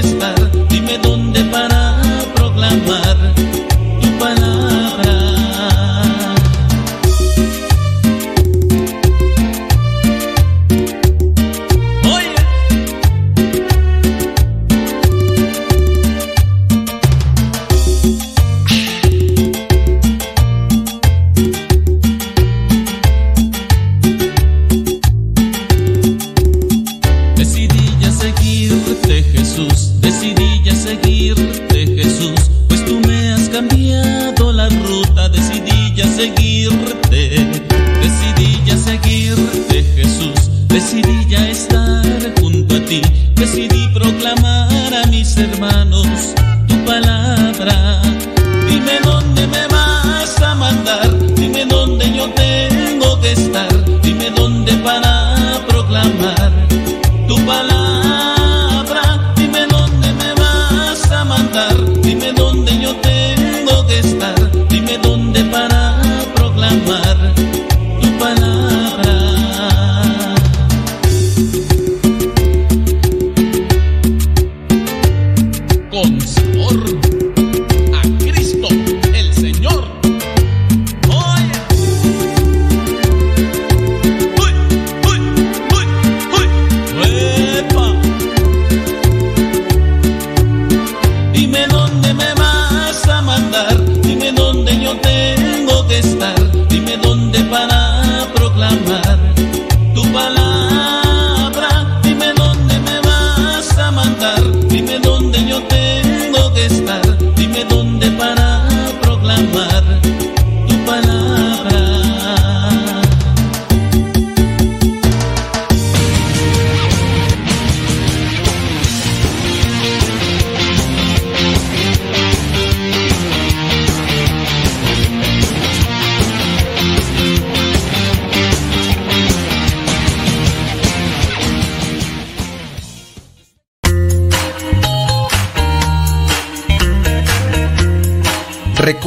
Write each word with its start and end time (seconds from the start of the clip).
que 0.00 0.37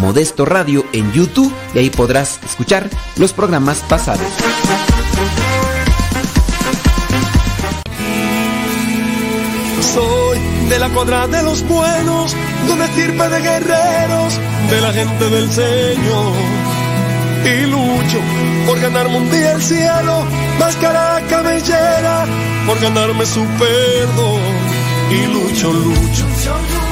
Modesto 0.00 0.46
Radio 0.46 0.84
en 0.92 1.12
YouTube 1.12 1.52
y 1.74 1.78
ahí 1.78 1.90
podrás 1.90 2.40
escuchar 2.44 2.88
los 3.16 3.32
programas 3.32 3.78
pasados. 3.88 4.26
Soy 9.94 10.38
de 10.70 10.78
la 10.78 10.88
cuadra 10.88 11.26
de 11.26 11.42
los 11.42 11.62
buenos, 11.68 12.34
de 12.66 12.72
una 12.72 12.86
estirpe 12.86 13.28
de 13.28 13.40
guerreros, 13.42 14.40
de 14.70 14.80
la 14.80 14.92
gente 14.92 15.28
del 15.28 15.52
Señor. 15.52 16.32
Y 17.44 17.66
lucho 17.66 18.18
por 18.66 18.80
ganarme 18.80 19.16
un 19.18 19.30
día 19.30 19.52
el 19.52 19.62
cielo, 19.62 20.24
máscara 20.58 21.22
cabellera, 21.28 22.26
por 22.66 22.80
ganarme 22.80 23.26
su 23.26 23.44
perdón. 23.44 24.40
Y 25.10 25.26
lucho, 25.26 25.72
lucho, 25.72 26.24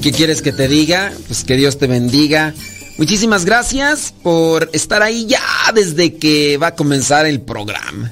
Qué 0.00 0.12
quieres 0.12 0.42
que 0.42 0.52
te 0.52 0.68
diga? 0.68 1.12
Pues 1.26 1.44
que 1.44 1.56
Dios 1.56 1.78
te 1.78 1.86
bendiga. 1.86 2.54
Muchísimas 2.96 3.44
gracias 3.44 4.14
por 4.22 4.70
estar 4.72 5.02
ahí 5.02 5.26
ya 5.26 5.40
desde 5.74 6.16
que 6.16 6.58
va 6.58 6.68
a 6.68 6.74
comenzar 6.74 7.26
el 7.26 7.40
programa. 7.40 8.10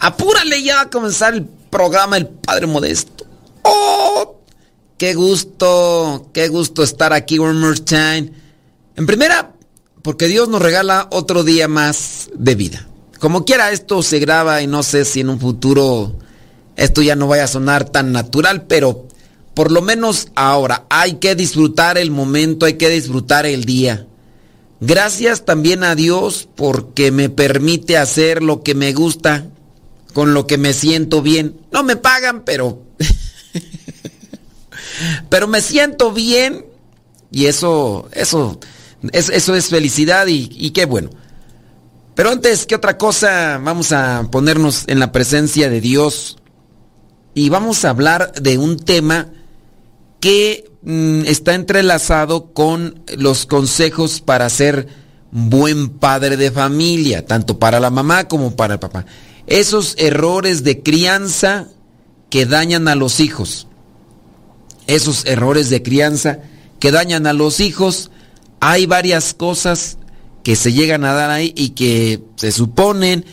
Apúrale, 0.00 0.62
ya 0.62 0.76
va 0.76 0.80
a 0.82 0.90
comenzar 0.90 1.34
el 1.34 1.44
programa 1.44 2.16
El 2.16 2.28
Padre 2.28 2.66
Modesto. 2.66 3.26
¡Oh! 3.62 4.40
¡Qué 4.98 5.14
gusto! 5.14 6.30
¡Qué 6.32 6.48
gusto 6.48 6.82
estar 6.82 7.12
aquí 7.12 7.38
one 7.38 7.58
more 7.58 7.78
time! 7.80 8.32
En 8.96 9.06
primera, 9.06 9.52
porque 10.02 10.28
Dios 10.28 10.48
nos 10.48 10.60
regala 10.60 11.08
otro 11.10 11.44
día 11.44 11.68
más 11.68 12.28
de 12.34 12.54
vida. 12.54 12.86
Como 13.18 13.44
quiera, 13.44 13.70
esto 13.70 14.02
se 14.02 14.18
graba 14.18 14.62
y 14.62 14.66
no 14.66 14.82
sé 14.82 15.04
si 15.04 15.20
en 15.20 15.30
un 15.30 15.40
futuro 15.40 16.18
esto 16.76 17.02
ya 17.02 17.16
no 17.16 17.28
vaya 17.28 17.44
a 17.44 17.48
sonar 17.48 17.88
tan 17.88 18.12
natural, 18.12 18.66
pero 18.66 19.06
por 19.54 19.70
lo 19.70 19.82
menos 19.82 20.28
ahora 20.34 20.86
hay 20.88 21.14
que 21.14 21.34
disfrutar 21.34 21.98
el 21.98 22.10
momento, 22.10 22.66
hay 22.66 22.74
que 22.74 22.88
disfrutar 22.88 23.46
el 23.46 23.64
día. 23.64 24.06
Gracias 24.80 25.44
también 25.44 25.84
a 25.84 25.94
Dios 25.94 26.48
porque 26.56 27.12
me 27.12 27.28
permite 27.28 27.96
hacer 27.96 28.42
lo 28.42 28.62
que 28.62 28.74
me 28.74 28.92
gusta, 28.92 29.46
con 30.12 30.34
lo 30.34 30.46
que 30.46 30.58
me 30.58 30.72
siento 30.72 31.22
bien. 31.22 31.60
No 31.70 31.82
me 31.82 31.96
pagan, 31.96 32.42
pero 32.44 32.82
pero 35.28 35.48
me 35.48 35.60
siento 35.60 36.12
bien 36.12 36.66
y 37.30 37.46
eso, 37.46 38.08
eso, 38.12 38.58
eso 39.12 39.54
es 39.54 39.68
felicidad 39.68 40.26
y, 40.26 40.48
y 40.52 40.70
qué 40.70 40.86
bueno. 40.86 41.10
Pero 42.14 42.30
antes 42.30 42.66
que 42.66 42.74
otra 42.74 42.98
cosa, 42.98 43.58
vamos 43.62 43.92
a 43.92 44.28
ponernos 44.30 44.84
en 44.86 44.98
la 44.98 45.12
presencia 45.12 45.70
de 45.70 45.80
Dios 45.80 46.36
y 47.34 47.48
vamos 47.48 47.84
a 47.84 47.90
hablar 47.90 48.32
de 48.32 48.58
un 48.58 48.78
tema 48.78 49.28
que 50.22 50.70
mm, 50.82 51.22
está 51.26 51.54
entrelazado 51.56 52.52
con 52.52 53.02
los 53.18 53.44
consejos 53.44 54.20
para 54.20 54.48
ser 54.50 54.86
buen 55.32 55.88
padre 55.88 56.36
de 56.36 56.52
familia, 56.52 57.26
tanto 57.26 57.58
para 57.58 57.80
la 57.80 57.90
mamá 57.90 58.28
como 58.28 58.54
para 58.54 58.74
el 58.74 58.80
papá. 58.80 59.04
Esos 59.48 59.96
errores 59.98 60.62
de 60.62 60.80
crianza 60.80 61.66
que 62.30 62.46
dañan 62.46 62.86
a 62.86 62.94
los 62.94 63.18
hijos. 63.18 63.66
Esos 64.86 65.26
errores 65.26 65.70
de 65.70 65.82
crianza 65.82 66.38
que 66.78 66.92
dañan 66.92 67.26
a 67.26 67.32
los 67.32 67.58
hijos. 67.58 68.12
Hay 68.60 68.86
varias 68.86 69.34
cosas 69.34 69.98
que 70.44 70.54
se 70.54 70.72
llegan 70.72 71.04
a 71.04 71.14
dar 71.14 71.30
ahí 71.30 71.52
y 71.56 71.70
que 71.70 72.22
se 72.36 72.52
suponen 72.52 73.24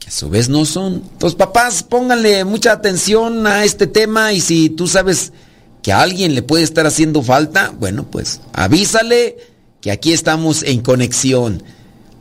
que 0.00 0.08
a 0.08 0.10
su 0.10 0.28
vez 0.28 0.48
no 0.48 0.64
son. 0.64 1.04
Los 1.20 1.36
papás, 1.36 1.84
pónganle 1.84 2.44
mucha 2.44 2.72
atención 2.72 3.46
a 3.46 3.62
este 3.62 3.86
tema 3.86 4.32
y 4.32 4.40
si 4.40 4.70
tú 4.70 4.88
sabes 4.88 5.32
que 5.82 5.92
a 5.92 6.00
alguien 6.00 6.34
le 6.34 6.42
puede 6.42 6.62
estar 6.62 6.86
haciendo 6.86 7.22
falta, 7.22 7.74
bueno, 7.78 8.06
pues 8.10 8.40
avísale 8.52 9.36
que 9.80 9.90
aquí 9.90 10.12
estamos 10.12 10.62
en 10.62 10.80
conexión. 10.80 11.62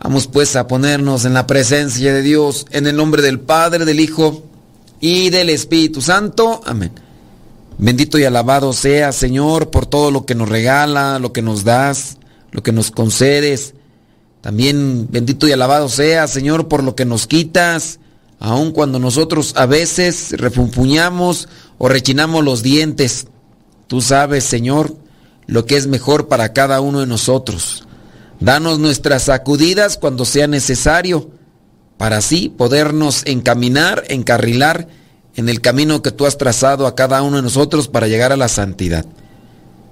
Vamos 0.03 0.27
pues 0.27 0.55
a 0.55 0.67
ponernos 0.67 1.25
en 1.25 1.35
la 1.35 1.45
presencia 1.45 2.11
de 2.11 2.23
Dios, 2.23 2.65
en 2.71 2.87
el 2.87 2.95
nombre 2.95 3.21
del 3.21 3.39
Padre, 3.39 3.85
del 3.85 3.99
Hijo 3.99 4.43
y 4.99 5.29
del 5.29 5.51
Espíritu 5.51 6.01
Santo. 6.01 6.61
Amén. 6.65 6.91
Bendito 7.77 8.17
y 8.17 8.23
alabado 8.23 8.73
sea, 8.73 9.11
Señor, 9.11 9.69
por 9.69 9.85
todo 9.85 10.09
lo 10.09 10.25
que 10.25 10.35
nos 10.35 10.49
regala, 10.49 11.19
lo 11.19 11.33
que 11.33 11.43
nos 11.43 11.63
das, 11.63 12.17
lo 12.51 12.63
que 12.63 12.71
nos 12.71 12.89
concedes. 12.89 13.75
También 14.41 15.07
bendito 15.11 15.47
y 15.47 15.51
alabado 15.51 15.87
sea, 15.87 16.27
Señor, 16.27 16.67
por 16.67 16.83
lo 16.83 16.95
que 16.95 17.05
nos 17.05 17.27
quitas, 17.27 17.99
aun 18.39 18.71
cuando 18.71 18.97
nosotros 18.97 19.53
a 19.55 19.67
veces 19.67 20.31
refunfuñamos 20.31 21.47
o 21.77 21.87
rechinamos 21.87 22.43
los 22.43 22.63
dientes. 22.63 23.27
Tú 23.91 23.99
sabes, 23.99 24.45
Señor, 24.45 24.95
lo 25.47 25.65
que 25.65 25.75
es 25.75 25.85
mejor 25.85 26.29
para 26.29 26.53
cada 26.53 26.79
uno 26.79 27.01
de 27.01 27.07
nosotros. 27.07 27.85
Danos 28.39 28.79
nuestras 28.79 29.23
sacudidas 29.23 29.97
cuando 29.97 30.23
sea 30.23 30.47
necesario, 30.47 31.29
para 31.97 32.15
así 32.15 32.47
podernos 32.47 33.23
encaminar, 33.25 34.05
encarrilar 34.07 34.87
en 35.35 35.49
el 35.49 35.59
camino 35.59 36.01
que 36.01 36.11
tú 36.11 36.25
has 36.25 36.37
trazado 36.37 36.87
a 36.87 36.95
cada 36.95 37.21
uno 37.21 37.35
de 37.35 37.43
nosotros 37.43 37.89
para 37.89 38.07
llegar 38.07 38.31
a 38.31 38.37
la 38.37 38.47
santidad. 38.47 39.05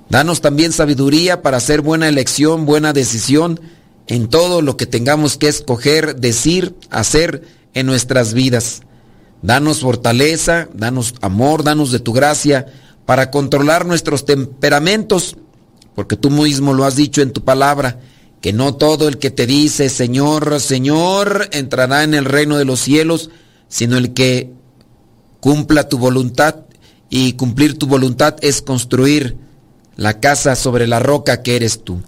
Danos 0.08 0.40
también 0.40 0.72
sabiduría 0.72 1.42
para 1.42 1.58
hacer 1.58 1.82
buena 1.82 2.08
elección, 2.08 2.66
buena 2.66 2.94
decisión 2.94 3.60
en 4.08 4.30
todo 4.30 4.62
lo 4.62 4.78
que 4.78 4.86
tengamos 4.86 5.36
que 5.36 5.50
escoger, 5.50 6.16
decir, 6.16 6.74
hacer 6.90 7.44
en 7.74 7.86
nuestras 7.86 8.34
vidas. 8.34 8.80
Danos 9.42 9.82
fortaleza, 9.82 10.70
danos 10.74 11.16
amor, 11.20 11.66
danos 11.66 11.92
de 11.92 12.00
tu 12.00 12.14
gracia 12.14 12.68
para 13.10 13.32
controlar 13.32 13.88
nuestros 13.88 14.24
temperamentos, 14.24 15.36
porque 15.96 16.16
tú 16.16 16.30
mismo 16.30 16.76
lo 16.76 16.86
has 16.86 16.96
dicho 16.96 17.24
en 17.24 17.34
tu 17.34 17.44
palabra, 17.44 18.00
que 18.40 18.54
no 18.54 18.76
todo 18.76 19.08
el 19.08 19.18
que 19.18 19.32
te 19.32 19.48
dice 19.48 19.90
Señor, 19.90 20.60
Señor, 20.60 21.50
entrará 21.52 22.04
en 22.04 22.14
el 22.14 22.26
reino 22.26 22.60
de 22.60 22.66
los 22.66 22.80
cielos, 22.80 23.32
sino 23.68 23.98
el 23.98 24.14
que 24.14 24.52
cumpla 25.40 25.90
tu 25.90 25.98
voluntad, 25.98 26.58
y 27.10 27.34
cumplir 27.34 27.80
tu 27.80 27.88
voluntad 27.88 28.36
es 28.42 28.62
construir 28.62 29.38
la 29.96 30.20
casa 30.20 30.56
sobre 30.56 30.86
la 30.86 31.00
roca 31.00 31.42
que 31.42 31.56
eres 31.56 31.84
tú. 31.84 32.04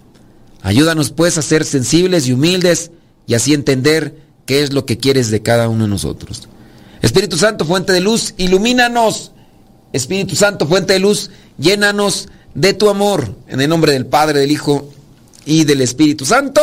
Ayúdanos 0.62 1.10
pues 1.10 1.36
a 1.36 1.42
ser 1.42 1.64
sensibles 1.64 2.28
y 2.28 2.32
humildes 2.32 2.92
y 3.26 3.34
así 3.34 3.54
entender 3.54 4.22
qué 4.46 4.62
es 4.62 4.72
lo 4.72 4.86
que 4.86 4.98
quieres 4.98 5.32
de 5.32 5.42
cada 5.42 5.68
uno 5.68 5.82
de 5.82 5.90
nosotros. 5.90 6.48
Espíritu 7.00 7.38
Santo, 7.38 7.64
fuente 7.64 7.92
de 7.92 8.00
luz, 8.00 8.34
ilumínanos. 8.36 9.32
Espíritu 9.92 10.36
Santo, 10.36 10.66
fuente 10.66 10.94
de 10.94 10.98
luz, 10.98 11.30
llénanos 11.58 12.28
de 12.54 12.74
tu 12.74 12.88
amor. 12.88 13.34
En 13.48 13.60
el 13.60 13.68
nombre 13.68 13.92
del 13.92 14.06
Padre, 14.06 14.40
del 14.40 14.50
Hijo 14.50 14.90
y 15.44 15.64
del 15.64 15.80
Espíritu 15.80 16.24
Santo. 16.24 16.60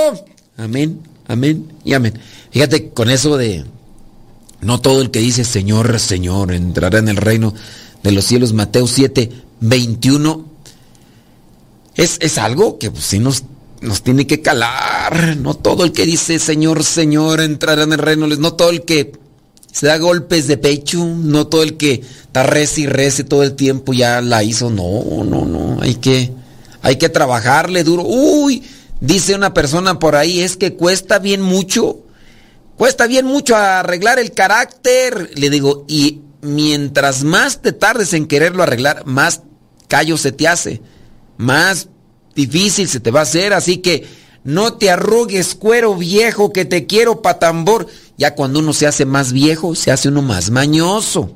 Amén, 0.57 0.99
amén 1.27 1.71
y 1.83 1.93
amén. 1.93 2.13
Fíjate 2.51 2.89
con 2.89 3.09
eso 3.09 3.37
de 3.37 3.65
no 4.61 4.81
todo 4.81 5.01
el 5.01 5.11
que 5.11 5.19
dice 5.19 5.43
Señor, 5.45 5.99
Señor 5.99 6.53
entrará 6.53 6.99
en 6.99 7.09
el 7.09 7.17
reino 7.17 7.53
de 8.03 8.11
los 8.11 8.25
cielos. 8.25 8.53
Mateo 8.53 8.87
7, 8.87 9.31
21. 9.61 10.45
Es, 11.95 12.17
es 12.19 12.37
algo 12.37 12.77
que 12.79 12.91
pues, 12.91 13.05
sí 13.05 13.19
nos 13.19 13.43
nos 13.81 14.01
tiene 14.01 14.27
que 14.27 14.41
calar. 14.41 15.37
No 15.37 15.53
todo 15.53 15.83
el 15.83 15.91
que 15.91 16.05
dice 16.05 16.39
Señor, 16.39 16.83
Señor 16.83 17.41
entrará 17.41 17.83
en 17.83 17.93
el 17.93 17.99
reino. 17.99 18.27
No 18.27 18.53
todo 18.53 18.69
el 18.71 18.83
que 18.83 19.13
se 19.71 19.87
da 19.87 19.97
golpes 19.97 20.47
de 20.47 20.57
pecho. 20.57 21.05
No 21.05 21.47
todo 21.47 21.63
el 21.63 21.77
que 21.77 22.01
está 22.21 22.43
rece 22.43 22.81
y 22.81 22.87
rece 22.87 23.23
todo 23.23 23.43
el 23.43 23.55
tiempo 23.55 23.93
ya 23.93 24.21
la 24.21 24.43
hizo. 24.43 24.69
No, 24.69 25.23
no, 25.23 25.45
no. 25.45 25.81
Hay 25.81 25.95
que, 25.95 26.31
hay 26.81 26.97
que 26.97 27.09
trabajarle 27.09 27.83
duro. 27.83 28.03
Uy, 28.03 28.63
dice 28.99 29.35
una 29.35 29.53
persona 29.53 29.99
por 29.99 30.15
ahí, 30.15 30.41
es 30.41 30.57
que 30.57 30.75
cuesta 30.75 31.19
bien 31.19 31.41
mucho. 31.41 31.99
Cuesta 32.77 33.07
bien 33.07 33.25
mucho 33.25 33.55
arreglar 33.55 34.19
el 34.19 34.31
carácter. 34.31 35.31
Le 35.35 35.49
digo, 35.49 35.85
y 35.87 36.21
mientras 36.41 37.23
más 37.23 37.61
te 37.61 37.73
tardes 37.73 38.13
en 38.13 38.25
quererlo 38.25 38.63
arreglar, 38.63 39.05
más 39.05 39.41
callo 39.87 40.17
se 40.17 40.31
te 40.31 40.47
hace. 40.47 40.81
Más 41.37 41.89
difícil 42.35 42.87
se 42.87 42.99
te 42.99 43.11
va 43.11 43.21
a 43.21 43.23
hacer, 43.23 43.53
así 43.53 43.77
que 43.77 44.05
no 44.43 44.73
te 44.73 44.89
arrugues 44.89 45.55
cuero 45.55 45.95
viejo 45.95 46.53
que 46.53 46.65
te 46.65 46.85
quiero 46.85 47.21
patambor. 47.21 47.87
Ya 48.17 48.35
cuando 48.35 48.59
uno 48.59 48.73
se 48.73 48.87
hace 48.87 49.05
más 49.05 49.31
viejo, 49.31 49.75
se 49.75 49.91
hace 49.91 50.09
uno 50.09 50.21
más 50.21 50.49
mañoso, 50.49 51.31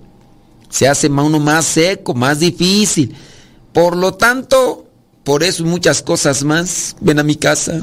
se 0.69 0.88
hace 0.88 1.07
uno 1.07 1.39
más 1.39 1.65
seco, 1.65 2.13
más 2.13 2.39
difícil. 2.39 3.15
Por 3.71 3.95
lo 3.95 4.13
tanto, 4.13 4.85
por 5.23 5.44
eso 5.44 5.63
muchas 5.63 6.01
cosas 6.01 6.44
más, 6.44 6.95
ven 7.00 7.19
a 7.19 7.23
mi 7.23 7.35
casa 7.35 7.81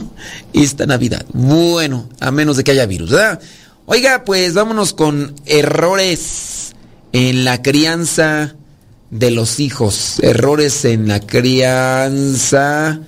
esta 0.53 0.87
Navidad. 0.87 1.25
Bueno, 1.33 2.09
a 2.21 2.31
menos 2.31 2.57
de 2.57 2.65
que 2.65 2.73
haya 2.73 2.87
virus, 2.87 3.11
¿verdad? 3.11 3.41
Oiga, 3.87 4.25
pues 4.25 4.55
vámonos 4.55 4.93
con 4.93 5.35
errores 5.47 6.73
en 7.13 7.45
la 7.45 7.63
crianza 7.63 8.55
de 9.11 9.31
los 9.31 9.59
hijos, 9.59 10.21
errores 10.23 10.85
en 10.85 11.09
la 11.09 11.21
crianza 11.21 13.01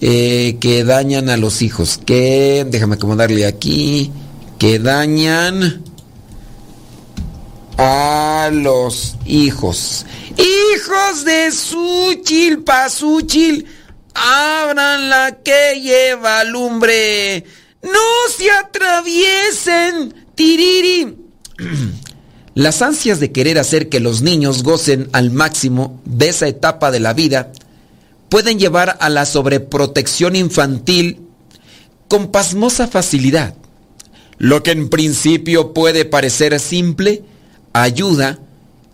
eh, 0.00 0.56
que 0.60 0.84
dañan 0.84 1.28
a 1.28 1.36
los 1.36 1.62
hijos, 1.62 1.98
que, 2.04 2.66
déjame 2.68 2.96
acomodarle 2.96 3.46
aquí, 3.46 4.10
que 4.58 4.78
dañan 4.78 5.82
a 7.78 8.50
los 8.52 9.16
hijos. 9.24 10.06
Hijos 10.36 11.24
de 11.24 11.52
Suchil, 11.52 12.64
Pasuchil, 12.64 13.66
abran 14.14 15.08
la 15.08 15.38
que 15.44 15.80
lleva 15.80 16.44
lumbre, 16.44 17.44
no 17.82 18.32
se 18.36 18.50
atraviesen, 18.50 20.14
tiriri. 20.34 21.16
Las 22.54 22.82
ansias 22.82 23.18
de 23.18 23.32
querer 23.32 23.58
hacer 23.58 23.88
que 23.88 23.98
los 23.98 24.22
niños 24.22 24.62
gocen 24.62 25.08
al 25.12 25.32
máximo 25.32 26.00
de 26.04 26.28
esa 26.28 26.46
etapa 26.46 26.92
de 26.92 27.00
la 27.00 27.12
vida 27.12 27.50
pueden 28.34 28.58
llevar 28.58 28.96
a 28.98 29.10
la 29.10 29.26
sobreprotección 29.26 30.34
infantil 30.34 31.20
con 32.08 32.32
pasmosa 32.32 32.88
facilidad. 32.88 33.54
Lo 34.38 34.64
que 34.64 34.72
en 34.72 34.88
principio 34.88 35.72
puede 35.72 36.04
parecer 36.04 36.58
simple, 36.58 37.22
ayuda 37.72 38.40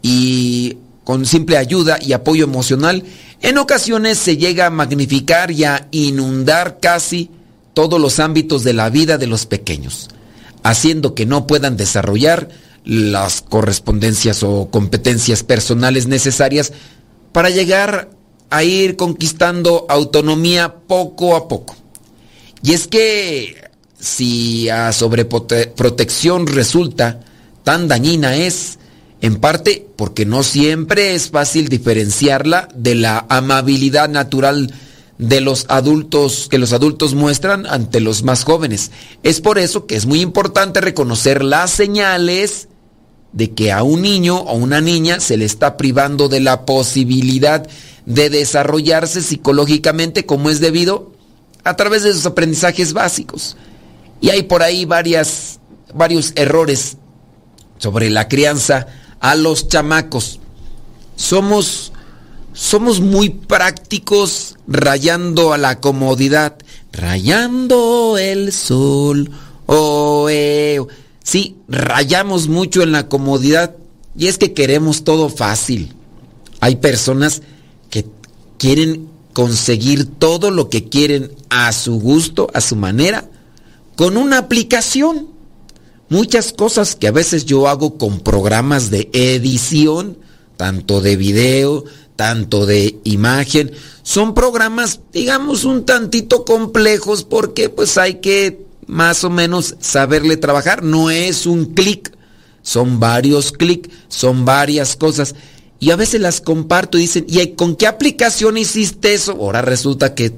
y 0.02 0.76
con 1.04 1.25
simple 1.25 1.56
ayuda 1.56 1.97
y 2.02 2.12
apoyo 2.12 2.44
emocional, 2.44 3.02
en 3.40 3.56
ocasiones 3.56 4.18
se 4.18 4.37
llega 4.37 4.66
a 4.66 4.70
magnificar 4.70 5.50
y 5.50 5.64
a 5.64 5.88
inundar 5.90 6.76
casi 6.78 7.30
todos 7.73 7.99
los 7.99 8.18
ámbitos 8.18 8.62
de 8.62 8.75
la 8.75 8.90
vida 8.90 9.16
de 9.16 9.26
los 9.26 9.47
pequeños, 9.47 10.11
haciendo 10.64 11.14
que 11.14 11.25
no 11.25 11.47
puedan 11.47 11.78
desarrollar 11.78 12.50
las 12.85 13.40
correspondencias 13.40 14.42
o 14.42 14.68
competencias 14.70 15.44
personales 15.44 16.09
necesarias 16.09 16.75
para 17.32 17.49
llegar 17.49 18.19
a 18.50 18.64
ir 18.64 18.97
conquistando 18.97 19.87
autonomía 19.88 20.75
poco 20.87 21.37
a 21.37 21.49
poco. 21.49 21.76
Y 22.62 22.73
es 22.73 22.88
que 22.88 23.71
si 23.99 24.69
a 24.69 24.92
sobreprotección 24.92 26.47
resulta 26.47 27.21
tan 27.64 27.88
dañina 27.88 28.37
es, 28.37 28.78
en 29.21 29.37
parte 29.37 29.87
porque 29.97 30.26
no 30.26 30.42
siempre 30.42 31.14
es 31.14 31.30
fácil 31.30 31.69
diferenciarla 31.69 32.69
de 32.75 32.95
la 32.95 33.26
amabilidad 33.28 34.09
natural 34.09 34.75
de 35.19 35.42
los 35.42 35.66
adultos 35.69 36.49
que 36.50 36.57
los 36.57 36.73
adultos 36.73 37.14
muestran 37.14 37.66
ante 37.66 38.00
los 38.00 38.23
más 38.23 38.45
jóvenes. 38.45 38.90
Es 39.23 39.42
por 39.42 39.59
eso 39.59 39.87
que 39.87 39.97
es 39.97 40.07
muy 40.07 40.23
importante 40.23 40.80
reconocer 40.80 41.45
las 41.45 41.71
señales 41.71 42.69
de 43.33 43.50
que 43.52 43.71
a 43.71 43.83
un 43.83 44.02
niño 44.02 44.37
o 44.38 44.54
una 44.54 44.80
niña 44.80 45.21
se 45.21 45.37
le 45.37 45.45
está 45.45 45.76
privando 45.76 46.28
de 46.28 46.40
la 46.40 46.64
posibilidad 46.64 47.62
de 47.62 47.71
desarrollarse 48.07 49.23
psicológicamente 49.23 50.26
como 50.26 50.50
es 50.50 50.61
debido 50.61 51.12
a 51.64 51.76
través 51.76 52.02
de 52.02 52.12
sus 52.12 52.26
aprendizajes 52.26 52.92
básicos. 52.92 53.57
Y 54.21 54.30
hay 54.30 54.42
por 54.42 54.62
ahí 54.62 54.85
varias, 54.85 55.61
varios 55.95 56.33
errores 56.37 56.97
sobre 57.78 58.11
la 58.11 58.28
crianza 58.28 58.87
a 59.21 59.35
los 59.35 59.69
chamacos. 59.69 60.40
Somos, 61.16 61.92
somos 62.52 63.00
muy 63.00 63.30
prácticos 63.30 64.57
rayando 64.66 65.52
a 65.52 65.59
la 65.59 65.80
comodidad, 65.80 66.57
rayando 66.92 68.16
el 68.19 68.52
sol. 68.52 69.30
Oh. 69.66 70.28
Sí, 71.23 71.59
rayamos 71.69 72.49
mucho 72.49 72.83
en 72.83 72.92
la 72.92 73.09
comodidad 73.09 73.76
y 74.16 74.26
es 74.26 74.38
que 74.38 74.52
queremos 74.52 75.04
todo 75.04 75.28
fácil. 75.28 75.95
Hay 76.61 76.76
personas 76.76 77.42
quieren 78.60 79.08
conseguir 79.32 80.04
todo 80.04 80.50
lo 80.50 80.68
que 80.68 80.90
quieren 80.90 81.32
a 81.48 81.72
su 81.72 81.98
gusto, 81.98 82.48
a 82.52 82.60
su 82.60 82.76
manera, 82.76 83.24
con 83.96 84.18
una 84.18 84.36
aplicación. 84.36 85.28
Muchas 86.10 86.52
cosas 86.52 86.94
que 86.94 87.08
a 87.08 87.12
veces 87.12 87.46
yo 87.46 87.68
hago 87.68 87.96
con 87.96 88.20
programas 88.20 88.90
de 88.90 89.08
edición, 89.14 90.18
tanto 90.58 91.00
de 91.00 91.16
video, 91.16 91.84
tanto 92.16 92.66
de 92.66 92.98
imagen, 93.04 93.72
son 94.02 94.34
programas, 94.34 95.00
digamos, 95.10 95.64
un 95.64 95.86
tantito 95.86 96.44
complejos 96.44 97.24
porque 97.24 97.70
pues 97.70 97.96
hay 97.96 98.16
que 98.16 98.66
más 98.86 99.24
o 99.24 99.30
menos 99.30 99.76
saberle 99.80 100.36
trabajar. 100.36 100.82
No 100.82 101.10
es 101.10 101.46
un 101.46 101.64
clic, 101.64 102.14
son 102.60 103.00
varios 103.00 103.52
clics, 103.52 103.88
son 104.08 104.44
varias 104.44 104.96
cosas. 104.96 105.34
Y 105.80 105.90
a 105.90 105.96
veces 105.96 106.20
las 106.20 106.42
comparto 106.42 106.99
y 106.99 107.02
dicen, 107.02 107.25
¿y 107.26 107.54
con 107.54 107.75
qué 107.75 107.87
aplicación 107.87 108.58
hiciste 108.58 109.14
eso? 109.14 109.32
Ahora 109.32 109.62
resulta 109.62 110.14
que 110.14 110.34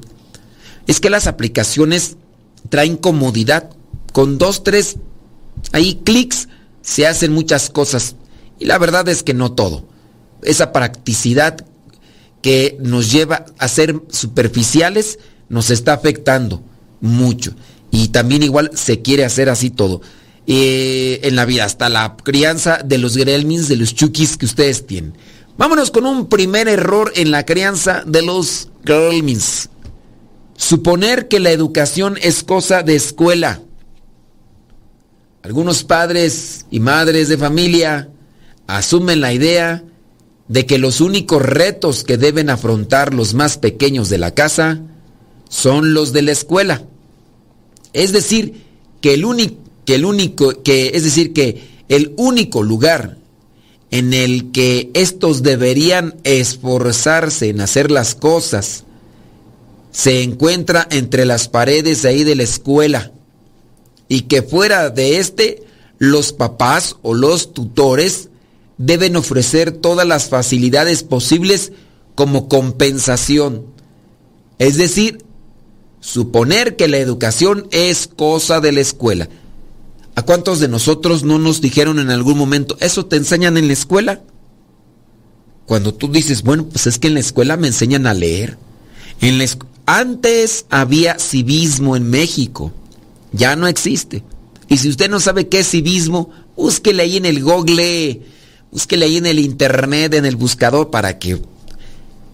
es 0.86 1.00
que 1.00 1.10
las 1.10 1.26
aplicaciones 1.26 2.16
traen 2.68 2.96
comodidad. 2.96 3.70
Con 4.12 4.38
dos, 4.38 4.62
tres, 4.62 4.96
ahí 5.72 6.00
clics 6.04 6.48
se 6.80 7.06
hacen 7.08 7.32
muchas 7.32 7.70
cosas. 7.70 8.14
Y 8.58 8.66
la 8.66 8.78
verdad 8.78 9.08
es 9.08 9.24
que 9.24 9.34
no 9.34 9.52
todo. 9.52 9.84
Esa 10.42 10.72
practicidad 10.72 11.66
que 12.40 12.76
nos 12.80 13.10
lleva 13.10 13.46
a 13.58 13.68
ser 13.68 14.00
superficiales 14.10 15.18
nos 15.48 15.70
está 15.70 15.92
afectando 15.92 16.62
mucho. 17.00 17.52
Y 17.90 18.08
también 18.08 18.42
igual 18.42 18.70
se 18.74 19.02
quiere 19.02 19.24
hacer 19.24 19.48
así 19.48 19.70
todo. 19.70 20.02
Eh, 20.46 21.20
en 21.22 21.36
la 21.36 21.44
vida, 21.44 21.64
hasta 21.64 21.88
la 21.88 22.16
crianza 22.16 22.80
de 22.84 22.98
los 22.98 23.16
gremlins, 23.16 23.68
de 23.68 23.76
los 23.76 23.94
chukis 23.94 24.36
que 24.36 24.46
ustedes 24.46 24.86
tienen. 24.86 25.14
Vámonos 25.58 25.90
con 25.90 26.06
un 26.06 26.28
primer 26.28 26.68
error 26.68 27.12
en 27.14 27.30
la 27.30 27.44
crianza 27.44 28.02
de 28.06 28.22
los 28.22 28.70
gremlins. 28.84 29.68
Suponer 30.56 31.28
que 31.28 31.40
la 31.40 31.50
educación 31.50 32.18
es 32.22 32.42
cosa 32.42 32.82
de 32.82 32.94
escuela. 32.94 33.60
Algunos 35.42 35.84
padres 35.84 36.66
y 36.70 36.80
madres 36.80 37.28
de 37.28 37.36
familia 37.36 38.08
asumen 38.66 39.20
la 39.20 39.32
idea 39.32 39.82
de 40.48 40.66
que 40.66 40.78
los 40.78 41.00
únicos 41.00 41.42
retos 41.42 42.04
que 42.04 42.16
deben 42.16 42.48
afrontar 42.48 43.12
los 43.12 43.34
más 43.34 43.58
pequeños 43.58 44.08
de 44.08 44.18
la 44.18 44.34
casa 44.34 44.80
son 45.48 45.94
los 45.94 46.12
de 46.12 46.22
la 46.22 46.32
escuela. 46.32 46.82
Es 47.92 48.12
decir, 48.12 48.64
que 49.00 49.14
el 49.14 49.24
único 49.24 49.56
que 49.84 49.96
el 49.96 50.04
único 50.04 50.62
que 50.62 50.92
es 50.94 51.02
decir 51.02 51.32
que 51.32 51.82
el 51.88 52.14
único 52.16 52.62
lugar 52.62 53.18
en 53.92 54.14
el 54.14 54.50
que 54.52 54.90
estos 54.94 55.42
deberían 55.42 56.16
esforzarse 56.24 57.50
en 57.50 57.60
hacer 57.60 57.90
las 57.90 58.14
cosas 58.16 58.84
se 59.92 60.22
encuentra 60.22 60.88
entre 60.90 61.26
las 61.26 61.48
paredes 61.48 62.06
ahí 62.06 62.24
de 62.24 62.34
la 62.34 62.42
escuela 62.42 63.12
y 64.08 64.22
que 64.22 64.42
fuera 64.42 64.88
de 64.88 65.18
este 65.18 65.62
los 65.98 66.32
papás 66.32 66.96
o 67.02 67.12
los 67.12 67.52
tutores 67.52 68.30
deben 68.78 69.14
ofrecer 69.14 69.72
todas 69.72 70.06
las 70.06 70.30
facilidades 70.30 71.02
posibles 71.02 71.72
como 72.14 72.48
compensación. 72.48 73.66
Es 74.58 74.78
decir, 74.78 75.22
suponer 76.00 76.76
que 76.76 76.88
la 76.88 76.96
educación 76.96 77.68
es 77.70 78.08
cosa 78.08 78.60
de 78.60 78.72
la 78.72 78.80
escuela. 78.80 79.28
¿A 80.14 80.22
cuántos 80.22 80.60
de 80.60 80.68
nosotros 80.68 81.24
no 81.24 81.38
nos 81.38 81.60
dijeron 81.60 81.98
en 81.98 82.10
algún 82.10 82.36
momento, 82.36 82.76
eso 82.80 83.06
te 83.06 83.16
enseñan 83.16 83.56
en 83.56 83.66
la 83.66 83.72
escuela? 83.72 84.20
Cuando 85.66 85.94
tú 85.94 86.08
dices, 86.08 86.42
bueno, 86.42 86.66
pues 86.66 86.86
es 86.86 86.98
que 86.98 87.08
en 87.08 87.14
la 87.14 87.20
escuela 87.20 87.56
me 87.56 87.68
enseñan 87.68 88.06
a 88.06 88.14
leer. 88.14 88.58
En 89.20 89.42
Antes 89.86 90.66
había 90.68 91.18
civismo 91.18 91.96
en 91.96 92.10
México, 92.10 92.72
ya 93.32 93.56
no 93.56 93.66
existe. 93.66 94.22
Y 94.68 94.78
si 94.78 94.88
usted 94.88 95.10
no 95.10 95.18
sabe 95.18 95.48
qué 95.48 95.60
es 95.60 95.70
civismo, 95.70 96.30
búsquele 96.56 97.02
ahí 97.02 97.16
en 97.16 97.26
el 97.26 97.42
Google, 97.42 98.22
búsquele 98.70 99.06
ahí 99.06 99.16
en 99.16 99.26
el 99.26 99.38
Internet, 99.38 100.14
en 100.14 100.26
el 100.26 100.36
buscador, 100.36 100.90
para 100.90 101.18
que 101.18 101.40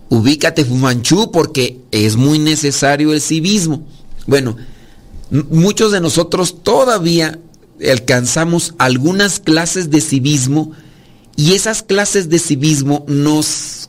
ubícate 0.08 0.64
Fumanchú, 0.64 1.30
porque 1.30 1.80
es 1.90 2.16
muy 2.16 2.38
necesario 2.38 3.12
el 3.12 3.20
civismo. 3.20 3.86
Bueno, 4.26 4.56
muchos 5.30 5.92
de 5.92 6.00
nosotros 6.00 6.62
todavía 6.62 7.38
alcanzamos 7.90 8.74
algunas 8.78 9.40
clases 9.40 9.90
de 9.90 10.00
civismo 10.00 10.72
y 11.36 11.52
esas 11.52 11.82
clases 11.82 12.28
de 12.28 12.38
civismo 12.38 13.04
nos 13.06 13.88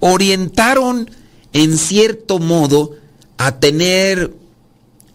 orientaron 0.00 1.10
en 1.52 1.76
cierto 1.78 2.38
modo 2.38 2.96
a 3.38 3.60
tener 3.60 4.34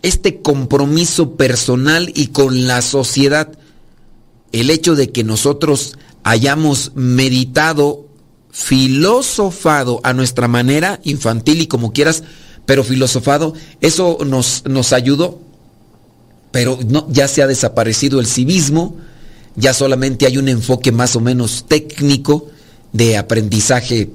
este 0.02 0.42
compromiso 0.42 1.36
personal 1.36 2.12
y 2.16 2.28
con 2.28 2.68
la 2.68 2.82
sociedad. 2.82 3.58
El 4.52 4.70
hecho 4.70 4.96
de 4.96 5.12
que 5.12 5.24
nosotros 5.24 5.98
hayamos 6.24 6.92
meditado, 6.96 8.06
filosofado 8.52 10.00
a 10.04 10.14
nuestra 10.14 10.48
manera, 10.48 11.00
infantil 11.04 11.62
y 11.62 11.68
como 11.68 11.92
quieras, 11.92 12.24
pero 12.66 12.84
filosofado, 12.84 13.54
eso 13.82 14.18
nos, 14.26 14.64
nos 14.66 14.94
ayudó 14.94 15.42
pero 16.56 16.80
ya 17.10 17.28
se 17.28 17.44
ha 17.44 17.48
desaparecido 17.48 18.22
el 18.22 18.28
civismo, 18.28 18.96
ya 19.58 19.74
solamente 19.74 20.26
hay 20.26 20.38
un 20.38 20.48
enfoque 20.48 20.94
más 20.94 21.18
o 21.18 21.20
menos 21.20 21.66
técnico 21.68 22.48
de 22.94 23.18
aprendizaje 23.18 24.10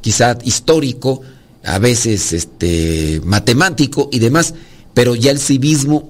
quizá 0.00 0.38
histórico, 0.42 1.20
a 1.62 1.78
veces 1.78 2.32
este, 2.32 3.20
matemático 3.24 4.08
y 4.10 4.20
demás, 4.20 4.54
pero 4.94 5.14
ya 5.14 5.32
el 5.32 5.38
civismo 5.38 6.08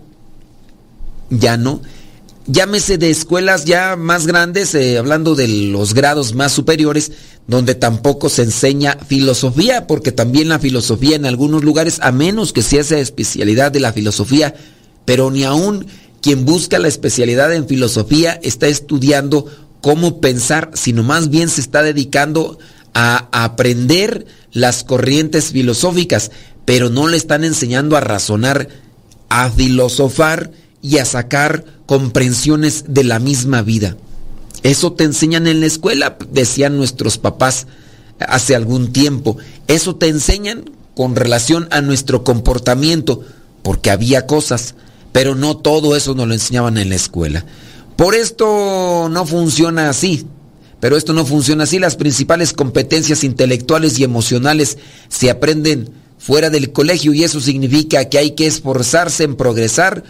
ya 1.31 1.57
no. 1.57 1.83
Llámese 2.47 2.97
de 2.97 3.11
escuelas 3.11 3.65
ya 3.65 3.97
más 3.97 4.29
grandes, 4.29 4.77
eh, 4.77 4.99
hablando 4.99 5.35
de 5.35 5.49
los 5.49 5.95
grados 5.95 6.33
más 6.33 6.53
superiores, 6.53 7.11
donde 7.49 7.75
tampoco 7.75 8.29
se 8.29 8.43
enseña 8.43 8.99
filosofía, 9.09 9.89
porque 9.89 10.13
también 10.13 10.49
la 10.49 10.61
filosofía 10.61 11.17
en 11.17 11.27
algunos 11.27 11.65
lugares, 11.65 11.99
a 12.03 12.13
menos 12.13 12.53
que 12.53 12.63
sea 12.63 12.83
esa 12.83 13.01
especialidad 13.01 13.73
de 13.73 13.81
la 13.81 13.93
filosofía, 13.93 14.55
pero 15.05 15.31
ni 15.31 15.45
aún 15.45 15.87
quien 16.21 16.45
busca 16.45 16.79
la 16.79 16.89
especialidad 16.89 17.53
en 17.53 17.67
filosofía 17.67 18.39
está 18.43 18.69
estudiando 18.69 19.47
cómo 19.81 20.21
pensar, 20.21 20.71
sino 20.75 21.03
más 21.03 21.29
bien 21.29 21.49
se 21.49 21.61
está 21.61 21.83
dedicando 21.83 22.59
a 22.95 23.29
aprender 23.33 24.27
las 24.53 24.85
corrientes 24.85 25.51
filosóficas, 25.51 26.31
pero 26.65 26.91
no 26.91 27.09
le 27.09 27.17
están 27.17 27.43
enseñando 27.43 27.97
a 27.97 28.01
razonar, 28.01 28.69
a 29.29 29.51
filosofar 29.51 30.53
y 30.81 30.99
a 30.99 31.05
sacar 31.05 31.65
comprensiones 31.87 32.85
de 32.89 33.05
la 33.05 33.19
misma 33.19 33.63
vida. 33.63 33.97
Eso 34.63 34.93
te 34.93 35.05
enseñan 35.05 35.49
en 35.49 35.61
la 35.61 35.67
escuela, 35.67 36.17
decían 36.31 36.77
nuestros 36.77 37.19
papás 37.19 37.67
hace 38.21 38.55
algún 38.55 38.93
tiempo. 38.93 39.37
Eso 39.67 39.97
te 39.97 40.09
enseñan 40.09 40.71
con 40.95 41.17
relación 41.17 41.67
a 41.71 41.81
nuestro 41.81 42.23
comportamiento, 42.23 43.25
porque 43.63 43.91
había 43.91 44.27
cosas 44.27 44.75
pero 45.13 45.35
no 45.35 45.57
todo 45.57 45.95
eso 45.95 46.15
nos 46.15 46.27
lo 46.27 46.35
enseñaban 46.35 46.79
en 46.79 46.89
la 46.89 46.97
escuela. 46.97 47.45
Por 47.97 48.15
esto 48.15 49.09
no 49.11 49.27
funciona 49.27 49.89
así. 49.89 50.27
Pero 50.81 50.97
esto 50.97 51.13
no 51.13 51.25
funciona 51.25 51.63
así. 51.63 51.79
Las 51.79 51.95
principales 51.95 52.53
competencias 52.53 53.23
intelectuales 53.23 54.01
y 54.01 54.05
emocionales 54.05 54.79
se 55.09 55.31
aprenden 55.31 55.91
fuera 56.19 56.51
del 56.51 56.73
colegio 56.73 57.13
y 57.13 57.23
eso 57.23 57.41
significa 57.41 58.09
que 58.09 58.19
hay 58.19 58.33
que 58.33 58.49
esforzarse 58.49 59.23
en 59.23 59.37
progresar 59.37 60.03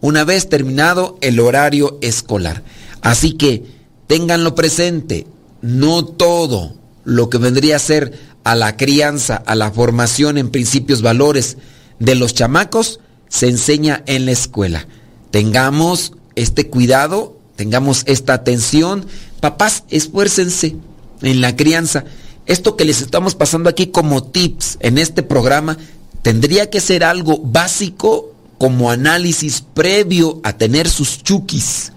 una 0.00 0.24
vez 0.24 0.48
terminado 0.48 1.18
el 1.20 1.40
horario 1.40 1.98
escolar. 2.00 2.62
Así 3.02 3.32
que 3.32 3.64
ténganlo 4.06 4.54
presente, 4.54 5.26
no 5.62 6.04
todo 6.04 6.74
lo 7.04 7.28
que 7.28 7.38
vendría 7.38 7.76
a 7.76 7.80
ser 7.80 8.12
a 8.44 8.54
la 8.54 8.76
crianza, 8.76 9.34
a 9.34 9.54
la 9.54 9.72
formación 9.72 10.38
en 10.38 10.50
principios, 10.50 11.02
valores 11.02 11.56
de 11.98 12.14
los 12.14 12.34
chamacos, 12.34 13.00
se 13.30 13.48
enseña 13.48 14.02
en 14.04 14.26
la 14.26 14.32
escuela. 14.32 14.86
Tengamos 15.30 16.12
este 16.34 16.68
cuidado, 16.68 17.38
tengamos 17.56 18.02
esta 18.06 18.34
atención. 18.34 19.06
Papás, 19.40 19.84
esfuércense 19.88 20.76
en 21.22 21.40
la 21.40 21.56
crianza. 21.56 22.04
esto 22.46 22.76
que 22.76 22.84
les 22.84 23.00
estamos 23.00 23.34
pasando 23.34 23.70
aquí 23.70 23.86
como 23.86 24.24
tips 24.24 24.78
en 24.80 24.98
este 24.98 25.22
programa 25.22 25.78
tendría 26.22 26.68
que 26.68 26.80
ser 26.80 27.04
algo 27.04 27.38
básico 27.38 28.34
como 28.58 28.90
análisis 28.90 29.62
previo 29.72 30.40
a 30.42 30.54
tener 30.54 30.88
sus 30.88 31.22
chukis, 31.22 31.92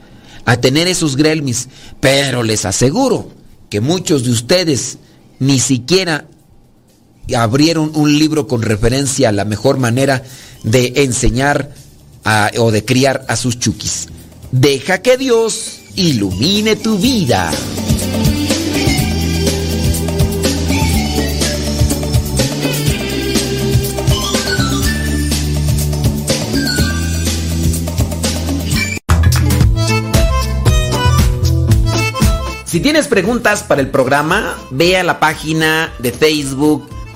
a 0.45 0.57
tener 0.57 0.87
esos 0.87 1.15
grelmis. 1.17 1.67
Pero 1.99 2.43
les 2.43 2.65
aseguro 2.65 3.29
que 3.69 3.81
muchos 3.81 4.23
de 4.23 4.31
ustedes 4.31 4.99
ni 5.39 5.59
siquiera 5.59 6.27
abrieron 7.35 7.91
un 7.95 8.17
libro 8.17 8.47
con 8.47 8.61
referencia 8.61 9.29
a 9.29 9.33
la 9.33 9.45
mejor 9.45 9.77
manera 9.77 10.23
de 10.63 10.93
enseñar 10.97 11.73
o 12.57 12.71
de 12.71 12.85
criar 12.85 13.25
a 13.27 13.35
sus 13.35 13.59
chukis. 13.59 14.07
Deja 14.51 15.01
que 15.01 15.17
Dios 15.17 15.79
ilumine 15.95 16.75
tu 16.75 16.97
vida. 16.97 17.51
Si 32.65 32.79
tienes 32.79 33.07
preguntas 33.07 33.61
para 33.61 33.81
el 33.81 33.89
programa, 33.91 34.57
ve 34.71 34.97
a 34.97 35.03
la 35.03 35.19
página 35.19 35.93
de 35.99 36.11
Facebook 36.11 36.89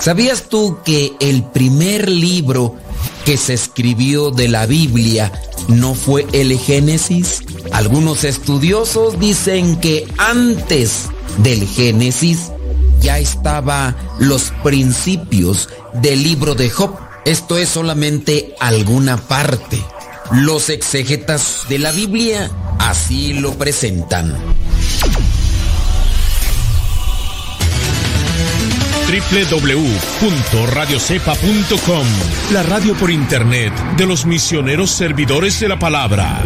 ¿Sabías 0.00 0.44
tú 0.48 0.78
que 0.82 1.12
el 1.20 1.44
primer 1.44 2.08
libro 2.08 2.74
que 3.26 3.36
se 3.36 3.52
escribió 3.52 4.30
de 4.30 4.48
la 4.48 4.64
Biblia 4.64 5.30
no 5.68 5.94
fue 5.94 6.26
el 6.32 6.58
Génesis? 6.58 7.42
Algunos 7.70 8.24
estudiosos 8.24 9.20
dicen 9.20 9.78
que 9.78 10.08
antes 10.16 11.10
del 11.42 11.68
Génesis 11.68 12.50
ya 13.02 13.18
estaba 13.18 13.94
los 14.18 14.52
principios 14.62 15.68
del 15.92 16.22
libro 16.22 16.54
de 16.54 16.70
Job. 16.70 16.96
Esto 17.26 17.58
es 17.58 17.68
solamente 17.68 18.54
alguna 18.58 19.18
parte. 19.18 19.84
Los 20.32 20.70
exegetas 20.70 21.66
de 21.68 21.78
la 21.78 21.92
Biblia 21.92 22.50
así 22.78 23.34
lo 23.34 23.52
presentan. 23.52 24.34
www.radiocepa.com, 29.10 32.06
la 32.52 32.62
radio 32.62 32.94
por 32.94 33.10
internet 33.10 33.72
de 33.96 34.06
los 34.06 34.24
misioneros 34.24 34.92
servidores 34.92 35.58
de 35.58 35.66
la 35.66 35.80
palabra. 35.80 36.40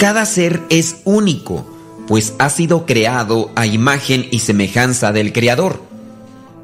Cada 0.00 0.26
ser 0.26 0.60
es 0.70 0.96
único, 1.04 1.64
pues 2.08 2.34
ha 2.40 2.50
sido 2.50 2.84
creado 2.84 3.52
a 3.54 3.66
imagen 3.66 4.26
y 4.32 4.40
semejanza 4.40 5.12
del 5.12 5.32
Creador. 5.32 5.80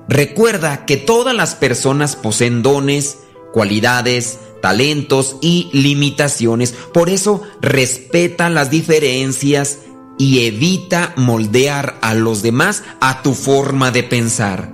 Recuerda 0.08 0.84
que 0.84 0.96
todas 0.96 1.32
las 1.32 1.54
personas 1.54 2.16
poseen 2.16 2.62
dones, 2.62 3.18
cualidades, 3.52 4.40
talentos 4.60 5.36
y 5.40 5.68
limitaciones. 5.72 6.74
Por 6.92 7.10
eso 7.10 7.42
respeta 7.60 8.50
las 8.50 8.70
diferencias 8.70 9.80
y 10.18 10.46
evita 10.46 11.14
moldear 11.16 11.98
a 12.02 12.14
los 12.14 12.42
demás 12.42 12.82
a 13.00 13.22
tu 13.22 13.34
forma 13.34 13.90
de 13.90 14.02
pensar. 14.02 14.72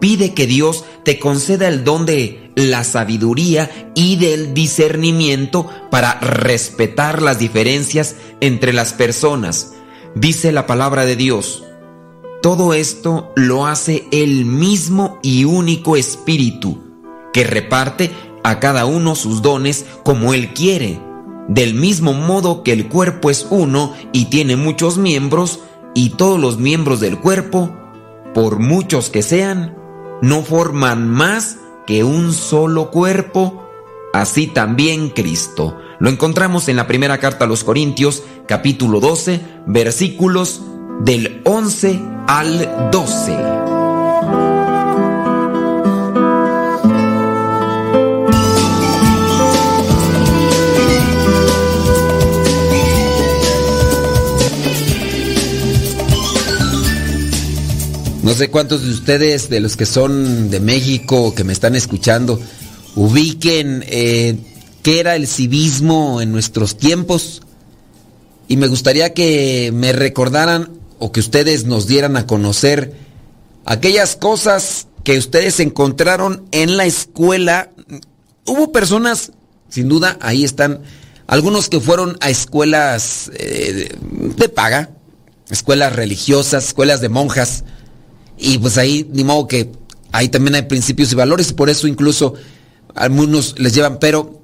Pide 0.00 0.34
que 0.34 0.46
Dios 0.46 0.84
te 1.04 1.18
conceda 1.18 1.68
el 1.68 1.82
don 1.82 2.06
de 2.06 2.52
la 2.54 2.84
sabiduría 2.84 3.92
y 3.94 4.16
del 4.16 4.54
discernimiento 4.54 5.68
para 5.90 6.20
respetar 6.20 7.22
las 7.22 7.38
diferencias 7.38 8.16
entre 8.40 8.72
las 8.72 8.92
personas. 8.92 9.72
Dice 10.14 10.52
la 10.52 10.66
palabra 10.66 11.04
de 11.04 11.16
Dios. 11.16 11.64
Todo 12.42 12.74
esto 12.74 13.32
lo 13.34 13.66
hace 13.66 14.06
el 14.12 14.44
mismo 14.44 15.18
y 15.22 15.44
único 15.44 15.96
Espíritu, 15.96 16.82
que 17.32 17.44
reparte 17.44 18.12
a 18.46 18.60
cada 18.60 18.86
uno 18.86 19.16
sus 19.16 19.42
dones 19.42 19.86
como 20.04 20.32
Él 20.32 20.54
quiere. 20.54 21.00
Del 21.48 21.74
mismo 21.74 22.12
modo 22.12 22.62
que 22.62 22.72
el 22.72 22.88
cuerpo 22.88 23.28
es 23.28 23.44
uno 23.50 23.92
y 24.12 24.26
tiene 24.26 24.54
muchos 24.54 24.98
miembros, 24.98 25.58
y 25.94 26.10
todos 26.10 26.38
los 26.38 26.56
miembros 26.56 27.00
del 27.00 27.18
cuerpo, 27.18 27.74
por 28.34 28.60
muchos 28.60 29.10
que 29.10 29.22
sean, 29.22 29.76
no 30.22 30.42
forman 30.42 31.10
más 31.10 31.56
que 31.88 32.04
un 32.04 32.32
solo 32.32 32.92
cuerpo, 32.92 33.68
así 34.12 34.46
también 34.46 35.10
Cristo. 35.10 35.76
Lo 35.98 36.08
encontramos 36.08 36.68
en 36.68 36.76
la 36.76 36.86
primera 36.86 37.18
carta 37.18 37.46
a 37.46 37.48
los 37.48 37.64
Corintios, 37.64 38.22
capítulo 38.46 39.00
12, 39.00 39.40
versículos 39.66 40.62
del 41.00 41.42
11 41.44 42.00
al 42.28 42.90
12. 42.92 43.65
No 58.26 58.34
sé 58.34 58.50
cuántos 58.50 58.82
de 58.82 58.90
ustedes, 58.90 59.48
de 59.50 59.60
los 59.60 59.76
que 59.76 59.86
son 59.86 60.50
de 60.50 60.58
México, 60.58 61.32
que 61.32 61.44
me 61.44 61.52
están 61.52 61.76
escuchando, 61.76 62.40
ubiquen 62.96 63.84
eh, 63.86 64.36
qué 64.82 64.98
era 64.98 65.14
el 65.14 65.28
civismo 65.28 66.20
en 66.20 66.32
nuestros 66.32 66.76
tiempos. 66.76 67.42
Y 68.48 68.56
me 68.56 68.66
gustaría 68.66 69.14
que 69.14 69.70
me 69.72 69.92
recordaran 69.92 70.72
o 70.98 71.12
que 71.12 71.20
ustedes 71.20 71.66
nos 71.66 71.86
dieran 71.86 72.16
a 72.16 72.26
conocer 72.26 72.94
aquellas 73.64 74.16
cosas 74.16 74.88
que 75.04 75.18
ustedes 75.18 75.60
encontraron 75.60 76.48
en 76.50 76.76
la 76.76 76.84
escuela. 76.84 77.70
Hubo 78.44 78.72
personas, 78.72 79.30
sin 79.68 79.88
duda, 79.88 80.18
ahí 80.20 80.42
están, 80.42 80.80
algunos 81.28 81.68
que 81.68 81.78
fueron 81.78 82.18
a 82.20 82.28
escuelas 82.28 83.30
eh, 83.38 83.96
de 84.36 84.48
paga, 84.48 84.90
escuelas 85.48 85.94
religiosas, 85.94 86.66
escuelas 86.66 87.00
de 87.00 87.08
monjas, 87.08 87.62
y 88.38 88.58
pues 88.58 88.78
ahí, 88.78 89.08
ni 89.12 89.24
modo 89.24 89.46
que 89.46 89.72
ahí 90.12 90.28
también 90.28 90.54
hay 90.54 90.62
principios 90.62 91.12
y 91.12 91.14
valores, 91.14 91.52
por 91.52 91.70
eso 91.70 91.86
incluso 91.86 92.34
algunos 92.94 93.58
les 93.58 93.74
llevan, 93.74 93.98
pero 93.98 94.42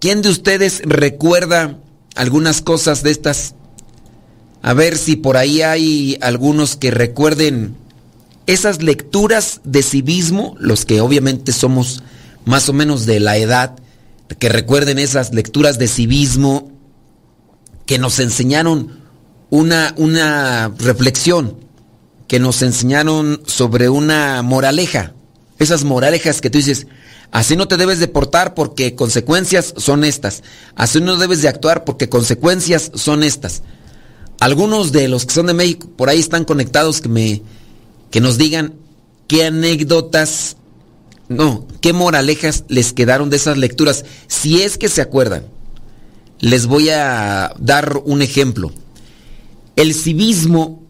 ¿quién 0.00 0.22
de 0.22 0.30
ustedes 0.30 0.82
recuerda 0.84 1.78
algunas 2.14 2.60
cosas 2.60 3.02
de 3.02 3.10
estas? 3.10 3.54
A 4.62 4.74
ver 4.74 4.96
si 4.96 5.16
por 5.16 5.36
ahí 5.36 5.62
hay 5.62 6.18
algunos 6.20 6.76
que 6.76 6.90
recuerden 6.90 7.76
esas 8.46 8.82
lecturas 8.82 9.60
de 9.64 9.82
civismo, 9.82 10.56
los 10.58 10.84
que 10.84 11.00
obviamente 11.00 11.52
somos 11.52 12.02
más 12.44 12.68
o 12.68 12.72
menos 12.72 13.06
de 13.06 13.20
la 13.20 13.36
edad, 13.36 13.76
que 14.38 14.48
recuerden 14.48 14.98
esas 14.98 15.32
lecturas 15.32 15.78
de 15.78 15.88
civismo 15.88 16.72
que 17.86 17.98
nos 17.98 18.18
enseñaron 18.18 19.00
una, 19.50 19.94
una 19.96 20.68
reflexión 20.78 21.67
que 22.28 22.38
nos 22.38 22.62
enseñaron 22.62 23.42
sobre 23.46 23.88
una 23.88 24.42
moraleja. 24.42 25.14
Esas 25.58 25.82
moralejas 25.82 26.40
que 26.40 26.50
tú 26.50 26.58
dices, 26.58 26.86
así 27.32 27.56
no 27.56 27.66
te 27.66 27.76
debes 27.76 27.98
de 27.98 28.06
portar 28.06 28.54
porque 28.54 28.94
consecuencias 28.94 29.74
son 29.76 30.04
estas. 30.04 30.44
Así 30.76 31.00
no 31.00 31.16
debes 31.16 31.42
de 31.42 31.48
actuar 31.48 31.84
porque 31.84 32.08
consecuencias 32.08 32.92
son 32.94 33.24
estas. 33.24 33.62
Algunos 34.38 34.92
de 34.92 35.08
los 35.08 35.24
que 35.26 35.34
son 35.34 35.46
de 35.46 35.54
México 35.54 35.88
por 35.96 36.10
ahí 36.10 36.20
están 36.20 36.44
conectados 36.44 37.00
que 37.00 37.08
me 37.08 37.42
que 38.10 38.20
nos 38.20 38.38
digan 38.38 38.74
qué 39.26 39.46
anécdotas 39.46 40.56
no, 41.28 41.66
qué 41.82 41.92
moralejas 41.92 42.64
les 42.68 42.92
quedaron 42.94 43.28
de 43.28 43.36
esas 43.36 43.58
lecturas, 43.58 44.04
si 44.28 44.62
es 44.62 44.78
que 44.78 44.88
se 44.88 45.02
acuerdan. 45.02 45.44
Les 46.40 46.66
voy 46.66 46.88
a 46.88 47.52
dar 47.58 48.00
un 48.04 48.22
ejemplo. 48.22 48.72
El 49.76 49.94
civismo 49.94 50.87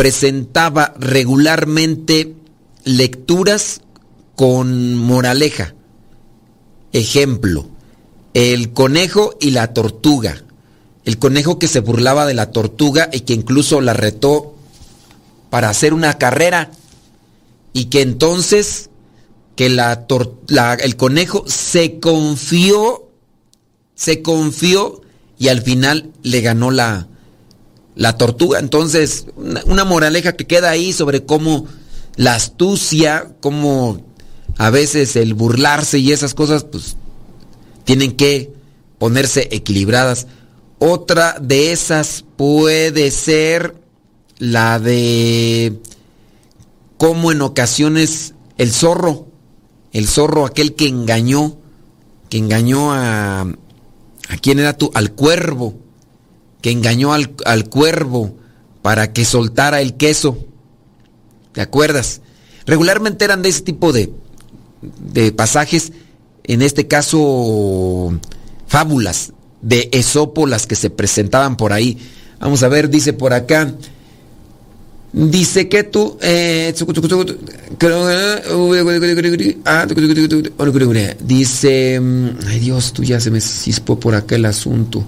presentaba 0.00 0.94
regularmente 0.98 2.34
lecturas 2.84 3.82
con 4.34 4.94
moraleja. 4.94 5.74
Ejemplo, 6.94 7.68
el 8.32 8.72
conejo 8.72 9.36
y 9.42 9.50
la 9.50 9.74
tortuga. 9.74 10.42
El 11.04 11.18
conejo 11.18 11.58
que 11.58 11.68
se 11.68 11.80
burlaba 11.80 12.24
de 12.24 12.32
la 12.32 12.50
tortuga 12.50 13.10
y 13.12 13.20
que 13.20 13.34
incluso 13.34 13.82
la 13.82 13.92
retó 13.92 14.54
para 15.50 15.68
hacer 15.68 15.92
una 15.92 16.16
carrera. 16.16 16.70
Y 17.74 17.90
que 17.90 18.00
entonces 18.00 18.88
que 19.54 19.68
la, 19.68 20.06
el 20.80 20.96
conejo 20.96 21.44
se 21.46 22.00
confió, 22.00 23.06
se 23.96 24.22
confió 24.22 25.02
y 25.38 25.48
al 25.48 25.60
final 25.60 26.10
le 26.22 26.40
ganó 26.40 26.70
la, 26.70 27.06
la 27.94 28.16
tortuga. 28.16 28.58
Entonces, 28.58 29.26
una, 29.36 29.84
moraleja 29.84 30.32
que 30.32 30.46
queda 30.46 30.70
ahí 30.70 30.92
sobre 30.92 31.24
cómo 31.24 31.66
la 32.16 32.34
astucia, 32.34 33.32
cómo 33.40 34.04
a 34.58 34.70
veces 34.70 35.16
el 35.16 35.34
burlarse 35.34 35.98
y 35.98 36.12
esas 36.12 36.34
cosas, 36.34 36.64
pues 36.64 36.96
tienen 37.84 38.12
que 38.12 38.52
ponerse 38.98 39.48
equilibradas. 39.50 40.26
Otra 40.78 41.36
de 41.40 41.72
esas 41.72 42.24
puede 42.36 43.10
ser 43.10 43.74
la 44.38 44.78
de 44.78 45.78
cómo 46.96 47.32
en 47.32 47.42
ocasiones 47.42 48.34
el 48.56 48.72
zorro, 48.72 49.28
el 49.92 50.06
zorro 50.06 50.46
aquel 50.46 50.74
que 50.74 50.86
engañó, 50.86 51.58
que 52.28 52.38
engañó 52.38 52.92
a... 52.92 53.42
¿A 54.28 54.36
quién 54.40 54.60
era 54.60 54.74
tú? 54.74 54.92
Al 54.94 55.12
cuervo, 55.12 55.74
que 56.60 56.70
engañó 56.70 57.12
al, 57.12 57.34
al 57.44 57.68
cuervo 57.68 58.34
para 58.82 59.12
que 59.12 59.24
soltara 59.24 59.80
el 59.80 59.94
queso. 59.94 60.38
¿Te 61.52 61.60
acuerdas? 61.60 62.20
Regularmente 62.66 63.24
eran 63.24 63.42
de 63.42 63.48
ese 63.48 63.62
tipo 63.62 63.92
de, 63.92 64.12
de 65.12 65.32
pasajes, 65.32 65.92
en 66.44 66.62
este 66.62 66.86
caso 66.86 68.18
fábulas 68.66 69.32
de 69.62 69.88
Esopo 69.92 70.46
las 70.46 70.66
que 70.66 70.76
se 70.76 70.90
presentaban 70.90 71.56
por 71.56 71.72
ahí. 71.72 71.98
Vamos 72.38 72.62
a 72.62 72.68
ver, 72.68 72.88
dice 72.88 73.12
por 73.12 73.32
acá. 73.32 73.74
Dice 75.12 75.68
que 75.68 75.82
tú. 75.82 76.16
dice. 81.20 82.00
Ay 82.46 82.60
Dios, 82.60 82.92
tú 82.92 83.02
ya 83.02 83.18
se 83.20 83.30
me 83.30 83.40
cispó 83.40 83.98
por 83.98 84.14
acá 84.14 84.36
el 84.36 84.44
asunto. 84.44 85.04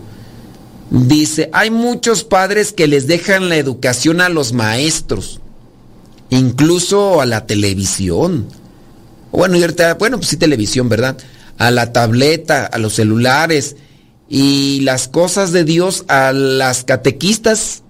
Dice: 0.93 1.49
hay 1.55 1.71
muchos 1.71 2.23
padres 2.23 2.75
que 2.75 2.87
les 2.87 3.07
dejan 3.07 3.49
la 3.49 3.57
educación 3.57 4.21
a 4.21 4.29
los 4.29 4.53
maestros, 4.53 5.41
incluso 6.29 7.23
a 7.23 7.25
la 7.25 7.47
televisión. 7.47 8.47
Bueno, 9.31 9.57
bueno, 9.99 10.19
pues 10.19 10.29
sí, 10.29 10.37
televisión, 10.37 10.91
¿verdad? 10.91 11.17
A 11.57 11.71
la 11.71 11.95
tableta, 11.95 12.67
a 12.67 12.77
los 12.77 12.93
celulares 12.93 13.77
y 14.29 14.81
las 14.81 15.09
cosas 15.09 15.53
de 15.53 15.65
Dios 15.65 16.05
a 16.09 16.33
las 16.33 16.85
catequistas 16.85 17.85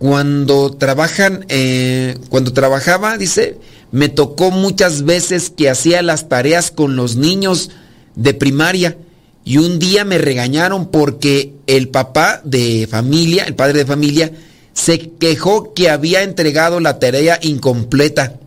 cuando 0.00 0.72
trabajan, 0.72 1.46
eh, 1.48 2.18
cuando 2.28 2.52
trabajaba, 2.52 3.18
dice, 3.18 3.58
me 3.92 4.08
tocó 4.08 4.50
muchas 4.50 5.04
veces 5.04 5.48
que 5.48 5.70
hacía 5.70 6.02
las 6.02 6.28
tareas 6.28 6.72
con 6.72 6.96
los 6.96 7.14
niños 7.14 7.70
de 8.16 8.34
primaria 8.34 8.96
y 9.44 9.58
un 9.58 9.78
día 9.78 10.04
me 10.04 10.18
regañaron 10.18 10.86
porque 10.90 11.54
el 11.66 11.88
papá 11.88 12.40
de 12.44 12.86
familia, 12.90 13.44
el 13.44 13.54
padre 13.54 13.80
de 13.80 13.86
familia, 13.86 14.32
se 14.72 15.10
quejó 15.18 15.74
que 15.74 15.90
había 15.90 16.22
entregado 16.22 16.80
la 16.80 16.98
tarea 16.98 17.38
incompleta 17.42 18.38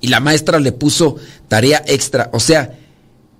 y 0.00 0.08
la 0.08 0.20
maestra 0.20 0.60
le 0.60 0.72
puso 0.72 1.16
tarea 1.48 1.82
extra. 1.86 2.30
O 2.32 2.40
sea, 2.40 2.78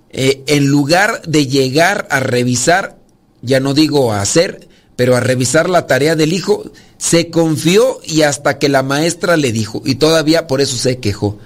eh, 0.09 0.43
en 0.47 0.67
lugar 0.67 1.21
de 1.27 1.47
llegar 1.47 2.07
a 2.11 2.19
revisar, 2.19 2.97
ya 3.41 3.59
no 3.59 3.73
digo 3.73 4.11
a 4.11 4.21
hacer, 4.21 4.67
pero 4.95 5.15
a 5.15 5.19
revisar 5.19 5.69
la 5.69 5.87
tarea 5.87 6.15
del 6.15 6.33
hijo, 6.33 6.71
se 6.97 7.29
confió 7.29 7.99
y 8.03 8.23
hasta 8.23 8.57
que 8.57 8.67
la 8.67 8.83
maestra 8.83 9.37
le 9.37 9.51
dijo, 9.51 9.81
y 9.85 9.95
todavía 9.95 10.47
por 10.47 10.59
eso 10.59 10.75
se 10.75 10.97
quejó. 10.97 11.37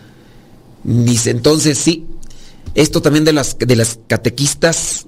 Dice, 0.83 1.29
entonces 1.29 1.77
sí, 1.77 2.05
esto 2.73 3.01
también 3.01 3.25
de 3.25 3.33
las, 3.33 3.57
de 3.59 3.75
las 3.75 3.99
catequistas, 4.07 5.05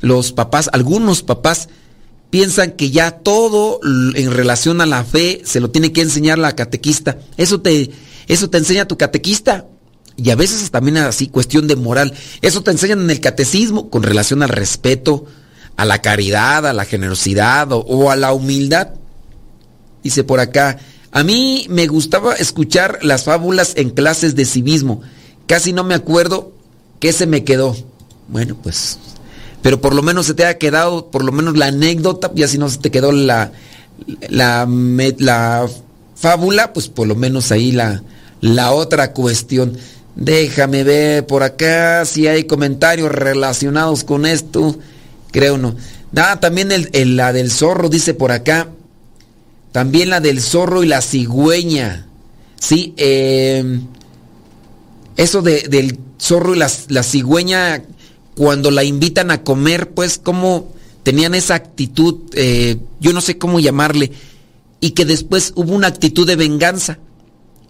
los 0.00 0.32
papás, 0.32 0.70
algunos 0.72 1.22
papás 1.22 1.68
piensan 2.30 2.72
que 2.72 2.90
ya 2.90 3.10
todo 3.10 3.80
en 3.84 4.30
relación 4.30 4.80
a 4.80 4.86
la 4.86 5.04
fe 5.04 5.42
se 5.44 5.60
lo 5.60 5.70
tiene 5.70 5.92
que 5.92 6.00
enseñar 6.00 6.38
la 6.38 6.54
catequista. 6.54 7.18
Eso 7.36 7.60
te, 7.60 7.90
eso 8.28 8.48
te 8.48 8.58
enseña 8.58 8.88
tu 8.88 8.96
catequista. 8.96 9.66
Y 10.16 10.30
a 10.30 10.36
veces 10.36 10.70
también 10.70 10.98
así, 10.98 11.28
cuestión 11.28 11.66
de 11.66 11.76
moral. 11.76 12.14
Eso 12.42 12.62
te 12.62 12.70
enseñan 12.70 13.00
en 13.00 13.10
el 13.10 13.20
catecismo 13.20 13.90
con 13.90 14.02
relación 14.02 14.42
al 14.42 14.50
respeto, 14.50 15.26
a 15.76 15.84
la 15.84 16.02
caridad, 16.02 16.66
a 16.66 16.72
la 16.72 16.84
generosidad 16.84 17.68
o, 17.72 18.10
a 18.10 18.16
la 18.16 18.32
humildad. 18.32 18.90
Dice 20.02 20.22
por 20.24 20.40
acá, 20.40 20.78
a 21.10 21.24
mí 21.24 21.66
me 21.70 21.86
gustaba 21.86 22.34
escuchar 22.34 22.98
las 23.02 23.24
fábulas 23.24 23.72
en 23.76 23.90
clases 23.90 24.36
de 24.36 24.44
civismo. 24.44 25.00
Casi 25.46 25.72
no 25.72 25.84
me 25.84 25.94
acuerdo 25.94 26.52
qué 27.00 27.12
se 27.12 27.26
me 27.26 27.44
quedó. 27.44 27.74
Bueno, 28.28 28.56
pues, 28.62 28.98
pero 29.62 29.80
por 29.80 29.94
lo 29.94 30.02
menos 30.02 30.26
se 30.26 30.34
te 30.34 30.46
ha 30.46 30.58
quedado, 30.58 31.10
por 31.10 31.24
lo 31.24 31.32
menos 31.32 31.56
la 31.56 31.66
anécdota, 31.66 32.30
y 32.34 32.42
así 32.42 32.58
no 32.58 32.68
se 32.68 32.78
te 32.78 32.90
quedó 32.90 33.12
la, 33.12 33.52
la, 34.28 34.66
la 35.18 35.68
fábula, 36.14 36.72
pues 36.72 36.88
por 36.88 37.08
lo 37.08 37.14
menos 37.14 37.52
ahí 37.52 37.72
la, 37.72 38.02
la 38.40 38.72
otra 38.72 39.12
cuestión. 39.12 39.76
Déjame 40.16 40.84
ver 40.84 41.26
por 41.26 41.42
acá 41.42 42.04
si 42.04 42.26
hay 42.26 42.44
comentarios 42.44 43.10
relacionados 43.10 44.04
con 44.04 44.26
esto. 44.26 44.76
Creo 45.30 45.56
no. 45.56 45.76
Nada, 46.12 46.40
también 46.40 46.70
el, 46.72 47.16
la 47.16 47.32
del 47.32 47.50
zorro 47.50 47.88
dice 47.88 48.14
por 48.14 48.32
acá. 48.32 48.68
También 49.72 50.10
la 50.10 50.20
del 50.20 50.40
zorro 50.40 50.82
y 50.82 50.86
la 50.86 51.00
cigüeña. 51.00 52.06
Sí, 52.58 52.92
em, 52.96 53.86
eso 55.16 55.42
de, 55.42 55.62
del 55.68 55.98
zorro 56.18 56.54
y 56.54 56.58
la, 56.58 56.70
la, 56.88 57.02
cigüeña, 57.02 57.82
cuando 58.40 58.70
la 58.70 58.84
invitan 58.84 59.30
a 59.30 59.42
comer, 59.44 59.90
pues 59.90 60.16
como 60.16 60.72
tenían 61.02 61.34
esa 61.34 61.56
actitud, 61.56 62.20
eh, 62.32 62.78
yo 62.98 63.12
no 63.12 63.20
sé 63.20 63.36
cómo 63.36 63.60
llamarle, 63.60 64.12
y 64.80 64.92
que 64.92 65.04
después 65.04 65.52
hubo 65.56 65.74
una 65.74 65.88
actitud 65.88 66.26
de 66.26 66.36
venganza 66.36 67.00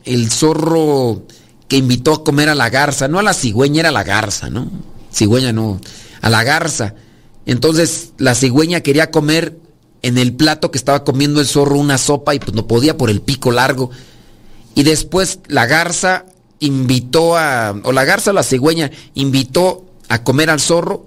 el 0.05 0.31
zorro 0.31 1.25
que 1.67 1.77
invitó 1.77 2.13
a 2.13 2.23
comer 2.23 2.49
a 2.49 2.55
la 2.55 2.71
garza, 2.71 3.09
no 3.09 3.19
a 3.19 3.25
la 3.25 3.35
cigüeña, 3.35 3.81
era 3.81 3.91
la 3.91 4.05
garza, 4.05 4.49
¿no? 4.49 4.71
Cigüeña 5.13 5.53
no, 5.53 5.81
a 6.21 6.31
la 6.31 6.45
garza. 6.45 6.95
Entonces 7.47 8.13
la 8.19 8.37
cigüeña 8.37 8.81
quería 8.81 9.11
comer 9.11 9.59
en 10.03 10.19
el 10.19 10.35
plato 10.35 10.71
que 10.71 10.79
estaba 10.79 11.03
comiendo 11.03 11.41
el 11.41 11.49
zorro 11.49 11.79
una 11.79 11.99
sopa 11.99 12.33
y 12.37 12.39
pues 12.39 12.55
no 12.55 12.69
podía 12.69 12.97
por 12.97 13.11
el 13.11 13.23
pico 13.23 13.51
largo. 13.51 13.91
Y 14.77 14.85
después 14.85 15.41
la 15.49 15.67
garza 15.67 16.27
invitó 16.61 17.37
a, 17.37 17.75
o 17.83 17.91
la 17.91 18.05
garza 18.05 18.31
o 18.31 18.35
la 18.35 18.45
cigüeña 18.45 18.93
invitó 19.15 19.90
a 20.11 20.25
comer 20.25 20.51
al 20.51 20.61
zorro 20.61 21.07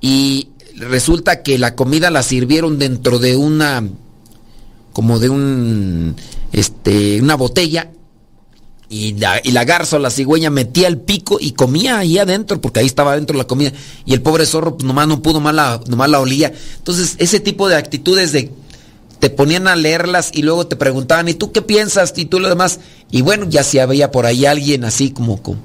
y 0.00 0.48
resulta 0.76 1.42
que 1.42 1.58
la 1.58 1.74
comida 1.74 2.10
la 2.10 2.22
sirvieron 2.22 2.78
dentro 2.78 3.18
de 3.18 3.36
una, 3.36 3.86
como 4.92 5.18
de 5.18 5.28
un, 5.28 6.14
este, 6.52 7.20
una 7.20 7.34
botella 7.34 7.90
y 8.88 9.14
la, 9.14 9.64
garza 9.64 9.96
o 9.96 9.98
la 9.98 10.10
cigüeña 10.10 10.50
metía 10.50 10.86
el 10.86 10.98
pico 10.98 11.38
y 11.40 11.50
comía 11.50 11.98
ahí 11.98 12.16
adentro, 12.18 12.60
porque 12.60 12.78
ahí 12.78 12.86
estaba 12.86 13.12
adentro 13.12 13.36
la 13.36 13.44
comida. 13.44 13.72
Y 14.06 14.14
el 14.14 14.22
pobre 14.22 14.46
zorro 14.46 14.76
pues, 14.76 14.84
nomás 14.84 15.08
no 15.08 15.20
pudo, 15.20 15.34
nomás 15.34 15.54
la, 15.54 15.80
nomás 15.88 16.10
la 16.10 16.20
olía. 16.20 16.52
Entonces, 16.76 17.16
ese 17.18 17.40
tipo 17.40 17.68
de 17.68 17.74
actitudes 17.74 18.30
de 18.30 18.52
te 19.18 19.30
ponían 19.30 19.66
a 19.66 19.74
leerlas 19.74 20.30
y 20.32 20.42
luego 20.42 20.68
te 20.68 20.76
preguntaban, 20.76 21.28
¿y 21.28 21.34
tú 21.34 21.50
qué 21.50 21.62
piensas? 21.62 22.12
Y 22.16 22.26
tú 22.26 22.38
lo 22.38 22.48
demás. 22.48 22.78
Y 23.10 23.22
bueno, 23.22 23.46
ya 23.48 23.64
si 23.64 23.80
había 23.80 24.12
por 24.12 24.26
ahí 24.26 24.46
alguien 24.46 24.84
así 24.84 25.10
como, 25.10 25.42
como 25.42 25.58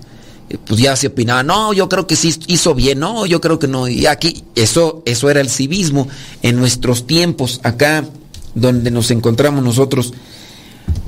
pues 0.66 0.82
ya 0.82 0.96
se 0.96 1.08
opinaba, 1.08 1.44
no, 1.44 1.74
yo 1.74 1.88
creo 1.90 2.08
que 2.08 2.16
sí 2.16 2.36
hizo 2.48 2.74
bien, 2.74 3.00
no, 3.00 3.26
yo 3.26 3.40
creo 3.42 3.60
que 3.60 3.68
no. 3.68 3.88
Y 3.88 4.06
aquí, 4.06 4.44
eso, 4.56 5.04
eso 5.06 5.30
era 5.30 5.42
el 5.42 5.50
civismo 5.50 6.08
en 6.42 6.56
nuestros 6.56 7.06
tiempos, 7.06 7.60
acá 7.64 8.06
donde 8.56 8.92
nos 8.92 9.12
encontramos 9.12 9.64
nosotros. 9.64 10.14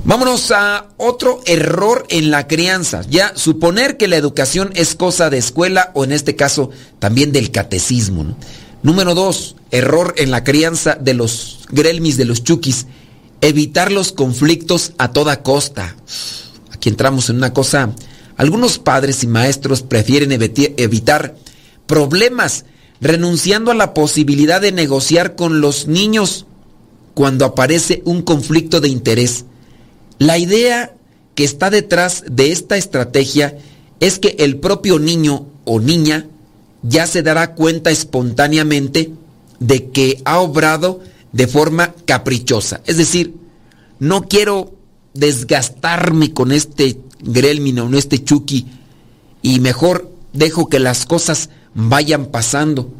Vámonos 0.04 0.50
a 0.50 0.88
otro 0.96 1.40
error 1.46 2.06
en 2.08 2.30
la 2.30 2.48
crianza. 2.48 3.02
Ya 3.08 3.32
suponer 3.36 3.96
que 3.96 4.08
la 4.08 4.16
educación 4.16 4.70
es 4.74 4.94
cosa 4.94 5.30
de 5.30 5.38
escuela 5.38 5.90
o 5.94 6.04
en 6.04 6.12
este 6.12 6.34
caso 6.34 6.70
también 6.98 7.32
del 7.32 7.50
catecismo. 7.50 8.36
Número 8.82 9.14
dos, 9.14 9.54
error 9.70 10.14
en 10.18 10.32
la 10.32 10.42
crianza 10.42 10.96
de 11.00 11.14
los 11.14 11.60
grelmis, 11.70 12.16
de 12.16 12.24
los 12.24 12.42
chukis. 12.42 12.86
Evitar 13.40 13.92
los 13.92 14.12
conflictos 14.12 14.92
a 14.98 15.12
toda 15.12 15.42
costa. 15.42 15.96
Aquí 16.72 16.88
entramos 16.88 17.30
en 17.30 17.36
una 17.36 17.52
cosa. 17.52 17.92
Algunos 18.42 18.78
padres 18.80 19.22
y 19.22 19.28
maestros 19.28 19.82
prefieren 19.82 20.32
evitar 20.32 21.36
problemas 21.86 22.64
renunciando 23.00 23.70
a 23.70 23.74
la 23.74 23.94
posibilidad 23.94 24.60
de 24.60 24.72
negociar 24.72 25.36
con 25.36 25.60
los 25.60 25.86
niños 25.86 26.46
cuando 27.14 27.44
aparece 27.44 28.02
un 28.04 28.22
conflicto 28.22 28.80
de 28.80 28.88
interés 28.88 29.44
la 30.22 30.38
idea 30.38 30.94
que 31.34 31.42
está 31.42 31.68
detrás 31.68 32.22
de 32.30 32.52
esta 32.52 32.76
estrategia 32.76 33.58
es 33.98 34.20
que 34.20 34.36
el 34.38 34.58
propio 34.58 35.00
niño 35.00 35.46
o 35.64 35.80
niña 35.80 36.28
ya 36.82 37.08
se 37.08 37.22
dará 37.22 37.54
cuenta 37.54 37.90
espontáneamente 37.90 39.10
de 39.58 39.90
que 39.90 40.22
ha 40.24 40.38
obrado 40.38 41.00
de 41.32 41.48
forma 41.48 41.92
caprichosa. 42.04 42.82
Es 42.86 42.98
decir, 42.98 43.34
no 43.98 44.22
quiero 44.22 44.74
desgastarme 45.14 46.32
con 46.32 46.52
este 46.52 47.00
Gremlin 47.22 47.78
o 47.80 47.96
este 47.96 48.22
Chucky 48.22 48.66
y 49.42 49.60
mejor 49.60 50.10
dejo 50.32 50.68
que 50.68 50.78
las 50.78 51.06
cosas 51.06 51.50
vayan 51.74 52.26
pasando. 52.26 52.92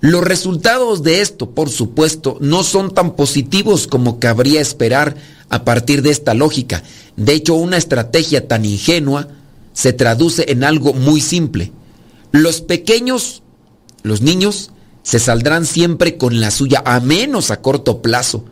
Los 0.00 0.22
resultados 0.22 1.02
de 1.02 1.20
esto, 1.20 1.50
por 1.50 1.70
supuesto, 1.70 2.38
no 2.40 2.62
son 2.62 2.94
tan 2.94 3.16
positivos 3.16 3.88
como 3.88 4.20
cabría 4.20 4.60
esperar 4.60 5.16
a 5.48 5.64
partir 5.64 6.02
de 6.02 6.10
esta 6.10 6.34
lógica. 6.34 6.84
De 7.16 7.32
hecho, 7.32 7.54
una 7.54 7.76
estrategia 7.76 8.46
tan 8.46 8.64
ingenua 8.64 9.28
se 9.72 9.92
traduce 9.92 10.52
en 10.52 10.62
algo 10.62 10.92
muy 10.92 11.20
simple. 11.20 11.72
Los 12.30 12.60
pequeños, 12.60 13.42
los 14.02 14.20
niños, 14.22 14.70
se 15.02 15.18
saldrán 15.18 15.66
siempre 15.66 16.16
con 16.16 16.40
la 16.40 16.50
suya, 16.50 16.82
a 16.84 17.00
menos 17.00 17.50
a 17.50 17.60
corto 17.60 18.02
plazo, 18.02 18.44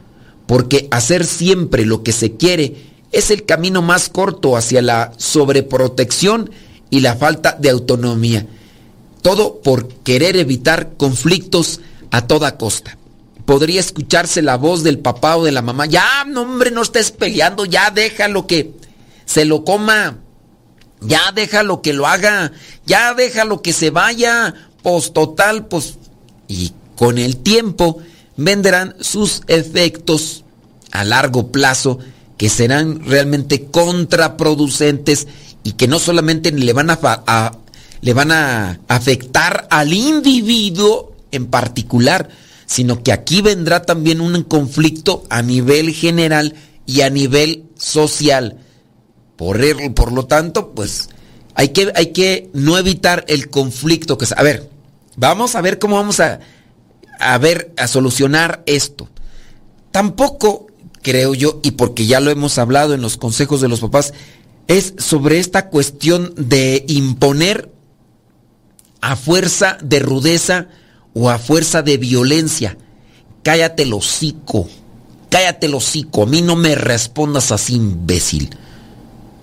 porque 0.47 0.89
hacer 0.91 1.27
siempre 1.27 1.85
lo 1.85 2.03
que 2.03 2.13
se 2.13 2.33
quiere 2.33 2.77
es 3.17 3.31
el 3.31 3.47
camino 3.47 3.81
más 3.81 4.11
corto 4.11 4.59
hacia 4.59 4.83
la 4.83 5.11
sobreprotección 5.17 6.51
y 6.91 7.01
la 7.01 7.17
falta 7.17 7.57
de 7.59 7.71
autonomía. 7.71 8.47
Todo 9.23 9.63
por 9.63 9.89
querer 9.89 10.37
evitar 10.37 10.93
conflictos 10.99 11.81
a 12.11 12.27
toda 12.27 12.59
costa. 12.59 12.99
Podría 13.47 13.81
escucharse 13.81 14.43
la 14.43 14.59
voz 14.59 14.83
del 14.83 14.99
papá 14.99 15.39
o 15.39 15.45
de 15.45 15.53
la 15.53 15.63
mamá. 15.63 15.87
Ya, 15.87 16.25
no, 16.27 16.43
hombre, 16.43 16.71
no 16.71 16.83
estés 16.83 17.11
peleando, 17.11 17.65
ya 17.65 17.91
déjalo 17.91 18.47
que 18.47 18.73
se 19.25 19.47
lo 19.47 19.65
coma. 19.65 20.19
Ya 21.01 21.33
déjalo 21.35 21.81
que 21.81 21.95
lo 21.95 22.07
haga. 22.07 22.53
Ya 22.85 23.15
déjalo 23.15 23.63
que 23.63 23.73
se 23.73 23.89
vaya. 23.89 24.53
Pues 24.83 25.15
total, 25.15 25.69
pues. 25.69 25.97
Y 26.49 26.73
con 26.97 27.17
el 27.17 27.39
tiempo 27.39 27.99
vendrán 28.37 28.95
sus 29.01 29.41
efectos 29.47 30.45
a 30.93 31.03
largo 31.05 31.51
plazo 31.51 31.99
que 32.37 32.49
serán 32.49 33.05
realmente 33.05 33.67
contraproducentes 33.67 35.27
y 35.63 35.73
que 35.73 35.89
no 35.89 35.99
solamente 35.99 36.53
le 36.53 36.73
van 36.73 36.91
a, 36.91 37.59
le 38.01 38.13
van 38.13 38.31
a 38.31 38.81
afectar 38.89 39.67
al 39.71 39.93
individuo 39.93 41.17
en 41.33 41.47
particular, 41.47 42.29
sino 42.67 43.03
que 43.03 43.13
aquí 43.13 43.43
vendrá 43.43 43.83
también 43.83 44.21
un 44.21 44.43
conflicto 44.43 45.25
a 45.31 45.43
nivel 45.43 45.93
general 45.93 46.55
y 46.85 47.01
a 47.01 47.11
nivel 47.11 47.65
social. 47.77 48.59
Por, 49.37 49.61
por 49.95 50.13
lo 50.13 50.27
tanto, 50.27 50.73
pues 50.73 51.09
hay 51.55 51.71
que, 51.71 51.93
hay 51.95 52.13
que 52.13 52.51
no 52.53 52.79
evitar 52.79 53.25
el 53.29 53.51
conflicto. 53.51 54.19
Que, 54.19 54.27
a 54.37 54.43
ver, 54.43 54.71
vamos 55.17 55.55
a 55.55 55.61
ver 55.61 55.79
cómo 55.79 55.97
vamos 55.97 56.21
a, 56.21 56.41
a 57.19 57.39
ver, 57.39 57.73
a 57.77 57.87
solucionar 57.87 58.63
esto. 58.67 59.09
Tampoco 59.91 60.67
creo 61.07 61.35
yo, 61.35 61.61
y 61.63 61.71
porque 61.71 62.05
ya 62.05 62.19
lo 62.19 62.33
hemos 62.33 62.59
hablado 62.59 62.93
en 62.93 63.01
los 63.01 63.17
consejos 63.17 63.61
de 63.61 63.69
los 63.69 63.79
papás, 63.79 64.13
es 64.67 64.95
sobre 64.99 65.39
esta 65.39 65.69
cuestión 65.69 66.35
de 66.37 66.85
imponer 66.89 67.71
a 69.01 69.15
fuerza 69.15 69.79
de 69.81 70.01
rudeza 70.01 70.67
o 71.15 71.31
a 71.31 71.39
fuerza 71.39 71.83
de 71.83 71.97
violencia. 71.97 72.77
Cállate 73.45 73.85
el 73.85 73.93
hocico, 73.93 74.69
cállate 75.31 75.67
el 75.67 75.77
hocico, 75.77 76.25
a 76.25 76.27
mí 76.27 76.43
no 76.43 76.57
me 76.57 76.75
respondas 76.75 77.53
así, 77.53 77.75
imbécil. 77.75 78.51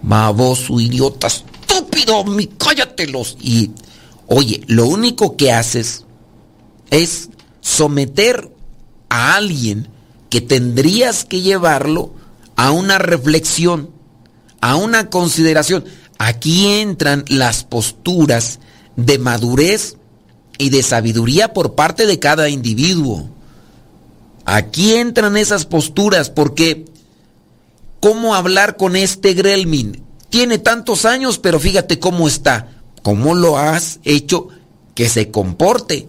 Baboso, 0.02 0.82
idiota, 0.82 1.28
estúpido, 1.28 2.26
mi 2.26 2.48
cállatelos. 2.48 3.38
Y, 3.40 3.72
oye, 4.28 4.66
lo 4.68 4.88
único 4.88 5.38
que 5.38 5.54
haces 5.54 6.04
es 6.90 7.30
someter 7.62 8.52
a 9.08 9.36
alguien 9.36 9.93
que 10.34 10.42
tendrías 10.42 11.26
que 11.26 11.42
llevarlo 11.42 12.12
a 12.56 12.72
una 12.72 12.98
reflexión, 12.98 13.92
a 14.62 14.78
una 14.78 15.12
consideración. 15.12 15.86
Aquí 16.18 16.66
entran 16.66 17.24
las 17.28 17.64
posturas 17.64 18.60
de 18.96 19.20
madurez 19.20 19.96
y 20.58 20.72
de 20.72 20.82
sabiduría 20.82 21.54
por 21.54 21.76
parte 21.76 22.08
de 22.08 22.18
cada 22.18 22.50
individuo. 22.50 23.30
Aquí 24.46 24.96
entran 24.96 25.38
esas 25.38 25.68
posturas 25.68 26.32
porque 26.32 26.86
¿cómo 28.00 28.34
hablar 28.34 28.76
con 28.76 28.96
este 28.96 29.36
Grelmin? 29.36 30.02
Tiene 30.32 30.58
tantos 30.58 31.06
años, 31.06 31.38
pero 31.38 31.60
fíjate 31.60 32.00
cómo 32.00 32.28
está. 32.28 32.70
¿Cómo 33.04 33.36
lo 33.36 33.60
has 33.60 34.00
hecho 34.04 34.48
que 34.96 35.10
se 35.10 35.30
comporte? 35.30 36.08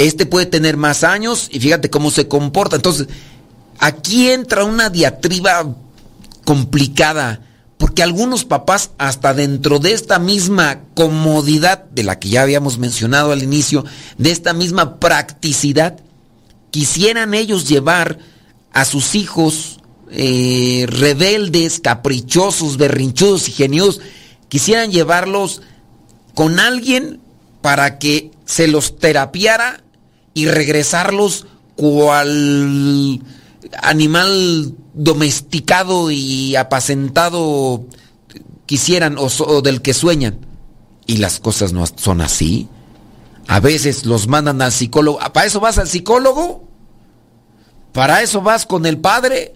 Este 0.00 0.24
puede 0.24 0.46
tener 0.46 0.78
más 0.78 1.04
años 1.04 1.50
y 1.52 1.60
fíjate 1.60 1.90
cómo 1.90 2.10
se 2.10 2.26
comporta. 2.26 2.74
Entonces, 2.74 3.08
aquí 3.78 4.30
entra 4.30 4.64
una 4.64 4.88
diatriba 4.88 5.76
complicada, 6.46 7.42
porque 7.76 8.02
algunos 8.02 8.46
papás, 8.46 8.92
hasta 8.96 9.34
dentro 9.34 9.78
de 9.78 9.92
esta 9.92 10.18
misma 10.18 10.84
comodidad 10.94 11.84
de 11.90 12.04
la 12.04 12.18
que 12.18 12.30
ya 12.30 12.40
habíamos 12.40 12.78
mencionado 12.78 13.30
al 13.30 13.42
inicio, 13.42 13.84
de 14.16 14.30
esta 14.30 14.54
misma 14.54 14.98
practicidad, 14.98 16.00
quisieran 16.70 17.34
ellos 17.34 17.68
llevar 17.68 18.20
a 18.72 18.86
sus 18.86 19.14
hijos 19.14 19.80
eh, 20.10 20.86
rebeldes, 20.88 21.78
caprichosos, 21.78 22.78
berrinchudos 22.78 23.50
y 23.50 23.52
geniosos, 23.52 24.00
quisieran 24.48 24.92
llevarlos 24.92 25.60
con 26.34 26.58
alguien 26.58 27.20
para 27.60 27.98
que 27.98 28.30
se 28.46 28.66
los 28.66 28.96
terapiara 28.98 29.82
y 30.34 30.46
regresarlos 30.46 31.46
cual 31.76 33.22
animal 33.82 34.74
domesticado 34.94 36.10
y 36.10 36.56
apacentado 36.56 37.84
quisieran 38.66 39.16
o, 39.18 39.62
del 39.62 39.82
que 39.82 39.94
sueñan. 39.94 40.46
Y 41.06 41.16
las 41.16 41.40
cosas 41.40 41.72
no 41.72 41.84
son 41.86 42.20
así. 42.20 42.68
A 43.48 43.58
veces 43.58 44.06
los 44.06 44.28
mandan 44.28 44.62
al 44.62 44.70
psicólogo. 44.70 45.18
¿Para 45.32 45.46
eso 45.46 45.58
vas 45.58 45.78
al 45.78 45.88
psicólogo? 45.88 46.64
¿Para 47.92 48.22
eso 48.22 48.42
vas 48.42 48.66
con 48.66 48.86
el 48.86 48.98
padre? 48.98 49.54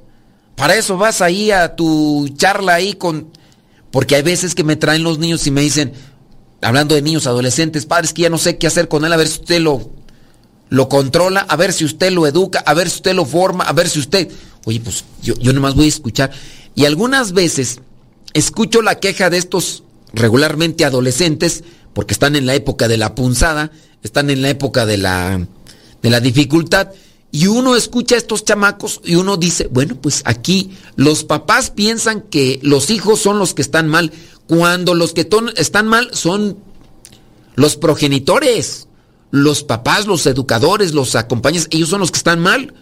¿Para 0.56 0.74
eso 0.74 0.96
vas 0.96 1.20
ahí 1.20 1.50
a 1.50 1.76
tu 1.76 2.28
charla 2.36 2.74
ahí 2.74 2.94
con... 2.94 3.28
Porque 3.92 4.16
hay 4.16 4.22
veces 4.22 4.56
que 4.56 4.64
me 4.64 4.74
traen 4.74 5.04
los 5.04 5.18
niños 5.18 5.46
y 5.46 5.52
me 5.52 5.60
dicen, 5.60 5.92
hablando 6.60 6.96
de 6.96 7.02
niños, 7.02 7.28
adolescentes, 7.28 7.86
padres, 7.86 8.12
que 8.12 8.22
ya 8.22 8.30
no 8.30 8.38
sé 8.38 8.58
qué 8.58 8.66
hacer 8.66 8.88
con 8.88 9.04
él, 9.04 9.12
a 9.12 9.16
ver 9.16 9.28
si 9.28 9.38
usted 9.38 9.60
lo 9.60 9.90
lo 10.74 10.88
controla, 10.88 11.40
a 11.40 11.56
ver 11.56 11.72
si 11.72 11.84
usted 11.84 12.10
lo 12.10 12.26
educa, 12.26 12.62
a 12.66 12.74
ver 12.74 12.90
si 12.90 12.96
usted 12.96 13.14
lo 13.14 13.24
forma, 13.24 13.64
a 13.64 13.72
ver 13.72 13.88
si 13.88 14.00
usted... 14.00 14.30
Oye, 14.64 14.80
pues 14.80 15.04
yo, 15.22 15.34
yo 15.36 15.52
nomás 15.52 15.74
voy 15.74 15.86
a 15.86 15.88
escuchar. 15.88 16.32
Y 16.74 16.84
algunas 16.84 17.32
veces 17.32 17.80
escucho 18.32 18.82
la 18.82 18.98
queja 18.98 19.30
de 19.30 19.38
estos 19.38 19.84
regularmente 20.12 20.84
adolescentes, 20.84 21.62
porque 21.92 22.12
están 22.12 22.34
en 22.34 22.46
la 22.46 22.54
época 22.54 22.88
de 22.88 22.96
la 22.96 23.14
punzada, 23.14 23.70
están 24.02 24.30
en 24.30 24.42
la 24.42 24.50
época 24.50 24.84
de 24.84 24.96
la, 24.96 25.46
de 26.02 26.10
la 26.10 26.20
dificultad, 26.20 26.88
y 27.30 27.46
uno 27.46 27.76
escucha 27.76 28.14
a 28.14 28.18
estos 28.18 28.44
chamacos 28.44 29.00
y 29.04 29.16
uno 29.16 29.36
dice, 29.36 29.68
bueno, 29.70 29.96
pues 30.00 30.22
aquí 30.24 30.76
los 30.94 31.24
papás 31.24 31.70
piensan 31.70 32.20
que 32.20 32.60
los 32.62 32.90
hijos 32.90 33.20
son 33.20 33.38
los 33.38 33.54
que 33.54 33.62
están 33.62 33.88
mal, 33.88 34.12
cuando 34.46 34.94
los 34.94 35.12
que 35.12 35.28
están 35.56 35.88
mal 35.88 36.10
son 36.12 36.58
los 37.56 37.76
progenitores 37.76 38.86
los 39.34 39.64
papás, 39.64 40.06
los 40.06 40.24
educadores, 40.28 40.94
los 40.94 41.16
acompañantes, 41.16 41.68
ellos 41.72 41.88
son 41.88 41.98
los 41.98 42.12
que 42.12 42.18
están 42.18 42.38
mal. 42.38 42.72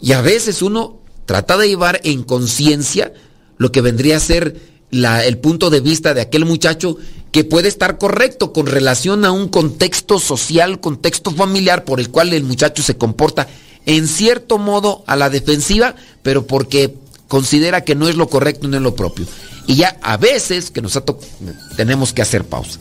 Y 0.00 0.12
a 0.12 0.20
veces 0.20 0.62
uno 0.62 1.00
trata 1.24 1.56
de 1.56 1.66
llevar 1.66 2.00
en 2.04 2.22
conciencia 2.22 3.12
lo 3.58 3.72
que 3.72 3.80
vendría 3.80 4.16
a 4.16 4.20
ser 4.20 4.60
el 4.92 5.38
punto 5.38 5.68
de 5.68 5.80
vista 5.80 6.14
de 6.14 6.20
aquel 6.20 6.44
muchacho 6.44 6.98
que 7.32 7.42
puede 7.42 7.66
estar 7.66 7.98
correcto 7.98 8.52
con 8.52 8.66
relación 8.66 9.24
a 9.24 9.32
un 9.32 9.48
contexto 9.48 10.20
social, 10.20 10.78
contexto 10.78 11.32
familiar 11.32 11.84
por 11.84 11.98
el 11.98 12.10
cual 12.10 12.32
el 12.32 12.44
muchacho 12.44 12.84
se 12.84 12.96
comporta 12.96 13.48
en 13.86 14.06
cierto 14.06 14.58
modo 14.58 15.02
a 15.08 15.16
la 15.16 15.30
defensiva, 15.30 15.96
pero 16.22 16.46
porque 16.46 16.94
considera 17.26 17.82
que 17.82 17.96
no 17.96 18.06
es 18.06 18.14
lo 18.14 18.28
correcto, 18.28 18.68
no 18.68 18.76
es 18.76 18.84
lo 18.84 18.94
propio. 18.94 19.26
Y 19.66 19.74
ya 19.74 19.98
a 20.00 20.16
veces 20.16 20.70
que 20.70 20.80
nos 20.80 20.96
tenemos 21.76 22.12
que 22.12 22.22
hacer 22.22 22.44
pausa. 22.44 22.78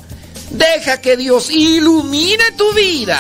Deja 0.49 1.01
que 1.01 1.17
Dios 1.17 1.49
ilumine 1.49 2.51
tu 2.58 2.71
vida. 2.73 3.19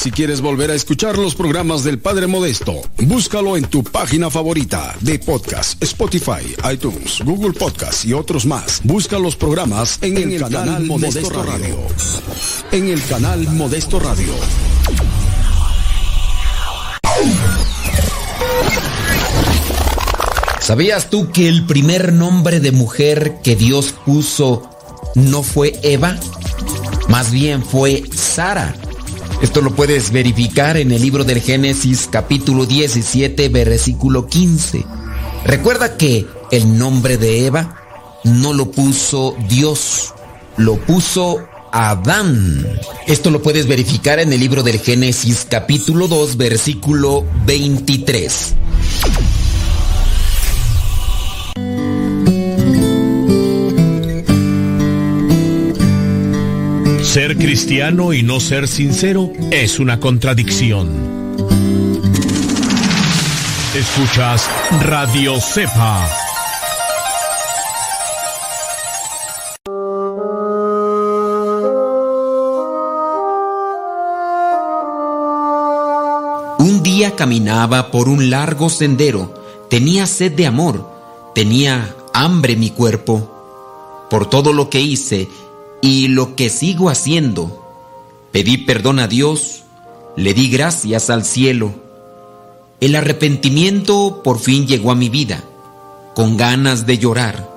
Si 0.00 0.10
quieres 0.10 0.40
volver 0.40 0.70
a 0.70 0.74
escuchar 0.74 1.18
los 1.18 1.34
programas 1.34 1.84
del 1.84 1.98
Padre 1.98 2.26
Modesto, 2.26 2.80
búscalo 3.02 3.58
en 3.58 3.66
tu 3.66 3.84
página 3.84 4.30
favorita 4.30 4.96
de 5.02 5.18
podcast, 5.18 5.82
Spotify, 5.82 6.56
iTunes, 6.72 7.20
Google 7.22 7.52
Podcast 7.52 8.06
y 8.06 8.14
otros 8.14 8.46
más. 8.46 8.80
Busca 8.82 9.18
los 9.18 9.36
programas 9.36 9.98
en, 10.00 10.16
el, 10.16 10.40
canal, 10.40 10.86
Modesto, 10.86 11.28
Radio. 11.42 11.76
En 12.72 12.88
el 12.88 13.04
canal 13.04 13.46
Modesto 13.48 14.00
Radio. 14.00 14.32
¿Sabías 20.60 21.10
tú 21.10 21.30
que 21.30 21.46
el 21.46 21.66
primer 21.66 22.14
nombre 22.14 22.60
de 22.60 22.72
mujer 22.72 23.36
que 23.44 23.54
Dios 23.54 23.92
puso 24.06 24.62
no 25.14 25.42
fue 25.42 25.78
Eva? 25.82 26.16
Más 27.08 27.30
bien 27.30 27.62
fue 27.62 28.02
Sara. 28.14 28.74
Esto 29.42 29.62
lo 29.62 29.74
puedes 29.74 30.12
verificar 30.12 30.76
en 30.76 30.92
el 30.92 31.00
libro 31.00 31.24
del 31.24 31.40
Génesis 31.40 32.08
capítulo 32.12 32.66
17 32.66 33.48
versículo 33.48 34.26
15. 34.26 34.84
Recuerda 35.46 35.96
que 35.96 36.26
el 36.50 36.76
nombre 36.76 37.16
de 37.16 37.46
Eva 37.46 37.74
no 38.24 38.52
lo 38.52 38.70
puso 38.70 39.34
Dios, 39.48 40.12
lo 40.58 40.76
puso 40.76 41.38
Adán. 41.72 42.66
Esto 43.06 43.30
lo 43.30 43.40
puedes 43.40 43.66
verificar 43.66 44.18
en 44.18 44.30
el 44.32 44.40
libro 44.40 44.62
del 44.62 44.78
Génesis 44.78 45.46
capítulo 45.48 46.06
2 46.06 46.36
versículo 46.36 47.24
23. 47.46 48.54
Cristiano 57.50 58.12
y 58.12 58.22
no 58.22 58.38
ser 58.38 58.68
sincero 58.68 59.32
es 59.50 59.80
una 59.80 59.98
contradicción. 59.98 60.88
Escuchas 63.74 64.48
Radio 64.82 65.40
Cepa. 65.40 66.08
Un 76.60 76.84
día 76.84 77.16
caminaba 77.16 77.90
por 77.90 78.08
un 78.08 78.30
largo 78.30 78.70
sendero, 78.70 79.34
tenía 79.68 80.06
sed 80.06 80.30
de 80.36 80.46
amor, 80.46 80.88
tenía 81.34 81.96
hambre 82.14 82.54
mi 82.54 82.70
cuerpo. 82.70 84.06
Por 84.08 84.30
todo 84.30 84.52
lo 84.52 84.70
que 84.70 84.80
hice, 84.80 85.28
y 85.80 86.08
lo 86.08 86.36
que 86.36 86.50
sigo 86.50 86.90
haciendo. 86.90 87.56
Pedí 88.32 88.58
perdón 88.58 88.98
a 88.98 89.08
Dios, 89.08 89.64
le 90.16 90.34
di 90.34 90.50
gracias 90.50 91.10
al 91.10 91.24
cielo. 91.24 91.72
El 92.80 92.94
arrepentimiento 92.94 94.22
por 94.22 94.38
fin 94.38 94.66
llegó 94.66 94.90
a 94.90 94.94
mi 94.94 95.08
vida, 95.08 95.44
con 96.14 96.36
ganas 96.36 96.86
de 96.86 96.98
llorar. 96.98 97.48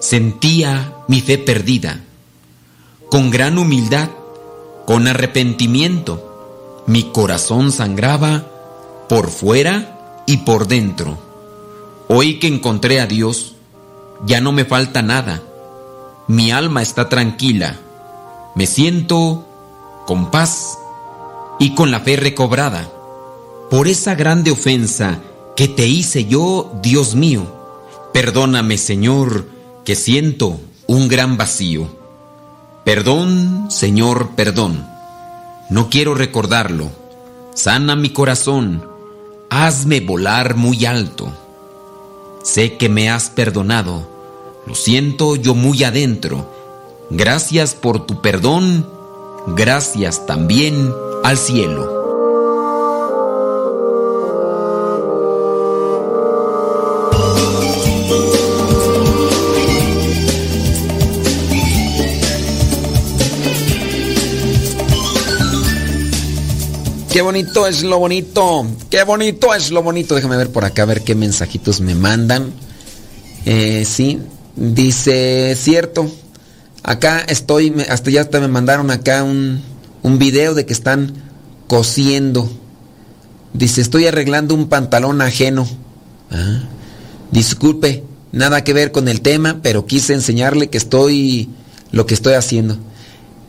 Sentía 0.00 0.94
mi 1.08 1.20
fe 1.20 1.38
perdida. 1.38 2.00
Con 3.10 3.30
gran 3.30 3.58
humildad, 3.58 4.10
con 4.86 5.06
arrepentimiento, 5.06 6.82
mi 6.86 7.04
corazón 7.04 7.72
sangraba 7.72 8.44
por 9.08 9.30
fuera 9.30 10.22
y 10.26 10.38
por 10.38 10.66
dentro. 10.68 11.18
Hoy 12.08 12.38
que 12.38 12.48
encontré 12.48 13.00
a 13.00 13.06
Dios, 13.06 13.54
ya 14.26 14.40
no 14.40 14.52
me 14.52 14.64
falta 14.64 15.00
nada 15.02 15.42
mi 16.26 16.50
alma 16.50 16.80
está 16.80 17.08
tranquila, 17.08 17.76
me 18.54 18.66
siento 18.66 19.46
con 20.06 20.30
paz 20.30 20.78
y 21.58 21.74
con 21.74 21.90
la 21.90 22.00
fe 22.00 22.16
recobrada. 22.16 22.90
Por 23.70 23.88
esa 23.88 24.14
grande 24.14 24.50
ofensa 24.50 25.20
que 25.56 25.68
te 25.68 25.86
hice 25.86 26.24
yo, 26.24 26.72
Dios 26.82 27.14
mío, 27.14 27.46
perdóname 28.12 28.78
Señor, 28.78 29.46
que 29.84 29.96
siento 29.96 30.60
un 30.86 31.08
gran 31.08 31.36
vacío. 31.36 31.88
Perdón, 32.84 33.66
Señor, 33.70 34.30
perdón. 34.36 34.86
No 35.70 35.88
quiero 35.90 36.14
recordarlo. 36.14 36.90
Sana 37.54 37.96
mi 37.96 38.10
corazón, 38.10 38.86
hazme 39.50 40.00
volar 40.00 40.56
muy 40.56 40.84
alto. 40.86 41.32
Sé 42.42 42.76
que 42.76 42.88
me 42.88 43.10
has 43.10 43.30
perdonado 43.30 44.13
lo 44.66 44.74
siento 44.74 45.36
yo 45.36 45.54
muy 45.54 45.84
adentro. 45.84 46.50
Gracias 47.10 47.74
por 47.74 48.06
tu 48.06 48.22
perdón. 48.22 48.88
Gracias 49.48 50.26
también 50.26 50.90
al 51.22 51.36
cielo. 51.36 52.04
Qué 67.14 67.22
bonito 67.22 67.68
es 67.68 67.84
lo 67.84 68.00
bonito. 68.00 68.66
Qué 68.90 69.04
bonito 69.04 69.54
es 69.54 69.70
lo 69.70 69.84
bonito. 69.84 70.16
Déjame 70.16 70.36
ver 70.36 70.50
por 70.50 70.64
acá, 70.64 70.82
a 70.82 70.86
ver 70.86 71.02
qué 71.02 71.14
mensajitos 71.14 71.80
me 71.80 71.94
mandan. 71.94 72.52
Eh, 73.44 73.84
sí, 73.86 74.18
Dice, 74.56 75.56
cierto, 75.56 76.10
acá 76.82 77.20
estoy, 77.20 77.74
hasta 77.88 78.10
ya 78.10 78.20
hasta 78.20 78.40
me 78.40 78.48
mandaron 78.48 78.90
acá 78.90 79.24
un, 79.24 79.62
un 80.02 80.18
video 80.18 80.54
de 80.54 80.64
que 80.64 80.72
están 80.72 81.12
cosiendo. 81.66 82.48
Dice, 83.52 83.80
estoy 83.80 84.06
arreglando 84.06 84.54
un 84.54 84.68
pantalón 84.68 85.20
ajeno. 85.22 85.66
Ah, 86.30 86.62
disculpe, 87.32 88.04
nada 88.30 88.62
que 88.62 88.72
ver 88.72 88.92
con 88.92 89.08
el 89.08 89.22
tema, 89.22 89.60
pero 89.62 89.86
quise 89.86 90.14
enseñarle 90.14 90.70
que 90.70 90.78
estoy, 90.78 91.48
lo 91.90 92.06
que 92.06 92.14
estoy 92.14 92.34
haciendo. 92.34 92.76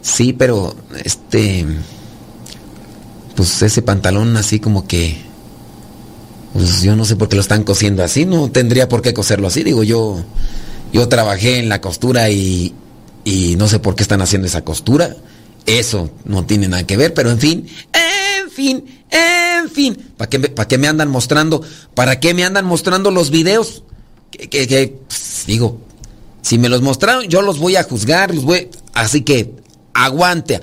Sí, 0.01 0.33
pero, 0.33 0.75
este, 1.03 1.65
pues 3.35 3.61
ese 3.61 3.81
pantalón 3.81 4.37
así 4.37 4.59
como 4.59 4.87
que, 4.87 5.17
pues 6.53 6.81
yo 6.81 6.95
no 6.95 7.05
sé 7.05 7.15
por 7.15 7.29
qué 7.29 7.35
lo 7.35 7.41
están 7.41 7.63
cosiendo 7.63 8.03
así, 8.03 8.25
no 8.25 8.49
tendría 8.49 8.87
por 8.87 9.01
qué 9.01 9.13
coserlo 9.13 9.47
así, 9.47 9.63
digo 9.63 9.83
yo 9.83 10.23
yo 10.95 11.09
trabajé 11.09 11.57
en 11.59 11.67
la 11.67 11.81
costura 11.81 12.29
y, 12.29 12.73
no 13.57 13.67
sé 13.67 13.79
por 13.79 13.95
qué 13.95 14.03
están 14.03 14.21
haciendo 14.21 14.47
esa 14.47 14.63
costura. 14.63 15.13
Eso 15.65 16.09
no 16.23 16.45
tiene 16.45 16.69
nada 16.69 16.87
que 16.87 16.95
ver, 16.95 17.13
pero 17.13 17.31
en 17.31 17.39
fin, 17.39 17.67
en 17.91 18.49
fin, 18.49 19.03
en 19.11 19.69
fin. 19.69 20.13
¿Para 20.15 20.29
qué, 20.29 20.39
para 20.39 20.69
qué 20.69 20.77
me 20.77 20.87
andan 20.87 21.09
mostrando? 21.09 21.61
¿Para 21.95 22.21
qué 22.21 22.33
me 22.33 22.45
andan 22.45 22.63
mostrando 22.63 23.11
los 23.11 23.29
videos? 23.29 23.83
Que, 24.31 24.95
pues, 25.05 25.43
digo, 25.45 25.81
si 26.41 26.57
me 26.57 26.69
los 26.69 26.81
mostraron, 26.81 27.25
yo 27.27 27.41
los 27.41 27.59
voy 27.59 27.75
a 27.75 27.83
juzgar, 27.83 28.33
los 28.33 28.45
voy. 28.45 28.69
Así 28.93 29.21
que, 29.23 29.53
aguante. 29.93 30.61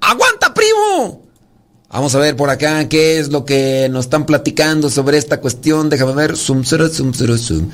¡Aguanta, 0.00 0.54
primo! 0.54 1.21
Vamos 1.92 2.14
a 2.14 2.18
ver 2.20 2.36
por 2.36 2.48
acá 2.48 2.88
qué 2.88 3.18
es 3.18 3.28
lo 3.28 3.44
que 3.44 3.86
nos 3.90 4.06
están 4.06 4.24
platicando 4.24 4.88
sobre 4.88 5.18
esta 5.18 5.42
cuestión. 5.42 5.90
Déjame 5.90 6.14
ver. 6.14 6.38
Zum, 6.38 6.64
zum, 6.64 6.88
zum, 6.88 7.12
zum. 7.12 7.70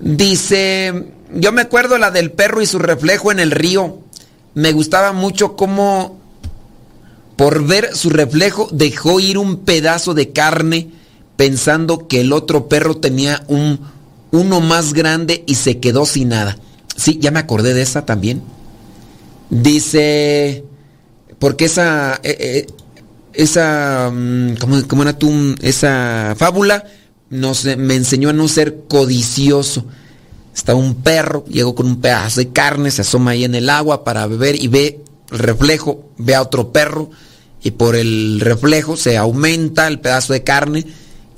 Dice, 0.00 1.04
yo 1.32 1.52
me 1.52 1.62
acuerdo 1.62 1.96
la 1.96 2.10
del 2.10 2.32
perro 2.32 2.60
y 2.60 2.66
su 2.66 2.80
reflejo 2.80 3.30
en 3.30 3.38
el 3.38 3.52
río. 3.52 4.00
Me 4.54 4.72
gustaba 4.72 5.12
mucho 5.12 5.54
cómo 5.54 6.18
por 7.36 7.64
ver 7.64 7.94
su 7.94 8.10
reflejo 8.10 8.68
dejó 8.72 9.20
ir 9.20 9.38
un 9.38 9.58
pedazo 9.58 10.12
de 10.12 10.32
carne 10.32 10.90
pensando 11.36 12.08
que 12.08 12.22
el 12.22 12.32
otro 12.32 12.68
perro 12.68 12.96
tenía 12.96 13.44
un 13.46 13.78
uno 14.32 14.60
más 14.60 14.92
grande 14.92 15.44
y 15.46 15.54
se 15.54 15.78
quedó 15.78 16.04
sin 16.04 16.30
nada. 16.30 16.58
Sí, 16.96 17.18
ya 17.20 17.30
me 17.30 17.38
acordé 17.38 17.74
de 17.74 17.82
esa 17.82 18.04
también. 18.04 18.42
Dice, 19.50 20.64
porque 21.40 21.64
esa, 21.64 22.20
eh, 22.22 22.36
eh, 22.38 22.66
esa, 23.32 24.10
mm, 24.12 24.54
¿cómo, 24.86 25.02
era 25.02 25.18
tú? 25.18 25.56
Esa 25.60 26.34
fábula 26.38 26.84
nos, 27.30 27.64
me 27.64 27.96
enseñó 27.96 28.30
a 28.30 28.32
no 28.32 28.46
ser 28.48 28.82
codicioso. 28.88 29.84
Está 30.54 30.74
un 30.74 30.96
perro, 30.96 31.44
llegó 31.46 31.74
con 31.74 31.86
un 31.86 32.00
pedazo 32.00 32.40
de 32.40 32.50
carne, 32.50 32.90
se 32.90 33.02
asoma 33.02 33.32
ahí 33.32 33.44
en 33.44 33.54
el 33.54 33.70
agua 33.70 34.04
para 34.04 34.26
beber 34.26 34.62
y 34.62 34.68
ve 34.68 35.00
el 35.32 35.38
reflejo, 35.38 36.10
ve 36.18 36.34
a 36.34 36.42
otro 36.42 36.72
perro 36.72 37.10
y 37.62 37.72
por 37.72 37.96
el 37.96 38.40
reflejo 38.40 38.96
se 38.96 39.16
aumenta 39.16 39.86
el 39.86 40.00
pedazo 40.00 40.32
de 40.32 40.42
carne 40.42 40.86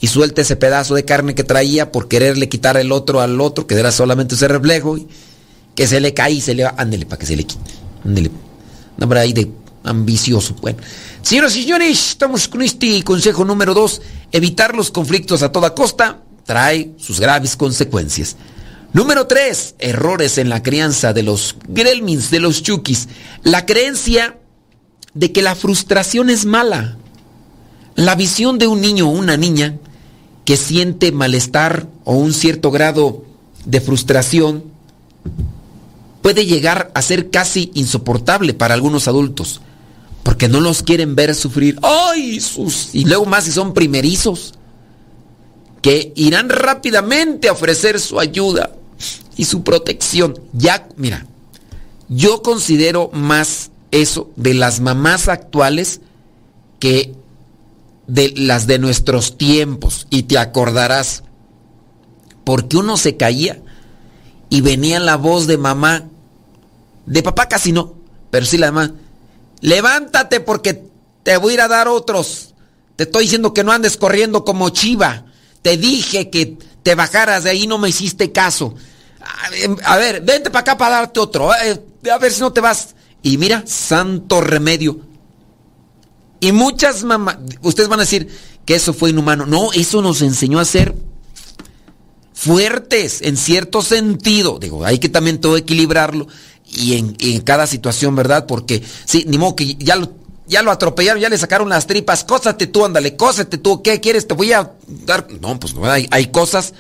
y 0.01 0.07
suelta 0.09 0.43
ese 0.43 0.57
pedazo 0.57 0.95
de 0.95 1.05
carne 1.05 1.35
que 1.35 1.45
traía 1.45 1.93
por 1.93 2.09
quererle 2.09 2.49
quitar 2.49 2.77
el 2.77 2.91
otro 2.91 3.21
al 3.21 3.41
otro, 3.41 3.67
que 3.67 3.75
era 3.75 3.93
solamente 3.93 4.35
ese 4.35 4.49
reflejo, 4.49 4.97
y 4.97 5.07
que 5.77 5.87
se 5.87 6.01
le 6.01 6.13
cae 6.13 6.33
y 6.33 6.41
se 6.41 6.55
le 6.55 6.65
va, 6.65 6.75
ándele 6.77 7.07
para 7.07 7.21
que 7.21 7.27
se 7.27 7.37
le 7.37 7.45
quite. 7.45 7.82
Nombre 8.05 9.21
ahí 9.21 9.33
de 9.33 9.51
ambicioso. 9.85 10.55
Bueno, 10.61 10.79
señoras 11.23 11.57
y 11.57 11.63
señores, 11.63 12.11
estamos 12.11 12.49
con 12.49 12.63
este 12.63 13.03
consejo 13.03 13.45
número 13.45 13.75
dos. 13.75 14.01
Evitar 14.31 14.75
los 14.75 14.91
conflictos 14.91 15.43
a 15.43 15.53
toda 15.53 15.75
costa 15.75 16.23
trae 16.45 16.93
sus 16.99 17.21
graves 17.21 17.57
consecuencias. 17.57 18.37
Número 18.93 19.27
3. 19.27 19.77
Errores 19.79 20.37
en 20.37 20.51
la 20.51 20.63
crianza 20.63 21.13
de 21.13 21.23
los 21.23 21.57
gremlins, 21.67 22.31
de 22.31 22.41
los 22.41 22.63
chukis. 22.63 23.09
La 23.43 23.65
creencia 23.65 24.39
de 25.15 25.33
que 25.33 25.43
la 25.43 25.55
frustración 25.55 26.29
es 26.29 26.45
mala. 26.45 26.99
La 27.95 28.15
visión 28.15 28.59
de 28.59 28.67
un 28.67 28.81
niño 28.81 29.09
o 29.09 29.13
una 29.13 29.37
niña 29.37 29.79
que 30.45 30.57
siente 30.57 31.13
malestar 31.13 31.87
o 32.05 32.15
un 32.15 32.35
cierto 32.35 32.71
grado 32.71 33.25
de 33.65 33.81
frustración 33.81 34.72
puede 36.23 36.47
llegar 36.47 36.91
a 36.95 37.03
ser 37.03 37.31
casi 37.31 37.71
insoportable 37.75 38.55
para 38.55 38.75
algunos 38.75 39.09
adultos, 39.09 39.61
porque 40.23 40.49
no 40.49 40.61
los 40.61 40.83
quieren 40.83 41.15
ver 41.15 41.35
sufrir. 41.35 41.79
¡Ay! 41.83 42.41
Sus! 42.41 42.95
Y 42.95 43.05
luego 43.05 43.27
más 43.27 43.45
si 43.45 43.53
son 43.53 43.75
primerizos, 43.75 44.55
que 45.83 46.13
irán 46.15 46.49
rápidamente 46.49 47.49
a 47.49 47.53
ofrecer 47.53 48.01
su 48.01 48.21
ayuda 48.21 48.71
y 49.37 49.45
su 49.45 49.65
protección. 49.65 50.41
Ya, 50.53 50.89
mira, 50.97 51.27
yo 52.09 52.41
considero 52.43 53.11
más 53.13 53.73
eso 53.91 54.31
de 54.37 54.55
las 54.55 54.81
mamás 54.81 55.29
actuales 55.29 56.01
que 56.79 57.15
de 58.07 58.33
las 58.37 58.67
de 58.67 58.79
nuestros 58.79 59.37
tiempos. 59.37 60.07
Y 60.11 60.25
te 60.25 60.39
acordarás, 60.39 61.25
porque 62.45 62.77
uno 62.77 62.97
se 62.97 63.17
caía 63.17 63.61
y 64.51 64.61
venía 64.61 65.01
la 65.01 65.17
voz 65.17 65.47
de 65.47 65.59
mamá, 65.59 66.05
de 67.07 67.23
papá 67.23 67.49
casi 67.49 67.73
no, 67.73 67.95
pero 68.31 68.47
sí 68.47 68.59
la 68.59 68.73
mamá, 68.73 68.95
levántate 69.61 70.41
porque 70.41 70.85
te 71.23 71.37
voy 71.37 71.53
a 71.53 71.55
ir 71.55 71.61
a 71.61 71.69
dar 71.69 71.89
otros. 71.89 72.55
Te 72.97 73.05
estoy 73.05 73.25
diciendo 73.25 73.55
que 73.55 73.65
no 73.65 73.73
andes 73.73 73.97
corriendo 73.97 74.45
como 74.45 74.69
chiva. 74.71 75.25
Te 75.63 75.77
dije 75.77 76.31
que 76.31 76.59
te 76.83 76.95
bajaras 76.95 77.45
de 77.45 77.51
ahí, 77.51 77.67
no 77.67 77.79
me 77.79 77.89
hiciste 77.89 78.33
caso. 78.33 78.75
A 79.85 79.97
ver, 79.97 80.21
vente 80.23 80.51
para 80.51 80.61
acá 80.61 80.77
para 80.77 80.97
darte 80.97 81.21
otro. 81.21 81.55
Eh, 81.55 81.81
a 82.11 82.19
ver 82.19 82.33
si 82.33 82.41
no 82.41 82.53
te 82.53 82.61
vas. 82.61 82.95
Y 83.23 83.39
mira, 83.39 83.63
santo 83.67 84.41
remedio. 84.41 85.01
Y 86.41 86.51
muchas 86.51 87.05
mamás, 87.05 87.39
ustedes 87.63 87.89
van 87.89 88.01
a 88.01 88.03
decir 88.03 88.29
que 88.65 88.75
eso 88.75 88.93
fue 88.93 89.11
inhumano. 89.11 89.47
No, 89.47 89.73
eso 89.73 90.03
nos 90.03 90.23
enseñó 90.23 90.59
a 90.59 90.65
ser 90.65 90.95
fuertes 92.35 93.23
en 93.23 93.37
cierto 93.37 93.83
sentido. 93.83 94.59
Digo, 94.59 94.85
hay 94.85 94.99
que 94.99 95.09
también 95.09 95.41
todo 95.41 95.57
equilibrarlo 95.57 96.27
y 96.73 96.95
en, 96.97 97.41
cada 97.43 97.67
situación, 97.67 98.17
¿verdad? 98.17 98.47
Porque, 98.47 98.83
sí, 99.05 99.25
ni 99.27 99.39
modo 99.39 99.57
que 99.57 99.75
ya 99.77 99.97
lo, 99.97 100.13
ya 100.47 100.63
lo 100.63 100.71
atropellaron, 100.71 101.21
ya 101.21 101.29
le 101.29 101.39
sacaron 101.39 101.69
las 101.69 101.87
tripas. 101.87 102.25
Cósate 102.25 102.67
tú, 102.67 102.85
ándale, 102.85 103.17
cósate 103.17 103.59
tú. 103.59 103.83
¿Qué 103.83 104.01
quieres? 104.01 104.27
Te 104.27 104.35
voy 104.35 104.53
a 104.53 104.73
dar. 104.87 105.27
No, 105.41 105.59
pues 105.61 105.75
no, 105.75 105.85
hay, 105.91 106.09
hay 106.11 106.29
cosas, 106.29 106.75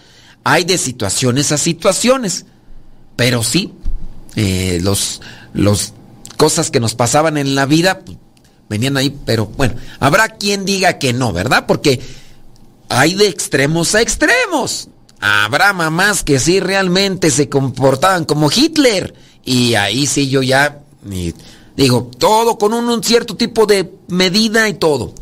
hay 0.45 0.65
de 0.65 0.79
situaciones 0.79 1.53
a 1.53 1.59
situaciones. 1.59 2.47
Pero 3.17 3.43
sí, 3.43 3.73
eh, 4.37 4.81
los, 4.83 5.21
los 5.53 5.93
cosas 6.37 6.71
que 6.71 6.81
nos 6.81 6.95
pasaban 6.95 7.37
en 7.37 7.55
la 7.55 7.67
vida, 7.67 8.01
pues, 8.01 8.17
venían 8.69 8.97
ahí, 8.97 9.17
pero 9.27 9.47
bueno, 9.47 9.75
habrá 10.01 10.31
quien 10.31 10.65
diga 10.65 10.99
que 10.99 11.13
no, 11.13 11.33
¿verdad? 11.33 11.67
Porque 11.67 12.01
hay 12.89 13.15
de 13.15 13.29
extremos 13.29 13.95
a 13.95 14.01
extremos. 14.01 14.89
Habrá 15.21 15.73
mamás 15.73 16.25
que 16.25 16.41
sí 16.41 16.59
realmente 16.59 17.31
se 17.31 17.49
comportaban 17.49 18.25
como 18.25 18.51
Hitler. 18.51 19.15
Y 19.45 19.75
ahí 19.75 20.07
sí 20.07 20.29
yo 20.29 20.43
ya 20.43 20.83
digo, 21.77 22.11
todo 22.19 22.59
con 22.59 22.73
un, 22.75 23.03
cierto 23.03 23.37
tipo 23.37 23.67
de 23.67 23.93
medida 24.09 24.69
y 24.69 24.75
todo. 24.75 25.15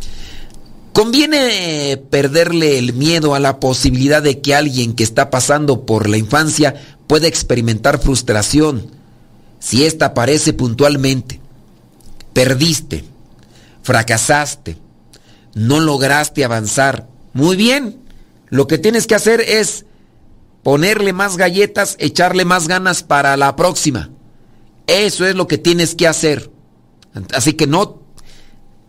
Conviene 0.92 2.02
perderle 2.10 2.78
el 2.78 2.92
miedo 2.94 3.34
a 3.34 3.40
la 3.40 3.60
posibilidad 3.60 4.22
de 4.22 4.40
que 4.40 4.54
alguien 4.54 4.94
que 4.94 5.04
está 5.04 5.30
pasando 5.30 5.86
por 5.86 6.08
la 6.08 6.16
infancia 6.16 6.74
pueda 7.06 7.28
experimentar 7.28 8.00
frustración. 8.00 8.86
Si 9.60 9.84
esta 9.84 10.06
aparece 10.06 10.52
puntualmente, 10.52 11.40
perdiste, 12.32 13.04
fracasaste, 13.82 14.78
no 15.54 15.80
lograste 15.80 16.44
avanzar. 16.44 17.06
Muy 17.32 17.56
bien, 17.56 18.00
lo 18.48 18.66
que 18.66 18.78
tienes 18.78 19.06
que 19.06 19.14
hacer 19.14 19.40
es 19.40 19.84
ponerle 20.62 21.12
más 21.12 21.36
galletas, 21.36 21.96
echarle 21.98 22.44
más 22.44 22.68
ganas 22.68 23.02
para 23.02 23.36
la 23.36 23.56
próxima. 23.56 24.10
Eso 24.86 25.26
es 25.26 25.34
lo 25.34 25.46
que 25.46 25.58
tienes 25.58 25.94
que 25.94 26.08
hacer. 26.08 26.50
Así 27.32 27.54
que 27.54 27.66
no, 27.66 28.02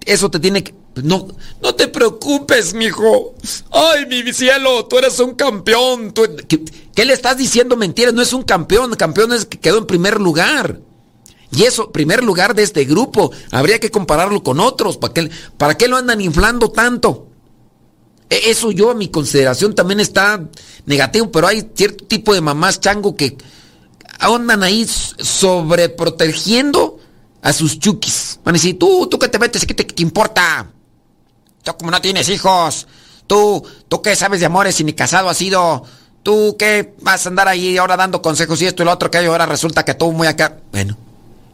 eso 0.06 0.30
te 0.30 0.40
tiene 0.40 0.64
que... 0.64 0.76
No, 0.96 1.28
no 1.62 1.74
te 1.74 1.88
preocupes, 1.88 2.74
mijo. 2.74 3.34
Ay, 3.72 4.06
mi 4.08 4.34
cielo, 4.34 4.86
tú 4.88 4.98
eres 4.98 5.20
un 5.20 5.36
campeón. 5.36 6.12
¿Qué, 6.48 6.62
¿Qué, 6.94 7.06
le 7.06 7.14
estás 7.14 7.38
diciendo 7.38 7.78
mentiras? 7.78 8.14
No 8.14 8.22
es 8.22 8.34
un 8.34 8.44
campeón, 8.44 8.94
campeón 8.96 9.32
es 9.32 9.46
que 9.46 9.58
quedó 9.58 9.78
en 9.78 9.86
primer 9.86 10.20
lugar. 10.20 10.82
Y 11.54 11.64
eso, 11.64 11.92
primer 11.92 12.24
lugar 12.24 12.56
de 12.56 12.64
este 12.64 12.84
grupo, 12.84 13.32
habría 13.52 13.80
que 13.80 13.90
compararlo 13.90 14.44
con 14.44 14.60
otros. 14.60 14.98
¿Para 14.98 15.14
qué, 15.14 15.30
para 15.58 15.78
qué 15.78 15.88
lo 15.88 15.96
andan 15.96 16.20
inflando 16.20 16.72
tanto? 16.72 17.31
E, 18.32 18.50
eso 18.50 18.72
yo 18.72 18.90
a 18.90 18.96
mi 18.96 19.10
consideración 19.10 19.76
también 19.76 20.00
está 20.00 20.42
negativo, 20.86 21.30
pero 21.30 21.48
hay 21.48 21.70
cierto 21.76 22.06
tipo 22.06 22.34
de 22.34 22.40
mamás 22.40 22.80
chango 22.80 23.16
que 23.16 23.38
andan 24.20 24.64
ahí 24.64 24.88
sobreprotegiendo 24.88 26.98
a 27.42 27.52
sus 27.52 27.78
chukis. 27.78 28.40
Van 28.46 28.56
a 28.56 28.58
decir, 28.58 28.80
tú, 28.80 29.08
tú 29.08 29.20
que 29.20 29.28
te 29.28 29.38
metes, 29.38 29.66
¿qué 29.66 29.74
te, 29.74 29.84
te 29.84 30.02
importa? 30.02 30.72
Tú 31.62 31.72
como 31.78 31.92
no 31.92 32.00
tienes 32.00 32.30
hijos, 32.30 32.88
tú, 33.28 33.62
tú 33.90 34.02
qué 34.02 34.16
sabes 34.16 34.40
de 34.40 34.46
amores 34.46 34.76
si 34.76 34.86
ni 34.86 34.94
casado 34.94 35.28
has 35.28 35.38
sido, 35.38 35.84
tú 36.24 36.56
qué 36.58 36.96
vas 37.02 37.26
a 37.26 37.30
andar 37.30 37.50
ahí 37.50 37.78
ahora 37.78 37.98
dando 37.98 38.22
consejos 38.22 38.62
y 38.62 38.66
esto 38.66 38.84
y 38.84 38.86
lo 38.86 38.94
otro 38.94 39.12
que 39.12 39.18
hay 39.18 39.26
ahora 39.26 39.46
resulta 39.46 39.84
que 39.84 39.96
tú 39.96 40.14
muy 40.14 40.28
acá. 40.28 40.58
Bueno, 40.72 40.98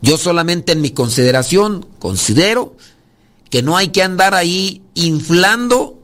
yo 0.01 0.17
solamente 0.17 0.73
en 0.73 0.81
mi 0.81 0.91
consideración 0.91 1.87
considero 1.97 2.75
que 3.49 3.63
no 3.63 3.77
hay 3.77 3.87
que 3.87 4.03
andar 4.03 4.35
ahí 4.35 4.83
inflando 4.93 5.96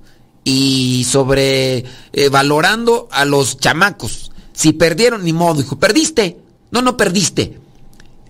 y 0.44 1.06
sobrevalorando 1.10 3.08
a 3.12 3.26
los 3.26 3.58
chamacos. 3.58 4.32
Si 4.54 4.74
perdieron, 4.74 5.24
ni 5.24 5.34
modo, 5.34 5.62
dijo, 5.62 5.78
perdiste. 5.78 6.38
No, 6.72 6.82
no 6.82 6.98
perdiste. 6.98 7.60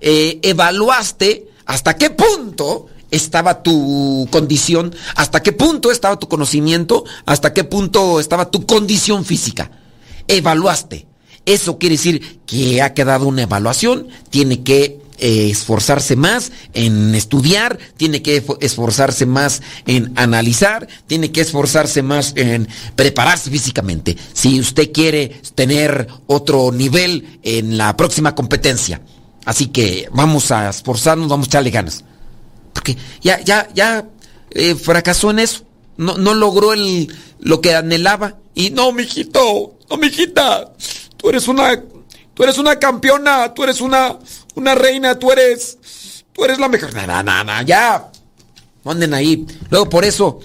Eh, 0.02 0.40
evaluaste 0.44 1.48
hasta 1.66 1.96
qué 1.96 2.10
punto 2.10 2.88
estaba 3.10 3.62
tu 3.62 4.28
condición, 4.32 4.96
hasta 5.16 5.44
qué 5.44 5.54
punto 5.54 5.92
estaba 5.92 6.18
tu 6.18 6.28
conocimiento, 6.28 7.06
hasta 7.26 7.54
qué 7.54 7.64
punto 7.64 8.20
estaba 8.20 8.50
tu 8.50 8.66
condición 8.66 9.24
física. 9.24 9.72
Evaluaste. 10.28 11.08
Eso 11.46 11.78
quiere 11.78 11.96
decir 11.96 12.42
que 12.46 12.82
ha 12.82 12.94
quedado 12.94 13.28
una 13.28 13.44
evaluación, 13.44 14.08
tiene 14.30 14.64
que 14.64 15.03
esforzarse 15.18 16.16
más 16.16 16.52
en 16.74 17.16
estudiar, 17.16 17.78
tiene 17.98 18.22
que 18.22 18.44
esforzarse 18.62 19.26
más 19.26 19.62
en 19.86 20.14
analizar, 20.16 20.88
tiene 21.08 21.32
que 21.32 21.42
esforzarse 21.42 22.02
más 22.04 22.34
en 22.36 22.68
prepararse 22.96 23.50
físicamente. 23.50 24.18
Si 24.34 24.60
usted 24.60 24.92
quiere 24.92 25.42
tener 25.56 26.08
otro 26.28 26.72
nivel 26.72 27.40
en 27.44 27.78
la 27.78 27.96
próxima 27.96 28.36
competencia. 28.36 29.02
Así 29.46 29.68
que 29.68 30.08
vamos 30.12 30.52
a 30.52 30.70
esforzarnos, 30.70 31.28
vamos 31.28 31.48
a 31.48 31.50
echarle 31.50 31.70
ganas. 31.70 32.04
Porque 32.74 32.98
ya, 33.22 33.40
ya, 33.42 33.70
ya 33.74 34.06
eh, 34.52 34.76
fracasó 34.76 35.32
en 35.32 35.40
eso. 35.40 35.66
No, 35.98 36.18
no 36.18 36.34
logró 36.34 36.74
el, 36.74 37.14
lo 37.40 37.62
que 37.62 37.76
anhelaba. 37.76 38.38
Y 38.56 38.72
no, 38.72 38.92
mijito, 38.92 39.76
no, 39.90 39.98
mijita, 39.98 40.72
tú 41.18 41.30
eres 41.30 41.48
una, 41.48 41.82
tú 42.34 42.44
eres 42.44 42.58
una 42.58 42.78
campeona, 42.78 43.54
tú 43.54 43.64
eres 43.64 43.82
una, 43.82 44.18
una 44.56 44.76
reina, 44.76 45.18
tú 45.18 45.32
eres. 45.32 45.78
Tú 46.34 46.46
eres 46.46 46.60
la 46.60 46.68
mejor. 46.68 46.94
Nada, 46.94 47.24
nada, 47.24 47.62
ya. 47.64 48.12
Anden 48.86 49.14
ahí. 49.14 49.46
Luego 49.70 49.90
por 49.90 50.06
eso 50.06 50.40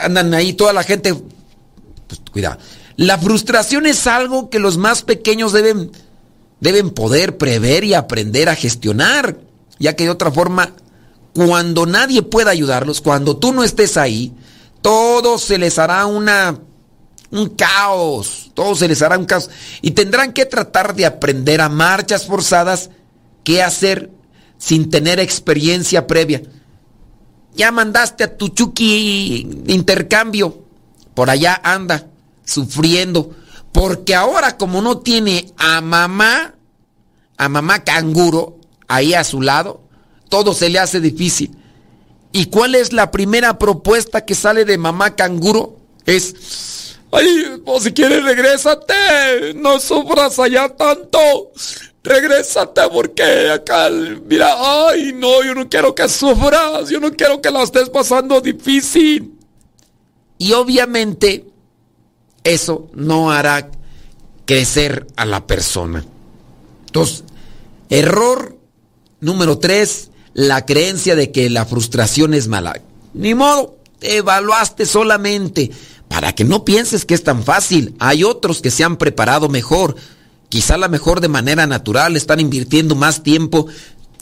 andan 0.00 0.32
ahí 0.34 0.52
toda 0.52 0.72
la 0.72 0.82
gente. 0.82 1.14
Pues 1.14 2.20
cuidado. 2.32 2.58
La 2.96 3.18
frustración 3.18 3.86
es 3.86 4.06
algo 4.06 4.48
que 4.48 4.58
los 4.58 4.78
más 4.78 5.02
pequeños 5.02 5.52
deben, 5.52 5.90
deben 6.60 6.90
poder 6.90 7.36
prever 7.36 7.84
y 7.84 7.94
aprender 7.94 8.48
a 8.48 8.54
gestionar. 8.54 9.38
Ya 9.78 9.94
que 9.94 10.04
de 10.04 10.10
otra 10.10 10.30
forma, 10.30 10.72
cuando 11.34 11.84
nadie 11.84 12.22
pueda 12.22 12.50
ayudarlos, 12.50 13.02
cuando 13.02 13.36
tú 13.36 13.52
no 13.52 13.62
estés 13.62 13.96
ahí, 13.96 14.32
todo 14.80 15.38
se 15.38 15.58
les 15.58 15.78
hará 15.78 16.06
una 16.06 16.58
un 17.30 17.50
caos, 17.50 18.50
todo 18.54 18.74
se 18.74 18.88
les 18.88 19.02
hará 19.02 19.18
un 19.18 19.26
caos 19.26 19.50
y 19.82 19.90
tendrán 19.90 20.32
que 20.32 20.46
tratar 20.46 20.94
de 20.94 21.06
aprender 21.06 21.60
a 21.60 21.68
marchas 21.68 22.24
forzadas 22.24 22.90
qué 23.46 23.62
hacer 23.62 24.10
sin 24.58 24.90
tener 24.90 25.20
experiencia 25.20 26.08
previa. 26.08 26.42
Ya 27.54 27.70
mandaste 27.70 28.24
a 28.24 28.36
tu 28.36 28.48
Chucky 28.48 29.62
intercambio, 29.68 30.64
por 31.14 31.30
allá 31.30 31.60
anda 31.62 32.08
sufriendo, 32.44 33.30
porque 33.70 34.16
ahora 34.16 34.56
como 34.56 34.82
no 34.82 34.98
tiene 34.98 35.52
a 35.58 35.80
mamá, 35.80 36.56
a 37.36 37.48
mamá 37.48 37.84
canguro 37.84 38.58
ahí 38.88 39.14
a 39.14 39.22
su 39.22 39.40
lado, 39.40 39.80
todo 40.28 40.52
se 40.52 40.68
le 40.68 40.80
hace 40.80 41.00
difícil. 41.00 41.56
¿Y 42.32 42.46
cuál 42.46 42.74
es 42.74 42.92
la 42.92 43.12
primera 43.12 43.60
propuesta 43.60 44.24
que 44.24 44.34
sale 44.34 44.64
de 44.64 44.76
mamá 44.76 45.14
canguro? 45.14 45.76
Es, 46.04 46.96
Ay, 47.12 47.62
pues 47.64 47.84
si 47.84 47.92
quieres, 47.92 48.24
regrésate. 48.24 49.54
No 49.54 49.78
sufras 49.78 50.36
allá 50.40 50.68
tanto. 50.68 51.52
Regrésate 52.06 52.82
porque 52.92 53.50
acá, 53.50 53.90
mira, 53.90 54.54
ay, 54.58 55.12
no, 55.12 55.42
yo 55.42 55.56
no 55.56 55.68
quiero 55.68 55.92
que 55.92 56.08
sufras. 56.08 56.88
Yo 56.88 57.00
no 57.00 57.10
quiero 57.10 57.40
que 57.40 57.50
la 57.50 57.64
estés 57.64 57.90
pasando 57.90 58.40
difícil. 58.40 59.34
Y 60.38 60.52
obviamente, 60.52 61.46
eso 62.44 62.88
no 62.94 63.32
hará 63.32 63.72
crecer 64.44 65.08
a 65.16 65.26
la 65.26 65.48
persona. 65.48 66.04
Entonces, 66.86 67.24
error 67.88 68.56
número 69.20 69.58
tres, 69.58 70.10
la 70.32 70.64
creencia 70.64 71.16
de 71.16 71.32
que 71.32 71.50
la 71.50 71.66
frustración 71.66 72.34
es 72.34 72.46
mala. 72.46 72.80
Ni 73.14 73.34
modo, 73.34 73.78
te 73.98 74.18
evaluaste 74.18 74.86
solamente 74.86 75.72
para 76.06 76.36
que 76.36 76.44
no 76.44 76.64
pienses 76.64 77.04
que 77.04 77.14
es 77.14 77.24
tan 77.24 77.42
fácil. 77.42 77.96
Hay 77.98 78.22
otros 78.22 78.62
que 78.62 78.70
se 78.70 78.84
han 78.84 78.96
preparado 78.96 79.48
mejor, 79.48 79.96
quizá 80.56 80.78
la 80.78 80.88
mejor 80.88 81.20
de 81.20 81.28
manera 81.28 81.66
natural, 81.66 82.16
están 82.16 82.40
invirtiendo 82.40 82.94
más 82.94 83.22
tiempo, 83.22 83.66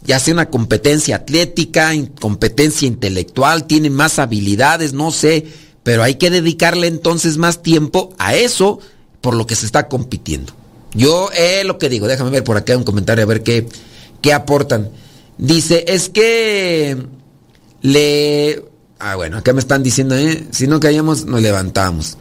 ya 0.04 0.18
sea 0.18 0.34
una 0.34 0.50
competencia 0.50 1.14
atlética, 1.14 1.92
competencia 2.20 2.88
intelectual, 2.88 3.68
tienen 3.68 3.92
más 3.94 4.18
habilidades, 4.18 4.94
no 4.94 5.12
sé, 5.12 5.46
pero 5.84 6.02
hay 6.02 6.16
que 6.16 6.30
dedicarle 6.30 6.88
entonces 6.88 7.36
más 7.36 7.62
tiempo 7.62 8.12
a 8.18 8.34
eso 8.34 8.80
por 9.20 9.36
lo 9.36 9.46
que 9.46 9.54
se 9.54 9.64
está 9.64 9.86
compitiendo. 9.86 10.52
Yo 10.92 11.30
es 11.30 11.64
lo 11.64 11.78
que 11.78 11.88
digo, 11.88 12.08
déjame 12.08 12.30
ver 12.30 12.42
por 12.42 12.56
acá 12.56 12.76
un 12.76 12.82
comentario 12.82 13.22
a 13.22 13.28
ver 13.28 13.44
qué, 13.44 13.68
qué 14.20 14.32
aportan. 14.32 14.90
Dice, 15.38 15.84
es 15.86 16.08
que 16.08 16.96
le 17.80 18.64
Ah, 18.98 19.14
bueno, 19.14 19.36
acá 19.36 19.52
me 19.52 19.60
están 19.60 19.84
diciendo, 19.84 20.16
¿eh? 20.16 20.48
Si 20.50 20.66
no 20.66 20.80
caíamos, 20.80 21.26
nos 21.26 21.40
levantamos. 21.40 22.18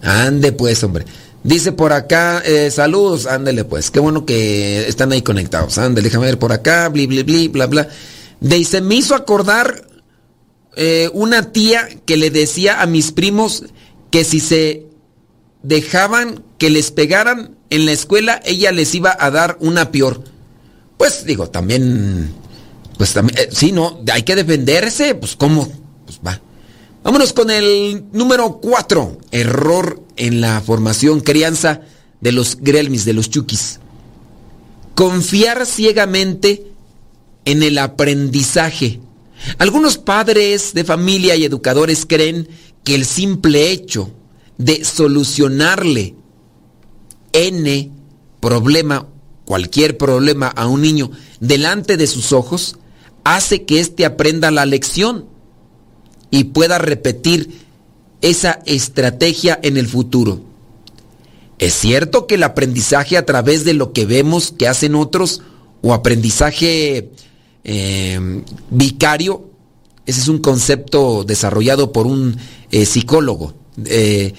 Ande 0.00 0.52
pues, 0.52 0.84
hombre. 0.84 1.06
Dice 1.44 1.72
por 1.72 1.92
acá, 1.92 2.42
eh, 2.44 2.70
saludos, 2.70 3.26
ándele 3.26 3.64
pues. 3.64 3.90
Qué 3.90 4.00
bueno 4.00 4.26
que 4.26 4.86
están 4.88 5.12
ahí 5.12 5.22
conectados. 5.22 5.78
Ándele, 5.78 6.08
déjame 6.08 6.26
ver 6.26 6.38
por 6.38 6.52
acá, 6.52 6.88
bli, 6.88 7.06
bli, 7.06 7.22
bli, 7.22 7.48
bla, 7.48 7.66
bla. 7.66 7.88
Dice, 8.40 8.80
me 8.80 8.96
hizo 8.96 9.14
acordar 9.14 9.86
eh, 10.76 11.10
una 11.12 11.52
tía 11.52 11.88
que 12.04 12.16
le 12.16 12.30
decía 12.30 12.82
a 12.82 12.86
mis 12.86 13.12
primos 13.12 13.64
que 14.10 14.24
si 14.24 14.40
se 14.40 14.86
dejaban 15.62 16.44
que 16.58 16.70
les 16.70 16.90
pegaran 16.90 17.56
en 17.70 17.86
la 17.86 17.92
escuela, 17.92 18.40
ella 18.44 18.72
les 18.72 18.94
iba 18.94 19.16
a 19.18 19.30
dar 19.30 19.56
una 19.60 19.90
peor. 19.90 20.22
Pues 20.96 21.24
digo, 21.24 21.48
también, 21.50 22.32
pues 22.96 23.12
también, 23.12 23.38
eh, 23.38 23.48
sí, 23.52 23.72
no, 23.72 24.00
hay 24.12 24.22
que 24.22 24.34
defenderse, 24.34 25.14
pues 25.14 25.36
cómo 25.36 25.68
pues 26.04 26.20
va. 26.26 26.40
Vámonos 27.08 27.32
con 27.32 27.50
el 27.50 28.04
número 28.12 28.58
4. 28.60 29.18
Error 29.30 30.02
en 30.18 30.42
la 30.42 30.60
formación, 30.60 31.20
crianza 31.20 31.80
de 32.20 32.32
los 32.32 32.58
grelmis, 32.60 33.06
de 33.06 33.14
los 33.14 33.30
chukis. 33.30 33.80
Confiar 34.94 35.64
ciegamente 35.64 36.66
en 37.46 37.62
el 37.62 37.78
aprendizaje. 37.78 39.00
Algunos 39.56 39.96
padres 39.96 40.74
de 40.74 40.84
familia 40.84 41.34
y 41.34 41.46
educadores 41.46 42.04
creen 42.04 42.46
que 42.84 42.94
el 42.94 43.06
simple 43.06 43.70
hecho 43.70 44.10
de 44.58 44.84
solucionarle 44.84 46.14
N 47.32 47.90
problema, 48.38 49.08
cualquier 49.46 49.96
problema 49.96 50.48
a 50.48 50.66
un 50.66 50.82
niño 50.82 51.10
delante 51.40 51.96
de 51.96 52.06
sus 52.06 52.34
ojos, 52.34 52.76
hace 53.24 53.64
que 53.64 53.80
éste 53.80 54.04
aprenda 54.04 54.50
la 54.50 54.66
lección 54.66 55.37
y 56.30 56.44
pueda 56.44 56.78
repetir 56.78 57.50
esa 58.20 58.60
estrategia 58.66 59.58
en 59.62 59.76
el 59.76 59.86
futuro. 59.86 60.40
Es 61.58 61.74
cierto 61.74 62.26
que 62.26 62.36
el 62.36 62.42
aprendizaje 62.42 63.16
a 63.16 63.26
través 63.26 63.64
de 63.64 63.74
lo 63.74 63.92
que 63.92 64.06
vemos 64.06 64.52
que 64.56 64.68
hacen 64.68 64.94
otros 64.94 65.42
o 65.82 65.92
aprendizaje 65.92 67.10
em, 67.64 68.44
vicario, 68.70 69.50
ese 70.06 70.20
es 70.20 70.28
un 70.28 70.38
concepto 70.38 71.24
desarrollado 71.24 71.92
por 71.92 72.06
un 72.06 72.36
eh, 72.70 72.86
psicólogo. 72.86 73.54
Eh, 73.84 74.32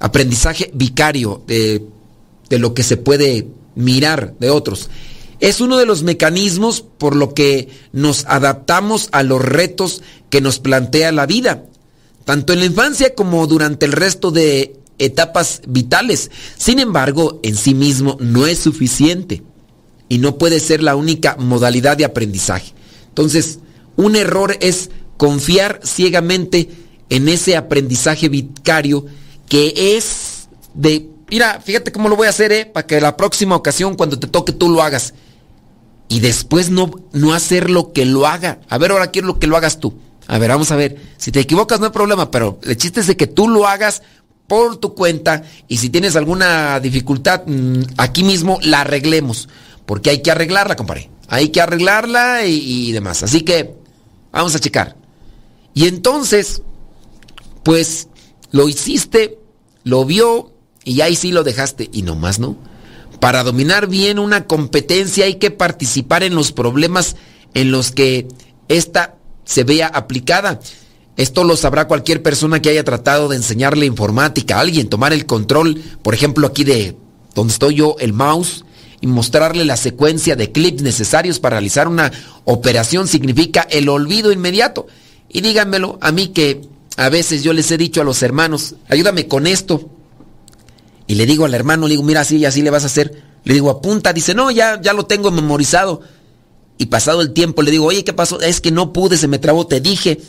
aprendizaje 0.00 0.70
vicario 0.74 1.42
de 1.46 2.58
lo 2.58 2.74
que 2.74 2.82
se 2.82 2.96
puede 2.96 3.46
mirar 3.74 4.34
de 4.38 4.50
otros. 4.50 4.90
Es 5.42 5.60
uno 5.60 5.76
de 5.76 5.86
los 5.86 6.04
mecanismos 6.04 6.82
por 6.82 7.16
lo 7.16 7.34
que 7.34 7.68
nos 7.90 8.24
adaptamos 8.26 9.08
a 9.10 9.24
los 9.24 9.42
retos 9.44 10.00
que 10.30 10.40
nos 10.40 10.60
plantea 10.60 11.10
la 11.10 11.26
vida, 11.26 11.64
tanto 12.24 12.52
en 12.52 12.60
la 12.60 12.66
infancia 12.66 13.16
como 13.16 13.44
durante 13.48 13.84
el 13.84 13.90
resto 13.90 14.30
de 14.30 14.76
etapas 15.00 15.60
vitales. 15.66 16.30
Sin 16.56 16.78
embargo, 16.78 17.40
en 17.42 17.56
sí 17.56 17.74
mismo 17.74 18.16
no 18.20 18.46
es 18.46 18.60
suficiente 18.60 19.42
y 20.08 20.18
no 20.18 20.38
puede 20.38 20.60
ser 20.60 20.80
la 20.80 20.94
única 20.94 21.34
modalidad 21.36 21.96
de 21.96 22.04
aprendizaje. 22.04 22.72
Entonces, 23.08 23.58
un 23.96 24.14
error 24.14 24.56
es 24.60 24.90
confiar 25.16 25.80
ciegamente 25.82 26.68
en 27.10 27.28
ese 27.28 27.56
aprendizaje 27.56 28.28
vicario 28.28 29.06
que 29.48 29.96
es 29.96 30.46
de, 30.72 31.08
mira, 31.28 31.60
fíjate 31.60 31.90
cómo 31.90 32.08
lo 32.08 32.14
voy 32.14 32.28
a 32.28 32.30
hacer, 32.30 32.52
¿eh? 32.52 32.64
para 32.64 32.86
que 32.86 33.00
la 33.00 33.16
próxima 33.16 33.56
ocasión 33.56 33.96
cuando 33.96 34.20
te 34.20 34.28
toque 34.28 34.52
tú 34.52 34.68
lo 34.68 34.82
hagas. 34.82 35.14
Y 36.12 36.20
después 36.20 36.68
no, 36.68 36.90
no 37.14 37.32
hacer 37.32 37.70
lo 37.70 37.94
que 37.94 38.04
lo 38.04 38.26
haga. 38.26 38.60
A 38.68 38.76
ver, 38.76 38.90
ahora 38.90 39.10
quiero 39.10 39.28
lo 39.28 39.38
que 39.38 39.46
lo 39.46 39.56
hagas 39.56 39.80
tú. 39.80 39.94
A 40.26 40.36
ver, 40.36 40.50
vamos 40.50 40.70
a 40.70 40.76
ver. 40.76 41.00
Si 41.16 41.32
te 41.32 41.40
equivocas 41.40 41.80
no 41.80 41.86
hay 41.86 41.92
problema, 41.92 42.30
pero 42.30 42.60
el 42.64 42.76
chiste 42.76 43.00
es 43.00 43.06
de 43.06 43.16
que 43.16 43.26
tú 43.26 43.48
lo 43.48 43.66
hagas 43.66 44.02
por 44.46 44.76
tu 44.76 44.94
cuenta 44.94 45.42
y 45.68 45.78
si 45.78 45.88
tienes 45.88 46.14
alguna 46.14 46.78
dificultad, 46.80 47.44
mm, 47.46 47.94
aquí 47.96 48.24
mismo 48.24 48.58
la 48.60 48.82
arreglemos. 48.82 49.48
Porque 49.86 50.10
hay 50.10 50.20
que 50.20 50.30
arreglarla, 50.30 50.76
compadre. 50.76 51.08
Hay 51.28 51.48
que 51.48 51.62
arreglarla 51.62 52.44
y, 52.44 52.92
demás. 52.92 53.22
Así 53.22 53.40
que 53.40 53.74
vamos 54.32 54.54
a 54.54 54.60
checar. 54.60 54.96
Y 55.72 55.88
entonces, 55.88 56.60
pues 57.62 58.08
lo 58.50 58.68
hiciste, 58.68 59.38
lo 59.82 60.04
vio 60.04 60.52
y 60.84 61.00
ahí 61.00 61.16
sí 61.16 61.32
lo 61.32 61.42
dejaste. 61.42 61.88
Y 61.90 62.02
nomás 62.02 62.38
no. 62.38 62.58
Para 63.22 63.44
dominar 63.44 63.86
bien 63.86 64.18
una 64.18 64.48
competencia 64.48 65.26
hay 65.26 65.36
que 65.36 65.52
participar 65.52 66.24
en 66.24 66.34
los 66.34 66.50
problemas 66.50 67.14
en 67.54 67.70
los 67.70 67.92
que 67.92 68.26
esta 68.66 69.14
se 69.44 69.62
vea 69.62 69.86
aplicada. 69.86 70.58
Esto 71.16 71.44
lo 71.44 71.56
sabrá 71.56 71.86
cualquier 71.86 72.20
persona 72.20 72.60
que 72.60 72.70
haya 72.70 72.82
tratado 72.82 73.28
de 73.28 73.36
enseñarle 73.36 73.86
informática 73.86 74.56
a 74.56 74.60
alguien, 74.62 74.88
tomar 74.88 75.12
el 75.12 75.24
control, 75.24 75.80
por 76.02 76.14
ejemplo, 76.14 76.48
aquí 76.48 76.64
de 76.64 76.96
donde 77.32 77.52
estoy 77.52 77.76
yo, 77.76 77.94
el 78.00 78.12
mouse, 78.12 78.64
y 79.00 79.06
mostrarle 79.06 79.64
la 79.64 79.76
secuencia 79.76 80.34
de 80.34 80.50
clips 80.50 80.82
necesarios 80.82 81.38
para 81.38 81.58
realizar 81.58 81.86
una 81.86 82.10
operación 82.44 83.06
significa 83.06 83.68
el 83.70 83.88
olvido 83.88 84.32
inmediato. 84.32 84.88
Y 85.28 85.42
díganmelo 85.42 85.96
a 86.00 86.10
mí 86.10 86.30
que 86.30 86.62
a 86.96 87.08
veces 87.08 87.44
yo 87.44 87.52
les 87.52 87.70
he 87.70 87.78
dicho 87.78 88.00
a 88.00 88.04
los 88.04 88.20
hermanos, 88.24 88.74
ayúdame 88.88 89.28
con 89.28 89.46
esto. 89.46 89.91
Y 91.06 91.14
le 91.14 91.26
digo 91.26 91.44
al 91.44 91.54
hermano, 91.54 91.86
le 91.86 91.92
digo, 91.92 92.02
mira, 92.02 92.20
así 92.20 92.36
y 92.36 92.44
así 92.44 92.62
le 92.62 92.70
vas 92.70 92.84
a 92.84 92.86
hacer. 92.86 93.22
Le 93.44 93.54
digo, 93.54 93.70
apunta, 93.70 94.12
dice, 94.12 94.34
no, 94.34 94.50
ya, 94.50 94.80
ya 94.80 94.92
lo 94.92 95.06
tengo 95.06 95.30
memorizado. 95.30 96.00
Y 96.78 96.86
pasado 96.86 97.20
el 97.20 97.32
tiempo 97.32 97.62
le 97.62 97.70
digo, 97.70 97.86
oye, 97.86 98.04
¿qué 98.04 98.12
pasó? 98.12 98.40
Es 98.40 98.60
que 98.60 98.70
no 98.70 98.92
pude, 98.92 99.16
se 99.16 99.28
me 99.28 99.38
trabó, 99.38 99.66
te 99.66 99.80
dije, 99.80 100.20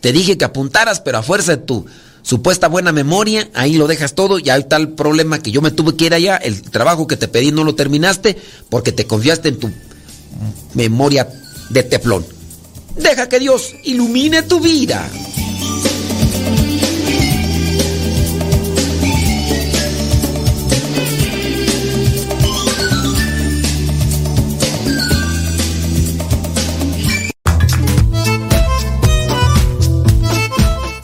te 0.00 0.12
dije 0.12 0.36
que 0.38 0.44
apuntaras, 0.44 1.00
pero 1.00 1.18
a 1.18 1.22
fuerza 1.22 1.56
de 1.56 1.62
tu 1.62 1.86
supuesta 2.22 2.68
buena 2.68 2.92
memoria, 2.92 3.48
ahí 3.54 3.76
lo 3.76 3.86
dejas 3.86 4.14
todo 4.14 4.38
y 4.38 4.50
hay 4.50 4.64
tal 4.64 4.90
problema 4.90 5.38
que 5.38 5.50
yo 5.50 5.62
me 5.62 5.70
tuve 5.70 5.96
que 5.96 6.06
ir 6.06 6.14
allá, 6.14 6.36
el 6.36 6.62
trabajo 6.62 7.06
que 7.06 7.16
te 7.16 7.26
pedí 7.26 7.52
no 7.52 7.64
lo 7.64 7.74
terminaste 7.74 8.36
porque 8.68 8.92
te 8.92 9.06
confiaste 9.06 9.48
en 9.48 9.58
tu 9.58 9.70
memoria 10.74 11.28
de 11.70 11.82
teflón. 11.82 12.24
Deja 12.96 13.28
que 13.28 13.38
Dios 13.38 13.74
ilumine 13.84 14.42
tu 14.42 14.60
vida. 14.60 15.08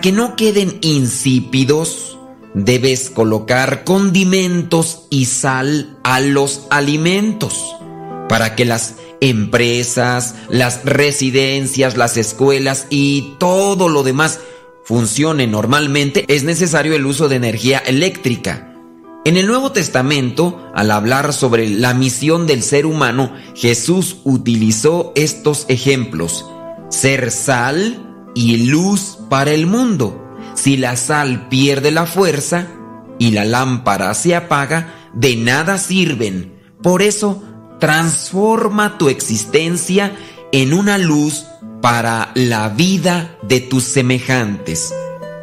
Que 0.00 0.12
no 0.12 0.36
queden 0.36 0.78
insípidos, 0.80 2.16
debes 2.54 3.10
colocar 3.10 3.82
condimentos 3.82 5.06
y 5.10 5.24
sal 5.24 5.98
a 6.04 6.20
los 6.20 6.68
alimentos, 6.70 7.74
para 8.28 8.54
que 8.54 8.64
las 8.64 8.94
empresas, 9.20 10.36
las 10.48 10.84
residencias, 10.84 11.96
las 11.96 12.16
escuelas 12.16 12.86
y 12.90 13.34
todo 13.38 13.88
lo 13.88 14.04
demás 14.04 14.38
funcionen 14.84 15.50
normalmente, 15.50 16.24
es 16.28 16.44
necesario 16.44 16.94
el 16.94 17.04
uso 17.04 17.28
de 17.28 17.36
energía 17.36 17.78
eléctrica. 17.78 18.72
En 19.24 19.36
el 19.36 19.48
Nuevo 19.48 19.72
Testamento, 19.72 20.70
al 20.74 20.92
hablar 20.92 21.32
sobre 21.32 21.68
la 21.68 21.92
misión 21.92 22.46
del 22.46 22.62
ser 22.62 22.86
humano, 22.86 23.34
Jesús 23.56 24.18
utilizó 24.22 25.12
estos 25.16 25.66
ejemplos. 25.68 26.46
Ser 26.88 27.32
sal 27.32 28.30
y 28.34 28.68
luz 28.68 29.17
para 29.28 29.52
el 29.52 29.66
mundo. 29.66 30.24
Si 30.54 30.76
la 30.76 30.96
sal 30.96 31.48
pierde 31.48 31.90
la 31.90 32.06
fuerza 32.06 32.66
y 33.18 33.30
la 33.30 33.44
lámpara 33.44 34.12
se 34.14 34.34
apaga, 34.34 34.94
de 35.12 35.36
nada 35.36 35.78
sirven. 35.78 36.54
Por 36.82 37.02
eso, 37.02 37.42
transforma 37.78 38.98
tu 38.98 39.08
existencia 39.08 40.16
en 40.52 40.72
una 40.72 40.98
luz 40.98 41.44
para 41.80 42.32
la 42.34 42.68
vida 42.68 43.36
de 43.42 43.60
tus 43.60 43.84
semejantes. 43.84 44.92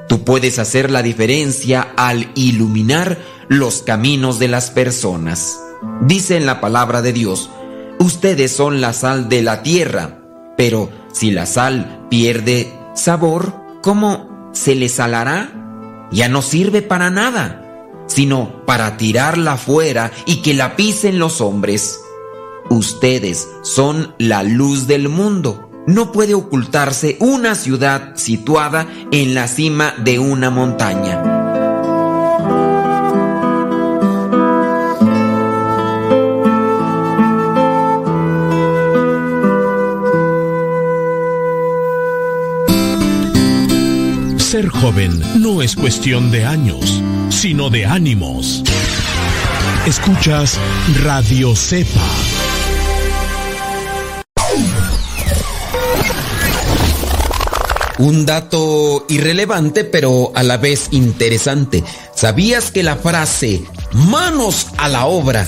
Tú 0.08 0.24
puedes 0.24 0.60
hacer 0.60 0.92
la 0.92 1.02
diferencia 1.02 1.94
al 1.98 2.32
iluminar 2.36 3.18
los 3.48 3.82
caminos 3.82 4.40
de 4.40 4.48
las 4.48 4.72
personas. 4.72 5.60
Dice 6.02 6.38
en 6.38 6.46
la 6.46 6.62
palabra 6.62 7.02
de 7.02 7.14
Dios, 7.14 7.50
ustedes 8.00 8.52
son 8.52 8.82
la 8.82 8.94
sal 8.94 9.30
de 9.30 9.42
la 9.42 9.64
tierra, 9.64 10.20
pero 10.58 10.90
si 11.12 11.32
la 11.32 11.46
sal 11.46 12.06
pierde 12.10 12.74
sabor, 12.96 13.65
¿cómo 13.86 14.50
se 14.52 14.74
le 14.74 14.90
salará? 14.90 16.08
Ya 16.12 16.28
no 16.28 16.42
sirve 16.42 16.82
para 16.82 17.12
nada, 17.12 17.62
sino 18.08 18.66
para 18.66 18.98
tirarla 18.98 19.58
fuera 19.58 20.12
y 20.26 20.42
que 20.42 20.56
la 20.56 20.76
pisen 20.76 21.20
los 21.20 21.40
hombres. 21.40 22.02
Ustedes 22.72 23.48
son 23.62 24.16
la 24.18 24.42
luz 24.42 24.88
del 24.88 25.08
mundo. 25.08 25.70
No 25.86 26.12
puede 26.12 26.34
ocultarse 26.34 27.16
una 27.20 27.54
ciudad 27.54 28.16
situada 28.16 28.88
en 29.12 29.36
la 29.36 29.48
cima 29.48 29.94
de 30.04 30.18
una 30.18 30.50
montaña. 30.50 31.45
Ser 44.56 44.70
joven 44.70 45.22
no 45.42 45.62
es 45.62 45.76
cuestión 45.76 46.32
de 46.32 46.46
años, 46.46 47.04
sino 47.28 47.70
de 47.70 47.86
ánimos. 47.86 48.64
Escuchas 49.86 50.58
Radio 51.04 51.54
Cepa 51.58 52.00
Un 57.98 58.26
dato 58.26 59.06
irrelevante 59.10 59.84
pero 59.84 60.32
a 60.34 60.42
la 60.42 60.56
vez 60.56 60.88
interesante. 60.92 61.84
¿Sabías 62.16 62.72
que 62.72 62.82
la 62.82 62.96
frase 62.96 63.62
manos 63.92 64.68
a 64.78 64.88
la 64.88 65.06
obra 65.06 65.46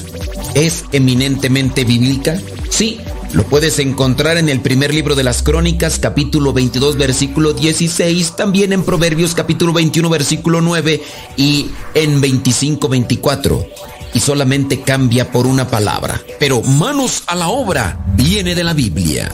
es 0.54 0.84
eminentemente 0.92 1.86
bíblica? 1.86 2.38
Sí, 2.70 3.00
lo 3.34 3.44
puedes 3.44 3.80
encontrar 3.80 4.38
en 4.38 4.50
el 4.50 4.62
primer 4.62 4.94
libro 4.94 5.16
de 5.16 5.24
las 5.24 5.44
Crónicas, 5.44 6.00
capítulo 6.00 6.54
22, 6.54 6.98
versículo 6.98 7.54
16, 7.54 8.36
también 8.36 8.74
en 8.74 8.84
Proverbios, 8.84 9.36
capítulo 9.36 9.74
21, 9.74 10.10
versículo 10.10 10.62
9 10.62 11.02
y 11.36 11.70
en 11.94 12.22
25, 12.22 12.88
24. 12.88 13.68
Y 14.14 14.20
solamente 14.20 14.82
cambia 14.82 15.32
por 15.32 15.46
una 15.46 15.68
palabra. 15.68 16.22
Pero 16.40 16.62
manos 16.62 17.24
a 17.28 17.36
la 17.36 17.50
obra 17.50 18.00
viene 18.16 18.56
de 18.56 18.64
la 18.64 18.74
Biblia. 18.74 19.30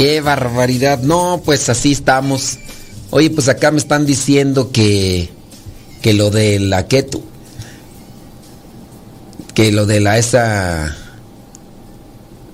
Qué 0.00 0.22
barbaridad. 0.22 1.00
No, 1.00 1.42
pues 1.44 1.68
así 1.68 1.92
estamos. 1.92 2.56
Oye, 3.10 3.28
pues 3.28 3.50
acá 3.50 3.70
me 3.70 3.76
están 3.76 4.06
diciendo 4.06 4.70
que 4.72 5.28
que 6.00 6.14
lo 6.14 6.30
de 6.30 6.58
la 6.58 6.88
keto 6.88 7.20
que 9.52 9.72
lo 9.72 9.84
de 9.84 10.00
la 10.00 10.16
esa 10.16 10.96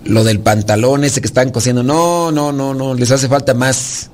lo 0.03 0.25
del 0.25 0.41
pantalón 0.41 1.05
ese 1.05 1.21
que 1.21 1.29
están 1.29 1.51
cosiendo. 1.51 1.85
No, 1.85 2.33
no, 2.33 2.51
no, 2.51 2.75
no, 2.75 2.95
les 2.95 3.13
hace 3.13 3.29
falta 3.29 3.55
más 3.55 4.11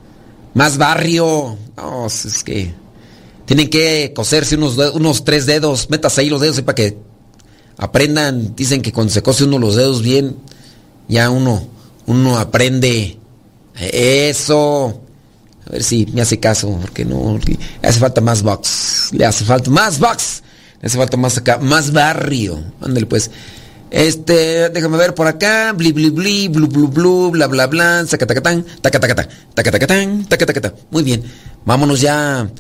más 0.53 0.77
barrio. 0.77 1.57
No, 1.75 2.09
es 2.09 2.45
que 2.45 2.75
tienen 3.47 3.71
que 3.71 4.13
coserse 4.15 4.57
unos 4.57 4.77
unos 4.93 5.25
tres 5.25 5.47
dedos, 5.47 5.89
metas 5.89 6.19
ahí 6.19 6.29
los 6.29 6.43
dedos 6.43 6.61
para 6.61 6.75
que 6.75 6.99
aprendan. 7.79 8.55
Dicen 8.55 8.83
que 8.83 8.93
cuando 8.93 9.11
se 9.11 9.23
cose 9.23 9.45
uno 9.45 9.59
los 9.59 9.75
dedos 9.75 10.03
bien, 10.03 10.37
ya 11.09 11.31
uno 11.31 11.67
uno 12.05 12.39
aprende 12.39 13.22
eso. 13.77 15.01
A 15.67 15.71
ver 15.71 15.83
si 15.83 16.07
me 16.07 16.23
hace 16.23 16.39
caso, 16.41 16.79
porque 16.81 17.05
no. 17.05 17.39
Le 17.47 17.59
hace 17.89 18.01
falta 18.01 18.21
más 18.21 18.43
box. 18.43 19.11
Le 19.13 19.25
hace 19.25 19.45
falta 19.45 19.71
más 19.71 19.99
box. 19.99 20.43
Le 20.81 20.87
hace 20.87 20.99
falta 20.99 21.17
más 21.17 21.39
acá, 21.39 21.59
más 21.59 21.93
barrio. 21.93 22.63
Ándale 22.81 23.07
pues. 23.07 23.31
Este, 23.91 24.71
déjame 24.71 24.97
ver 24.97 25.15
por 25.15 25.27
acá. 25.27 25.73
Bli, 25.73 25.93
bli, 25.93 26.11
bli, 26.11 26.49
blu, 26.49 26.67
blu, 26.67 26.89
blu, 26.89 27.31
bla, 27.31 27.47
bla, 27.47 27.67
bla. 27.67 28.05
Zacatacatán, 28.07 28.65
tacatacatán, 28.81 29.29
tacatacatán, 29.55 30.27
tacatacatán. 30.27 30.75
Muy 30.91 31.03
bien. 31.03 31.23
Vámonos 31.65 32.01
ya. 32.01 32.51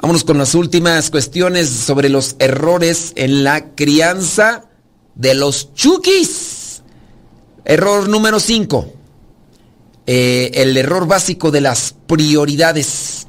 Vámonos 0.00 0.24
con 0.24 0.38
las 0.38 0.54
últimas 0.54 1.10
cuestiones 1.10 1.68
sobre 1.68 2.08
los 2.08 2.36
errores 2.38 3.12
en 3.16 3.44
la 3.44 3.74
crianza 3.74 4.64
de 5.14 5.34
los 5.34 5.74
chukis. 5.74 6.82
Error 7.66 8.08
número 8.08 8.40
5. 8.40 8.99
Eh, 10.06 10.50
el 10.54 10.76
error 10.76 11.06
básico 11.06 11.50
de 11.50 11.60
las 11.60 11.94
prioridades. 12.06 13.26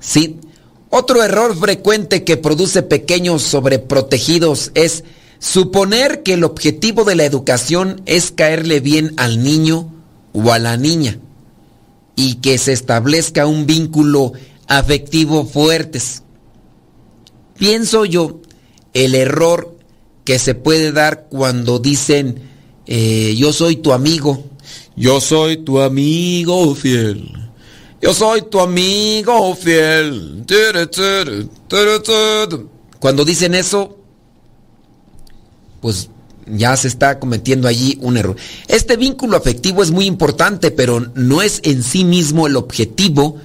¿Sí? 0.00 0.40
Otro 0.88 1.22
error 1.22 1.56
frecuente 1.56 2.24
que 2.24 2.36
produce 2.36 2.82
pequeños 2.82 3.42
sobreprotegidos 3.42 4.70
es 4.74 5.04
suponer 5.38 6.22
que 6.22 6.34
el 6.34 6.44
objetivo 6.44 7.04
de 7.04 7.16
la 7.16 7.24
educación 7.24 8.02
es 8.06 8.30
caerle 8.30 8.80
bien 8.80 9.12
al 9.16 9.42
niño 9.42 9.92
o 10.32 10.52
a 10.52 10.58
la 10.58 10.76
niña 10.76 11.18
y 12.14 12.36
que 12.36 12.56
se 12.58 12.72
establezca 12.72 13.46
un 13.46 13.66
vínculo 13.66 14.32
afectivo 14.68 15.44
fuertes. 15.44 16.22
Pienso 17.58 18.04
yo 18.04 18.40
el 18.94 19.14
error 19.14 19.76
que 20.24 20.38
se 20.38 20.54
puede 20.54 20.92
dar 20.92 21.26
cuando 21.28 21.78
dicen 21.78 22.40
eh, 22.86 23.34
yo 23.36 23.52
soy 23.52 23.76
tu 23.76 23.92
amigo 23.92 24.44
yo 24.96 25.20
soy 25.20 25.58
tu 25.58 25.80
amigo 25.80 26.74
fiel. 26.74 27.30
Yo 28.00 28.14
soy 28.14 28.42
tu 28.42 28.60
amigo 28.60 29.54
fiel. 29.54 30.44
Cuando 32.98 33.24
dicen 33.24 33.54
eso, 33.54 33.98
pues 35.80 36.08
ya 36.46 36.76
se 36.76 36.88
está 36.88 37.18
cometiendo 37.18 37.68
allí 37.68 37.98
un 38.00 38.16
error. 38.16 38.36
Este 38.68 38.96
vínculo 38.96 39.36
afectivo 39.36 39.82
es 39.82 39.90
muy 39.90 40.06
importante, 40.06 40.70
pero 40.70 41.00
no 41.14 41.42
es 41.42 41.60
en 41.64 41.82
sí 41.82 42.04
mismo 42.04 42.46
el 42.46 42.56
objetivo 42.56 43.36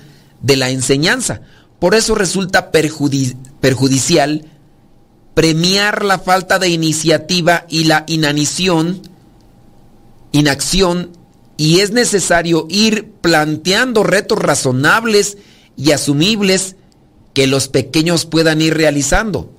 de 0.41 0.55
la 0.55 0.69
enseñanza. 0.69 1.41
Por 1.79 1.95
eso 1.95 2.15
resulta 2.15 2.71
perjudicial 2.71 4.45
premiar 5.33 6.05
la 6.05 6.19
falta 6.19 6.59
de 6.59 6.69
iniciativa 6.69 7.65
y 7.69 7.85
la 7.85 8.03
inanición, 8.07 9.01
inacción 10.31 11.20
y 11.61 11.81
es 11.81 11.91
necesario 11.91 12.65
ir 12.69 13.11
planteando 13.21 14.01
retos 14.01 14.39
razonables 14.39 15.37
y 15.77 15.91
asumibles 15.91 16.75
que 17.35 17.45
los 17.45 17.67
pequeños 17.67 18.25
puedan 18.25 18.63
ir 18.63 18.73
realizando. 18.73 19.53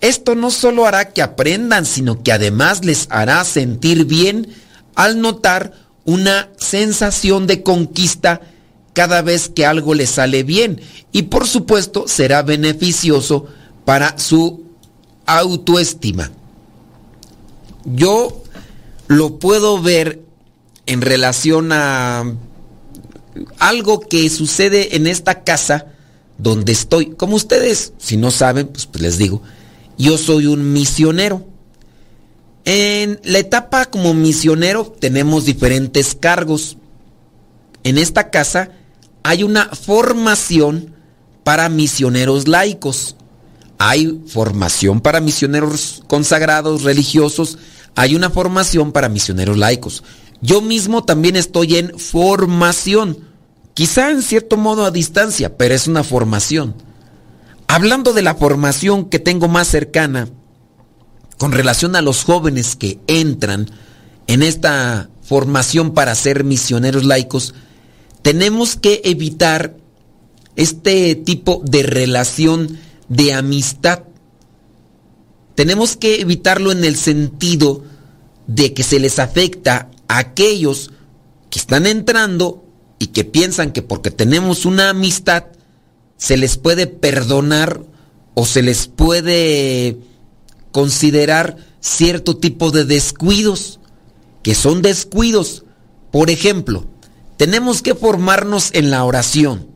Esto 0.00 0.36
no 0.36 0.52
solo 0.52 0.86
hará 0.86 1.08
que 1.08 1.22
aprendan, 1.22 1.86
sino 1.86 2.22
que 2.22 2.30
además 2.30 2.84
les 2.84 3.08
hará 3.10 3.44
sentir 3.44 4.04
bien 4.04 4.46
al 4.94 5.20
notar 5.20 5.72
una 6.04 6.50
sensación 6.56 7.48
de 7.48 7.64
conquista 7.64 8.42
cada 8.92 9.20
vez 9.20 9.48
que 9.48 9.66
algo 9.66 9.94
les 9.94 10.10
sale 10.10 10.44
bien 10.44 10.80
y 11.10 11.22
por 11.22 11.48
supuesto 11.48 12.06
será 12.06 12.42
beneficioso 12.42 13.46
para 13.84 14.16
su 14.20 14.66
autoestima. 15.26 16.30
Yo 17.84 18.40
lo 19.08 19.40
puedo 19.40 19.82
ver 19.82 20.29
en 20.90 21.02
relación 21.02 21.70
a 21.70 22.24
algo 23.60 24.00
que 24.00 24.28
sucede 24.28 24.96
en 24.96 25.06
esta 25.06 25.44
casa 25.44 25.86
donde 26.36 26.72
estoy. 26.72 27.10
Como 27.10 27.36
ustedes, 27.36 27.92
si 27.98 28.16
no 28.16 28.32
saben, 28.32 28.66
pues, 28.66 28.86
pues 28.86 29.00
les 29.00 29.16
digo, 29.16 29.40
yo 29.96 30.18
soy 30.18 30.46
un 30.46 30.72
misionero. 30.72 31.46
En 32.64 33.20
la 33.22 33.38
etapa 33.38 33.86
como 33.86 34.14
misionero 34.14 34.92
tenemos 34.98 35.44
diferentes 35.44 36.16
cargos. 36.16 36.76
En 37.84 37.96
esta 37.96 38.30
casa 38.30 38.72
hay 39.22 39.44
una 39.44 39.66
formación 39.66 40.92
para 41.44 41.68
misioneros 41.68 42.48
laicos. 42.48 43.14
Hay 43.78 44.20
formación 44.26 45.00
para 45.00 45.20
misioneros 45.20 46.02
consagrados, 46.08 46.82
religiosos. 46.82 47.58
Hay 47.94 48.16
una 48.16 48.28
formación 48.28 48.90
para 48.90 49.08
misioneros 49.08 49.56
laicos. 49.56 50.02
Yo 50.42 50.60
mismo 50.60 51.04
también 51.04 51.36
estoy 51.36 51.76
en 51.76 51.98
formación. 51.98 53.18
Quizá 53.74 54.10
en 54.10 54.22
cierto 54.22 54.56
modo 54.56 54.84
a 54.84 54.90
distancia, 54.90 55.56
pero 55.56 55.74
es 55.74 55.86
una 55.86 56.02
formación. 56.02 56.74
Hablando 57.68 58.12
de 58.12 58.22
la 58.22 58.34
formación 58.34 59.08
que 59.08 59.18
tengo 59.18 59.48
más 59.48 59.68
cercana, 59.68 60.28
con 61.38 61.52
relación 61.52 61.96
a 61.96 62.02
los 62.02 62.24
jóvenes 62.24 62.76
que 62.76 62.98
entran 63.06 63.70
en 64.26 64.42
esta 64.42 65.08
formación 65.22 65.94
para 65.94 66.14
ser 66.14 66.44
misioneros 66.44 67.04
laicos, 67.04 67.54
tenemos 68.22 68.76
que 68.76 69.00
evitar 69.04 69.76
este 70.56 71.14
tipo 71.14 71.62
de 71.64 71.82
relación 71.82 72.78
de 73.08 73.32
amistad. 73.32 74.04
Tenemos 75.54 75.96
que 75.96 76.20
evitarlo 76.20 76.72
en 76.72 76.84
el 76.84 76.96
sentido 76.96 77.84
de 78.46 78.74
que 78.74 78.82
se 78.82 78.98
les 78.98 79.18
afecta 79.18 79.90
aquellos 80.18 80.90
que 81.50 81.58
están 81.60 81.86
entrando 81.86 82.64
y 82.98 83.08
que 83.08 83.24
piensan 83.24 83.72
que 83.72 83.82
porque 83.82 84.10
tenemos 84.10 84.66
una 84.66 84.90
amistad 84.90 85.44
se 86.16 86.36
les 86.36 86.58
puede 86.58 86.86
perdonar 86.88 87.82
o 88.34 88.44
se 88.44 88.62
les 88.62 88.88
puede 88.88 89.98
considerar 90.72 91.56
cierto 91.80 92.36
tipo 92.36 92.72
de 92.72 92.84
descuidos, 92.84 93.78
que 94.42 94.54
son 94.54 94.82
descuidos. 94.82 95.64
Por 96.10 96.28
ejemplo, 96.28 96.86
tenemos 97.36 97.80
que 97.80 97.94
formarnos 97.94 98.70
en 98.74 98.90
la 98.90 99.04
oración. 99.04 99.68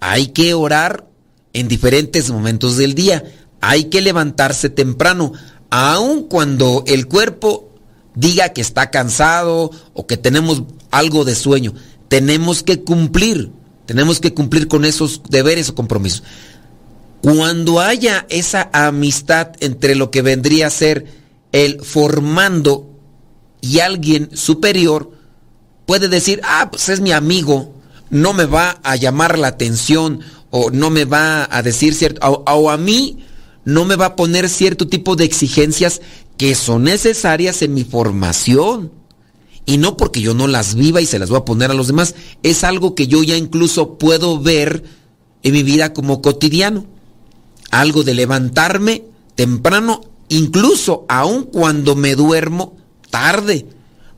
Hay 0.00 0.28
que 0.28 0.52
orar 0.52 1.08
en 1.52 1.68
diferentes 1.68 2.30
momentos 2.30 2.76
del 2.76 2.94
día. 2.94 3.24
Hay 3.60 3.84
que 3.84 4.02
levantarse 4.02 4.68
temprano, 4.68 5.32
aun 5.70 6.24
cuando 6.24 6.82
el 6.86 7.06
cuerpo 7.06 7.73
diga 8.14 8.50
que 8.50 8.60
está 8.60 8.90
cansado 8.90 9.70
o 9.92 10.06
que 10.06 10.16
tenemos 10.16 10.62
algo 10.90 11.24
de 11.24 11.34
sueño. 11.34 11.74
Tenemos 12.08 12.62
que 12.62 12.82
cumplir, 12.82 13.50
tenemos 13.86 14.20
que 14.20 14.34
cumplir 14.34 14.68
con 14.68 14.84
esos 14.84 15.22
deberes 15.28 15.68
o 15.68 15.74
compromisos. 15.74 16.22
Cuando 17.22 17.80
haya 17.80 18.26
esa 18.28 18.68
amistad 18.72 19.52
entre 19.60 19.94
lo 19.94 20.10
que 20.10 20.22
vendría 20.22 20.66
a 20.66 20.70
ser 20.70 21.06
el 21.52 21.80
formando 21.80 22.90
y 23.60 23.80
alguien 23.80 24.36
superior, 24.36 25.10
puede 25.86 26.08
decir, 26.08 26.40
ah, 26.44 26.68
pues 26.70 26.88
es 26.88 27.00
mi 27.00 27.12
amigo, 27.12 27.74
no 28.10 28.32
me 28.32 28.44
va 28.44 28.78
a 28.82 28.96
llamar 28.96 29.38
la 29.38 29.48
atención 29.48 30.20
o 30.50 30.70
no 30.70 30.90
me 30.90 31.04
va 31.04 31.48
a 31.50 31.62
decir 31.62 31.94
cierto, 31.94 32.20
o, 32.28 32.70
a 32.70 32.76
mí 32.76 33.24
no 33.64 33.84
me 33.84 33.96
va 33.96 34.06
a 34.06 34.16
poner 34.16 34.48
cierto 34.48 34.86
tipo 34.86 35.16
de 35.16 35.24
exigencias 35.24 36.00
que 36.36 36.54
son 36.54 36.84
necesarias 36.84 37.62
en 37.62 37.74
mi 37.74 37.84
formación. 37.84 38.92
Y 39.66 39.78
no 39.78 39.96
porque 39.96 40.20
yo 40.20 40.34
no 40.34 40.46
las 40.46 40.74
viva 40.74 41.00
y 41.00 41.06
se 41.06 41.18
las 41.18 41.30
voy 41.30 41.38
a 41.38 41.44
poner 41.44 41.70
a 41.70 41.74
los 41.74 41.86
demás, 41.86 42.14
es 42.42 42.64
algo 42.64 42.94
que 42.94 43.06
yo 43.06 43.22
ya 43.22 43.36
incluso 43.36 43.96
puedo 43.96 44.38
ver 44.40 44.84
en 45.42 45.52
mi 45.52 45.62
vida 45.62 45.92
como 45.94 46.20
cotidiano. 46.20 46.86
Algo 47.70 48.04
de 48.04 48.14
levantarme 48.14 49.04
temprano, 49.34 50.02
incluso 50.28 51.06
aun 51.08 51.44
cuando 51.44 51.96
me 51.96 52.14
duermo 52.14 52.76
tarde, 53.10 53.66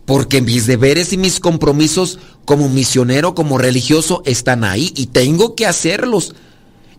porque 0.04 0.40
mis 0.40 0.66
deberes 0.66 1.12
y 1.12 1.16
mis 1.16 1.40
compromisos 1.40 2.18
como 2.44 2.68
misionero, 2.68 3.34
como 3.34 3.58
religioso, 3.58 4.22
están 4.24 4.64
ahí 4.64 4.92
y 4.96 5.06
tengo 5.06 5.54
que 5.54 5.66
hacerlos. 5.66 6.34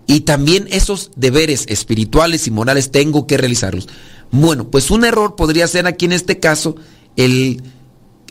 Y 0.06 0.22
también 0.22 0.68
esos 0.72 1.12
deberes 1.16 1.66
espirituales 1.68 2.48
y 2.48 2.52
morales 2.52 2.92
tengo 2.92 3.28
que 3.28 3.38
realizarlos. 3.38 3.88
Bueno, 4.32 4.70
pues 4.70 4.92
un 4.92 5.06
error 5.06 5.36
podría 5.36 5.68
ser 5.68 5.88
aquí 5.88 6.06
en 6.06 6.14
este 6.14 6.40
caso 6.40 6.76
el 7.16 7.64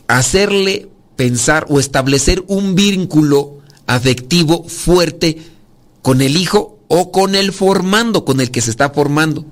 hacerle 0.07 0.89
pensar 1.15 1.65
o 1.69 1.79
establecer 1.79 2.43
un 2.47 2.75
vínculo 2.75 3.57
afectivo 3.87 4.63
fuerte 4.67 5.41
con 6.01 6.21
el 6.21 6.37
hijo 6.37 6.79
o 6.87 7.11
con 7.11 7.35
el 7.35 7.51
formando, 7.51 8.23
con 8.23 8.39
el 8.39 8.51
que 8.51 8.61
se 8.61 8.71
está 8.71 8.91
formando. 8.91 9.45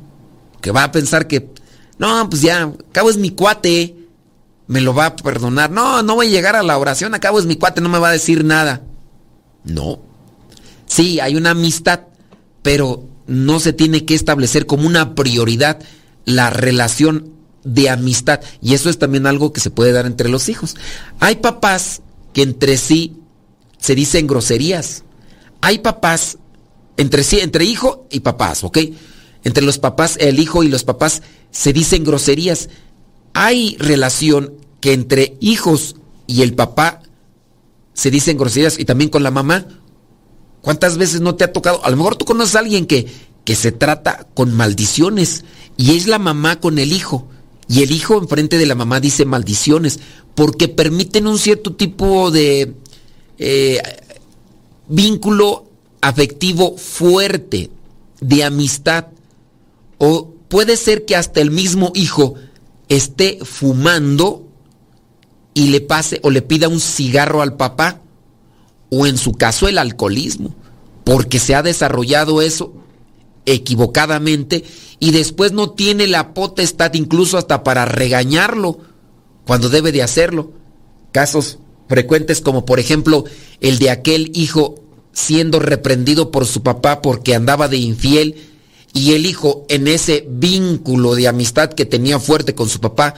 Que 0.62 0.72
va 0.72 0.84
a 0.84 0.92
pensar 0.92 1.28
que, 1.28 1.50
no, 1.98 2.30
pues 2.30 2.42
ya, 2.42 2.72
cabo 2.92 3.10
es 3.10 3.18
mi 3.18 3.32
cuate, 3.32 3.96
me 4.68 4.82
lo 4.82 4.94
va 4.94 5.08
a 5.08 5.16
perdonar. 5.16 5.72
No, 5.72 6.02
no 6.02 6.16
voy 6.16 6.28
a 6.28 6.32
llegar 6.32 6.56
a 6.56 6.64
la 6.64 6.78
oración, 6.78 7.14
acabo 7.14 7.40
es 7.40 7.46
mi 7.46 7.56
cuate, 7.56 7.82
no 7.82 7.90
me 7.90 8.00
va 8.00 8.10
a 8.10 8.14
decir 8.14 8.46
nada. 8.46 8.84
No. 9.64 10.00
Sí, 10.86 11.20
hay 11.20 11.36
una 11.36 11.52
amistad, 11.52 12.02
pero 12.62 13.04
no 13.28 13.60
se 13.60 13.74
tiene 13.74 14.06
que 14.06 14.16
establecer 14.16 14.66
como 14.66 14.88
una 14.88 15.16
prioridad 15.16 15.80
la 16.26 16.50
relación 16.50 17.32
de 17.64 17.90
amistad. 17.90 18.42
Y 18.62 18.74
eso 18.74 18.90
es 18.90 19.00
también 19.00 19.28
algo 19.28 19.54
que 19.54 19.62
se 19.62 19.72
puede 19.72 19.92
dar 19.92 20.06
entre 20.06 20.30
los 20.30 20.50
hijos. 20.50 20.76
Hay 21.20 21.38
papás 21.38 22.02
que 22.34 22.42
entre 22.42 22.78
sí 22.78 23.18
se 23.78 23.96
dicen 23.96 24.28
groserías. 24.28 25.04
Hay 25.62 25.80
papás 25.80 26.38
entre 26.98 27.24
sí, 27.24 27.40
entre 27.40 27.66
hijo 27.66 28.08
y 28.10 28.22
papás, 28.22 28.64
¿ok? 28.64 28.78
Entre 29.44 29.64
los 29.64 29.80
papás, 29.80 30.18
el 30.20 30.40
hijo 30.40 30.64
y 30.64 30.70
los 30.70 30.84
papás 30.84 31.22
se 31.52 31.74
dicen 31.74 32.04
groserías 32.04 32.70
hay 33.36 33.76
relación 33.80 34.54
que 34.80 34.94
entre 34.94 35.36
hijos 35.42 35.98
y 36.26 36.42
el 36.42 36.56
papá 36.56 37.02
se 37.94 38.10
dicen 38.10 38.38
groserías 38.38 38.80
y 38.80 38.86
también 38.86 39.10
con 39.10 39.24
la 39.24 39.30
mamá. 39.30 39.68
¿Cuántas 40.62 40.98
veces 40.98 41.20
no 41.20 41.36
te 41.36 41.44
ha 41.44 41.52
tocado? 41.52 41.84
A 41.86 41.90
lo 41.90 41.98
mejor 41.98 42.16
tú 42.16 42.24
conoces 42.24 42.56
a 42.56 42.60
alguien 42.60 42.86
que, 42.88 43.06
que 43.44 43.56
se 43.56 43.74
trata 43.74 44.26
con 44.34 44.54
maldiciones 44.54 45.44
y 45.78 45.96
es 45.96 46.08
la 46.08 46.20
mamá 46.20 46.60
con 46.60 46.80
el 46.80 46.94
hijo. 46.94 47.28
Y 47.68 47.82
el 47.82 47.92
hijo 47.92 48.18
enfrente 48.18 48.58
de 48.58 48.66
la 48.66 48.76
mamá 48.76 49.00
dice 49.00 49.26
maldiciones 49.26 50.00
porque 50.36 50.68
permiten 50.68 51.28
un 51.28 51.40
cierto 51.40 51.74
tipo 51.74 52.30
de 52.30 52.76
eh, 53.40 53.82
vínculo 54.88 55.66
afectivo 56.02 56.78
fuerte, 56.78 57.72
de 58.22 58.44
amistad. 58.44 59.08
O 59.98 60.34
puede 60.48 60.78
ser 60.78 61.06
que 61.06 61.16
hasta 61.16 61.42
el 61.42 61.52
mismo 61.52 61.92
hijo 61.96 62.36
esté 62.90 63.40
fumando 63.44 64.46
y 65.54 65.68
le 65.68 65.82
pase 65.82 66.20
o 66.22 66.30
le 66.30 66.42
pida 66.42 66.68
un 66.68 66.82
cigarro 66.82 67.42
al 67.42 67.56
papá, 67.56 68.02
o 68.90 69.08
en 69.08 69.18
su 69.18 69.32
caso 69.32 69.68
el 69.68 69.78
alcoholismo, 69.78 70.54
porque 71.04 71.40
se 71.40 71.56
ha 71.56 71.64
desarrollado 71.64 72.42
eso 72.42 72.74
equivocadamente 73.46 74.64
y 75.00 75.12
después 75.12 75.52
no 75.52 75.72
tiene 75.72 76.08
la 76.08 76.34
potestad 76.34 76.94
incluso 76.94 77.38
hasta 77.38 77.64
para 77.64 77.86
regañarlo 77.86 78.80
cuando 79.46 79.70
debe 79.70 79.92
de 79.92 80.04
hacerlo. 80.04 80.52
Casos 81.12 81.60
frecuentes 81.88 82.42
como 82.42 82.66
por 82.66 82.80
ejemplo 82.80 83.26
el 83.62 83.80
de 83.80 83.90
aquel 83.90 84.32
hijo 84.34 84.76
siendo 85.14 85.60
reprendido 85.60 86.32
por 86.32 86.46
su 86.46 86.64
papá 86.64 87.02
porque 87.02 87.36
andaba 87.36 87.68
de 87.68 87.78
infiel 87.78 88.36
y 88.96 89.14
el 89.14 89.26
hijo 89.26 89.66
en 89.68 89.88
ese 89.88 90.26
vínculo 90.30 91.16
de 91.16 91.28
amistad 91.28 91.70
que 91.74 91.86
tenía 91.86 92.18
fuerte 92.18 92.56
con 92.56 92.70
su 92.70 92.80
papá, 92.80 93.14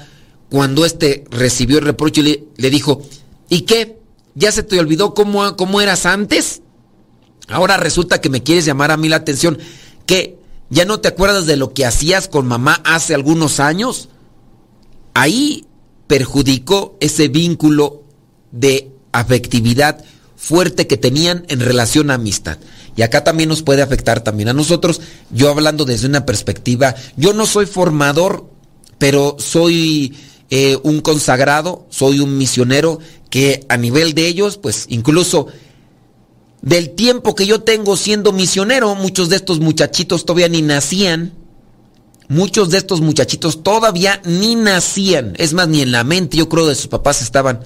cuando 0.50 0.86
éste 0.86 1.24
recibió 1.30 1.78
el 1.78 1.86
reproche, 1.86 2.24
le, 2.24 2.46
le 2.56 2.70
dijo, 2.72 3.04
¿y 3.48 3.62
qué? 3.62 4.00
¿Ya 4.34 4.52
se 4.52 4.64
te 4.64 4.80
olvidó 4.80 5.14
cómo, 5.14 5.56
cómo 5.56 5.80
eras 5.80 6.08
antes? 6.08 6.64
Ahora 7.48 7.78
resulta 7.78 8.22
que 8.22 8.30
me 8.30 8.42
quieres 8.42 8.66
llamar 8.66 8.90
a 8.90 8.98
mí 8.98 9.08
la 9.08 9.18
atención. 9.18 9.60
¿Qué? 10.08 10.40
¿Ya 10.70 10.86
no 10.86 11.00
te 11.00 11.10
acuerdas 11.10 11.46
de 11.46 11.58
lo 11.58 11.74
que 11.74 11.86
hacías 11.86 12.28
con 12.28 12.48
mamá 12.48 12.82
hace 12.84 13.14
algunos 13.14 13.60
años? 13.60 14.10
Ahí 15.14 15.66
perjudicó 16.08 16.98
ese 17.00 17.28
vínculo 17.28 18.04
de 18.52 18.92
afectividad 19.12 20.04
fuerte 20.36 20.88
que 20.88 20.98
tenían 20.98 21.46
en 21.50 21.60
relación 21.60 22.10
a 22.10 22.16
amistad. 22.16 22.58
Y 22.96 23.02
acá 23.02 23.24
también 23.24 23.50
nos 23.50 23.62
puede 23.62 23.82
afectar 23.82 24.24
también 24.24 24.50
a 24.50 24.54
nosotros. 24.54 25.02
Yo 25.30 25.50
hablando 25.50 25.86
desde 25.86 26.08
una 26.08 26.26
perspectiva, 26.26 26.96
yo 27.16 27.34
no 27.34 27.46
soy 27.46 27.66
formador, 27.66 28.50
pero 28.98 29.36
soy 29.40 30.18
eh, 30.50 30.78
un 30.84 31.02
consagrado, 31.02 31.86
soy 31.90 32.20
un 32.20 32.38
misionero 32.38 33.00
que 33.30 33.66
a 33.70 33.78
nivel 33.78 34.14
de 34.14 34.28
ellos, 34.28 34.58
pues 34.58 34.86
incluso 34.90 35.48
del 36.62 36.92
tiempo 36.92 37.36
que 37.36 37.46
yo 37.46 37.62
tengo 37.62 37.98
siendo 37.98 38.32
misionero, 38.32 38.96
muchos 38.96 39.30
de 39.30 39.36
estos 39.38 39.60
muchachitos 39.60 40.26
todavía 40.26 40.50
ni 40.50 40.62
nacían. 40.62 41.34
Muchos 42.30 42.72
de 42.72 42.78
estos 42.78 43.00
muchachitos 43.00 43.64
todavía 43.64 44.22
ni 44.26 44.56
nacían. 44.56 45.34
Es 45.38 45.54
más, 45.54 45.70
ni 45.70 45.82
en 45.82 45.94
la 45.94 46.04
mente 46.04 46.36
yo 46.36 46.50
creo 46.50 46.68
de 46.68 46.76
sus 46.76 46.88
papás 46.88 47.22
estaban 47.22 47.62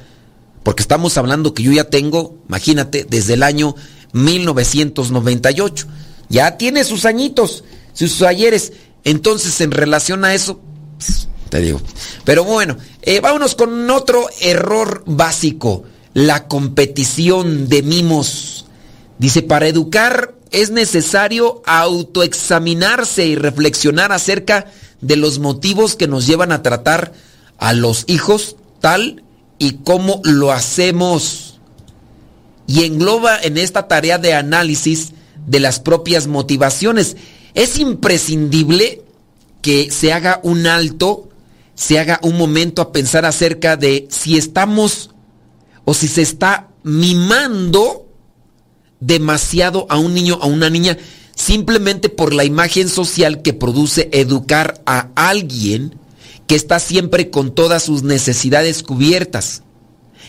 porque 0.63 0.83
estamos 0.83 1.17
hablando 1.17 1.53
que 1.53 1.63
yo 1.63 1.71
ya 1.71 1.85
tengo, 1.85 2.37
imagínate, 2.47 3.05
desde 3.09 3.33
el 3.33 3.43
año 3.43 3.75
1998. 4.13 5.87
Ya 6.29 6.57
tiene 6.57 6.83
sus 6.83 7.05
añitos, 7.05 7.63
sus 7.93 8.21
ayeres. 8.21 8.73
Entonces, 9.03 9.59
en 9.61 9.71
relación 9.71 10.23
a 10.23 10.33
eso, 10.33 10.61
te 11.49 11.59
digo. 11.59 11.81
Pero 12.23 12.43
bueno, 12.43 12.77
eh, 13.01 13.19
vámonos 13.19 13.55
con 13.55 13.89
otro 13.89 14.27
error 14.39 15.03
básico, 15.07 15.83
la 16.13 16.47
competición 16.47 17.67
de 17.67 17.81
mimos. 17.81 18.65
Dice, 19.21 19.43
para 19.43 19.67
educar 19.67 20.33
es 20.49 20.71
necesario 20.71 21.61
autoexaminarse 21.67 23.27
y 23.27 23.35
reflexionar 23.35 24.11
acerca 24.11 24.65
de 24.99 25.15
los 25.15 25.37
motivos 25.37 25.95
que 25.95 26.07
nos 26.07 26.25
llevan 26.25 26.51
a 26.51 26.63
tratar 26.63 27.13
a 27.59 27.73
los 27.73 28.03
hijos 28.07 28.55
tal 28.79 29.23
y 29.59 29.73
cómo 29.83 30.21
lo 30.23 30.51
hacemos. 30.51 31.59
Y 32.65 32.83
engloba 32.83 33.37
en 33.39 33.59
esta 33.59 33.87
tarea 33.87 34.17
de 34.17 34.33
análisis 34.33 35.11
de 35.45 35.59
las 35.59 35.79
propias 35.79 36.25
motivaciones. 36.25 37.15
Es 37.53 37.77
imprescindible 37.77 39.03
que 39.61 39.91
se 39.91 40.13
haga 40.13 40.39
un 40.41 40.65
alto, 40.65 41.29
se 41.75 41.99
haga 41.99 42.19
un 42.23 42.39
momento 42.39 42.81
a 42.81 42.91
pensar 42.91 43.25
acerca 43.25 43.77
de 43.77 44.07
si 44.09 44.39
estamos 44.39 45.11
o 45.85 45.93
si 45.93 46.07
se 46.07 46.23
está 46.23 46.69
mimando 46.81 48.00
demasiado 49.01 49.85
a 49.89 49.97
un 49.97 50.13
niño, 50.13 50.39
a 50.41 50.45
una 50.45 50.69
niña, 50.69 50.97
simplemente 51.35 52.07
por 52.07 52.33
la 52.33 52.45
imagen 52.45 52.87
social 52.87 53.41
que 53.41 53.53
produce 53.53 54.09
educar 54.13 54.81
a 54.85 55.09
alguien 55.15 55.95
que 56.47 56.55
está 56.55 56.79
siempre 56.79 57.29
con 57.29 57.53
todas 57.53 57.83
sus 57.83 58.03
necesidades 58.03 58.83
cubiertas, 58.83 59.63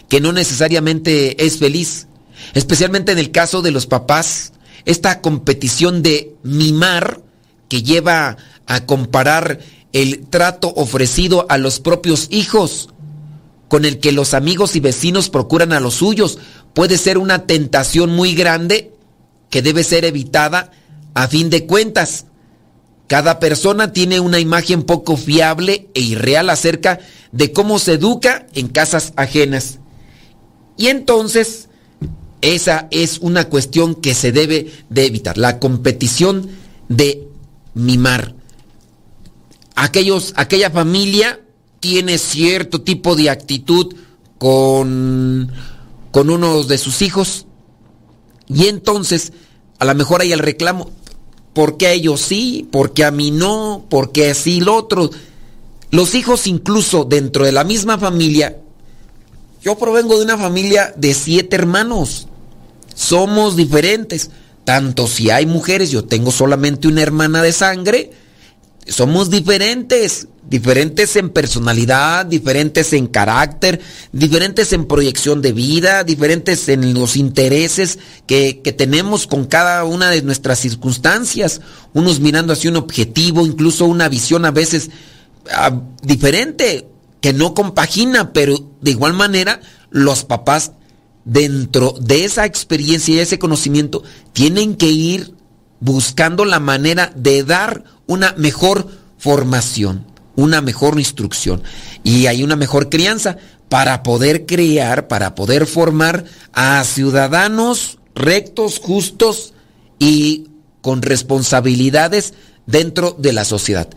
que 0.08 0.20
no 0.20 0.32
necesariamente 0.32 1.44
es 1.44 1.58
feliz, 1.58 2.08
especialmente 2.54 3.12
en 3.12 3.18
el 3.18 3.30
caso 3.30 3.62
de 3.62 3.70
los 3.70 3.86
papás, 3.86 4.52
esta 4.84 5.20
competición 5.20 6.02
de 6.02 6.34
mimar 6.42 7.22
que 7.68 7.82
lleva 7.82 8.36
a 8.66 8.86
comparar 8.86 9.60
el 9.92 10.26
trato 10.26 10.72
ofrecido 10.74 11.46
a 11.48 11.58
los 11.58 11.78
propios 11.78 12.28
hijos 12.30 12.88
con 13.72 13.86
el 13.86 14.00
que 14.00 14.12
los 14.12 14.34
amigos 14.34 14.76
y 14.76 14.80
vecinos 14.80 15.30
procuran 15.30 15.72
a 15.72 15.80
los 15.80 15.94
suyos 15.94 16.38
puede 16.74 16.98
ser 16.98 17.16
una 17.16 17.46
tentación 17.46 18.10
muy 18.10 18.34
grande 18.34 18.92
que 19.48 19.62
debe 19.62 19.82
ser 19.82 20.04
evitada 20.04 20.72
a 21.14 21.26
fin 21.26 21.48
de 21.48 21.64
cuentas. 21.64 22.26
Cada 23.06 23.40
persona 23.40 23.94
tiene 23.94 24.20
una 24.20 24.40
imagen 24.40 24.82
poco 24.82 25.16
fiable 25.16 25.88
e 25.94 26.02
irreal 26.02 26.50
acerca 26.50 27.00
de 27.30 27.52
cómo 27.52 27.78
se 27.78 27.94
educa 27.94 28.46
en 28.52 28.68
casas 28.68 29.14
ajenas. 29.16 29.78
Y 30.76 30.88
entonces, 30.88 31.70
esa 32.42 32.88
es 32.90 33.20
una 33.20 33.48
cuestión 33.48 33.94
que 33.94 34.12
se 34.12 34.32
debe 34.32 34.70
de 34.90 35.06
evitar, 35.06 35.38
la 35.38 35.58
competición 35.58 36.50
de 36.90 37.26
mimar. 37.72 38.34
Aquellos, 39.76 40.34
aquella 40.36 40.70
familia 40.70 41.40
tiene 41.82 42.16
cierto 42.16 42.80
tipo 42.82 43.16
de 43.16 43.28
actitud 43.28 43.92
con, 44.38 45.50
con 46.12 46.30
uno 46.30 46.62
de 46.62 46.78
sus 46.78 47.02
hijos 47.02 47.46
y 48.46 48.68
entonces 48.68 49.32
a 49.80 49.84
lo 49.84 49.92
mejor 49.96 50.20
hay 50.20 50.32
el 50.32 50.38
reclamo, 50.38 50.92
¿por 51.52 51.76
qué 51.76 51.88
a 51.88 51.92
ellos 51.92 52.20
sí? 52.20 52.68
¿Por 52.70 52.92
qué 52.92 53.04
a 53.04 53.10
mí 53.10 53.32
no? 53.32 53.84
¿Por 53.90 54.12
qué 54.12 54.30
así 54.30 54.60
lo 54.60 54.76
otro? 54.76 55.10
Los 55.90 56.14
hijos 56.14 56.46
incluso 56.46 57.04
dentro 57.04 57.44
de 57.44 57.50
la 57.50 57.64
misma 57.64 57.98
familia, 57.98 58.58
yo 59.60 59.76
provengo 59.76 60.16
de 60.18 60.24
una 60.24 60.38
familia 60.38 60.94
de 60.96 61.14
siete 61.14 61.56
hermanos, 61.56 62.28
somos 62.94 63.56
diferentes, 63.56 64.30
tanto 64.64 65.08
si 65.08 65.30
hay 65.30 65.46
mujeres, 65.46 65.90
yo 65.90 66.04
tengo 66.04 66.30
solamente 66.30 66.86
una 66.86 67.02
hermana 67.02 67.42
de 67.42 67.52
sangre, 67.52 68.12
somos 68.86 69.30
diferentes, 69.30 70.28
diferentes 70.48 71.14
en 71.16 71.30
personalidad, 71.30 72.26
diferentes 72.26 72.92
en 72.92 73.06
carácter, 73.06 73.80
diferentes 74.12 74.72
en 74.72 74.86
proyección 74.86 75.40
de 75.40 75.52
vida, 75.52 76.04
diferentes 76.04 76.68
en 76.68 76.92
los 76.94 77.16
intereses 77.16 77.98
que, 78.26 78.60
tenemos 78.76 79.26
con 79.26 79.44
cada 79.46 79.84
una 79.84 80.10
de 80.10 80.22
nuestras 80.22 80.58
circunstancias, 80.58 81.60
unos 81.92 82.20
mirando 82.20 82.52
hacia 82.52 82.70
un 82.70 82.76
objetivo, 82.76 83.46
incluso 83.46 83.86
una 83.86 84.08
visión 84.08 84.44
a 84.44 84.50
veces 84.50 84.90
ah, 85.54 85.80
diferente, 86.02 86.88
que 87.20 87.32
no 87.32 87.54
compagina, 87.54 88.32
pero 88.32 88.58
de 88.80 88.90
igual 88.90 89.12
manera 89.12 89.60
los 89.90 90.24
papás 90.24 90.72
dentro 91.24 91.94
de 92.00 92.24
esa 92.24 92.46
experiencia 92.46 93.14
y 93.14 93.18
ese 93.20 93.38
conocimiento 93.38 94.02
tienen 94.32 94.74
que 94.74 94.88
ir 94.88 95.32
buscando 95.82 96.44
la 96.44 96.60
manera 96.60 97.12
de 97.16 97.42
dar 97.42 97.82
una 98.06 98.34
mejor 98.38 98.86
formación, 99.18 100.06
una 100.36 100.60
mejor 100.60 100.98
instrucción 100.98 101.62
y 102.04 102.26
hay 102.26 102.44
una 102.44 102.54
mejor 102.54 102.88
crianza 102.88 103.36
para 103.68 104.04
poder 104.04 104.46
crear, 104.46 105.08
para 105.08 105.34
poder 105.34 105.66
formar 105.66 106.24
a 106.52 106.84
ciudadanos 106.84 107.98
rectos, 108.14 108.78
justos 108.78 109.54
y 109.98 110.46
con 110.82 111.02
responsabilidades 111.02 112.34
dentro 112.66 113.16
de 113.18 113.32
la 113.32 113.44
sociedad. 113.44 113.88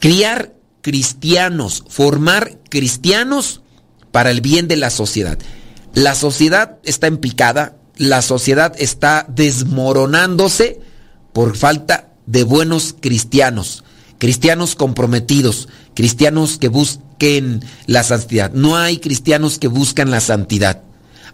Criar 0.00 0.52
cristianos, 0.82 1.82
formar 1.88 2.58
cristianos 2.68 3.62
para 4.12 4.30
el 4.30 4.42
bien 4.42 4.68
de 4.68 4.76
la 4.76 4.90
sociedad. 4.90 5.38
La 5.94 6.14
sociedad 6.14 6.76
está 6.84 7.06
en 7.06 7.18
picada, 7.18 7.76
la 7.96 8.22
sociedad 8.22 8.74
está 8.78 9.26
desmoronándose 9.28 10.80
por 11.32 11.56
falta 11.56 12.08
de 12.26 12.44
buenos 12.44 12.94
cristianos, 12.98 13.84
cristianos 14.18 14.74
comprometidos, 14.74 15.68
cristianos 15.94 16.58
que 16.58 16.68
busquen 16.68 17.64
la 17.86 18.02
santidad. 18.02 18.52
No 18.52 18.76
hay 18.76 18.98
cristianos 18.98 19.58
que 19.58 19.68
buscan 19.68 20.10
la 20.10 20.20
santidad. 20.20 20.82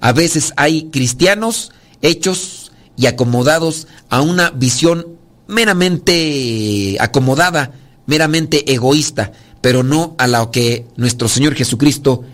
A 0.01 0.13
veces 0.13 0.53
hay 0.57 0.91
cristianos 0.91 1.73
hechos 2.03 2.73
y 2.97 3.07
acomodados 3.07 3.87
a 4.09 4.21
una 4.21 4.51
visión 4.51 5.07
meramente 5.47 6.97
acomodada, 7.01 7.73
meramente 8.07 8.73
egoísta, 8.73 9.33
pero 9.61 9.83
no 9.83 10.15
a 10.19 10.27
lo 10.27 10.51
que 10.51 10.87
nuestro 10.97 11.29
Señor 11.29 11.55
Jesucristo 11.55 12.25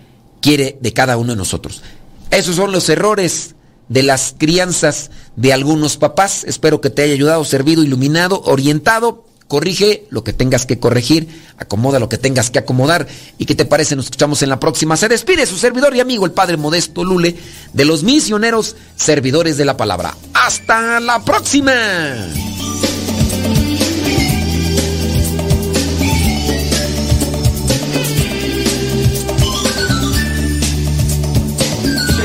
quiere 0.41 0.79
de 0.81 0.93
cada 0.93 1.17
uno 1.17 1.33
de 1.33 1.37
nosotros. 1.37 1.83
Esos 2.31 2.57
son 2.57 2.73
los 2.73 2.89
errores 2.89 3.56
de 3.89 4.03
las 4.03 4.35
crianzas 4.37 5.11
de 5.37 5.53
algunos 5.53 5.97
papás. 5.97 6.45
Espero 6.45 6.81
que 6.81 6.91
te 6.91 7.03
haya 7.03 7.15
ayudado, 7.15 7.45
servido, 7.45 7.83
iluminado, 7.83 8.43
orientado. 8.45 9.25
Corrige 9.49 10.07
lo 10.11 10.25
que 10.25 10.33
tengas 10.33 10.67
que 10.67 10.81
corregir, 10.81 11.29
acomoda 11.57 12.01
lo 12.01 12.09
que 12.09 12.19
tengas 12.19 12.51
que 12.51 12.59
acomodar. 12.59 13.07
¿Y 13.39 13.47
qué 13.47 13.55
te 13.55 13.65
parece? 13.65 13.95
Nos 13.95 14.07
escuchamos 14.07 14.43
en 14.43 14.49
la 14.49 14.59
próxima. 14.59 14.97
Se 14.97 15.09
despide 15.09 15.47
su 15.47 15.57
servidor 15.57 15.95
y 15.95 16.01
amigo, 16.01 16.27
el 16.27 16.33
Padre 16.33 16.57
Modesto 16.57 17.05
Lule, 17.05 17.37
de 17.73 17.85
los 17.85 18.03
misioneros 18.03 18.75
servidores 18.97 19.57
de 19.57 19.65
la 19.65 19.77
palabra. 19.77 20.17
¡Hasta 20.35 20.99
la 20.99 21.25
próxima! 21.25 21.73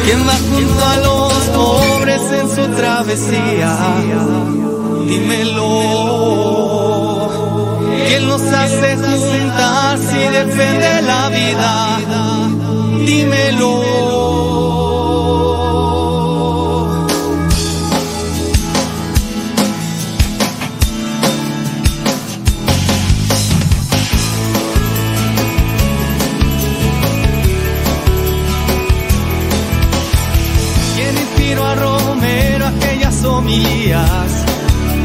¿Quién 0.04 0.28
va 0.28 0.34
junto 0.34 0.86
a 0.86 0.98
los 0.98 1.21
pobres 1.54 2.22
en 2.32 2.50
su 2.50 2.68
travesía? 2.76 3.78
Dímelo. 5.08 5.72
¿Quién 8.08 8.28
los 8.28 8.42
hace 8.42 8.98
juntar 8.98 9.98
si 9.98 10.20
defiende 10.20 11.02
la 11.02 11.30
vida? 11.30 11.98
Dímelo. 13.06 13.72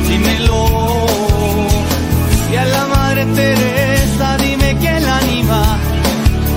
Dímelo. 0.08 1.06
Y 2.52 2.56
a 2.56 2.64
la 2.64 2.86
Madre 2.86 3.26
Teresa, 3.26 4.36
dime 4.38 4.76
quién 4.78 5.02
la 5.02 5.18
anima, 5.18 5.78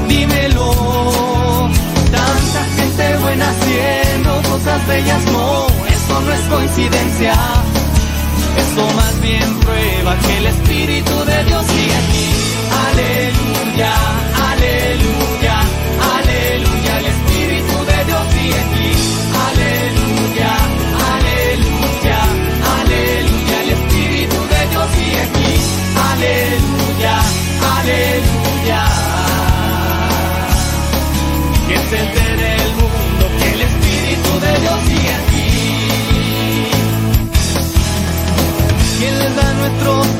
dímelo. 0.08 1.70
Tanta 2.12 2.62
gente 2.76 3.18
buena 3.18 3.50
haciendo 3.50 4.42
cosas 4.50 4.88
bellas, 4.88 5.24
no, 5.32 5.68
eso 5.96 6.22
no 6.22 6.34
es 6.34 6.42
coincidencia. 6.42 7.34
Eso 8.58 8.88
más 8.96 9.22
bien 9.22 9.60
prueba 9.62 10.16
que 10.20 10.38
el 10.38 10.46
Espíritu 10.46 11.16
de 11.26 11.44
Dios 11.46 11.66
sigue 11.66 11.96
aquí. 12.04 12.28
Aleluya, 12.90 13.94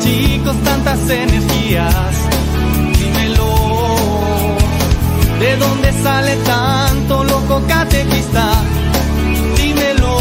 chicos 0.04 0.56
tantas 0.64 1.10
energías? 1.10 2.16
Dímelo. 2.98 3.56
¿De 5.40 5.56
dónde 5.58 5.94
sale 6.04 6.36
tanto 6.38 7.24
loco 7.24 7.62
catequista? 7.68 8.52
Dímelo. 9.58 10.18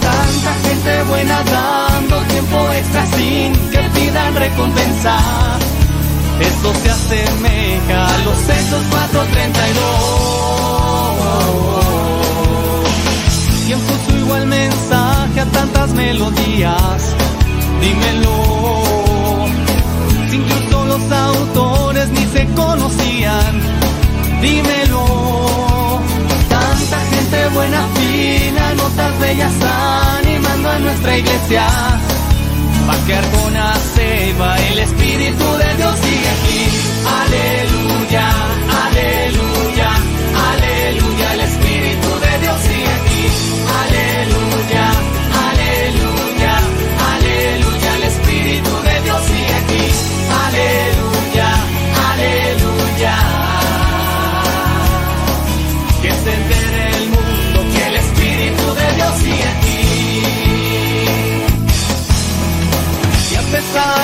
Tanta 0.00 0.52
gente 0.64 1.02
buena 1.04 1.42
dando 1.44 2.16
tiempo 2.32 2.72
extra 2.72 3.06
sin 3.16 3.52
que 3.70 3.80
pidan 3.94 4.34
recompensa. 4.34 5.18
Eso 6.40 6.72
se 6.82 6.90
asemeja 6.90 8.06
a 8.06 8.18
los 8.18 8.38
Hechos 8.48 8.82
432. 8.90 10.38
¿Quién 13.66 13.80
igual 14.20 14.46
mensaje 14.46 15.40
a 15.40 15.44
tantas 15.46 15.90
melodías? 15.92 17.14
Dímelo. 17.80 18.36
Si 20.28 20.36
incluso 20.36 20.84
los 20.84 21.12
autores 21.12 22.08
ni 22.10 22.24
se 22.26 22.46
conocían, 22.54 23.60
dímelo. 24.42 26.00
Tanta 26.48 26.98
gente 27.10 27.48
buena, 27.54 27.86
fina, 27.94 28.74
notas 28.74 29.18
bellas 29.20 29.52
animando 30.18 30.70
a 30.70 30.78
nuestra 30.78 31.18
iglesia. 31.18 31.66
Pa' 32.86 32.96
que 33.06 33.14
Arjona 33.14 33.74
se 33.94 34.34
va, 34.40 34.58
el 34.70 34.78
Espíritu 34.78 35.44
de 35.62 35.74
Dios 35.76 35.94
sigue 36.04 36.28
aquí. 36.36 36.60
Aleluya, 37.20 38.28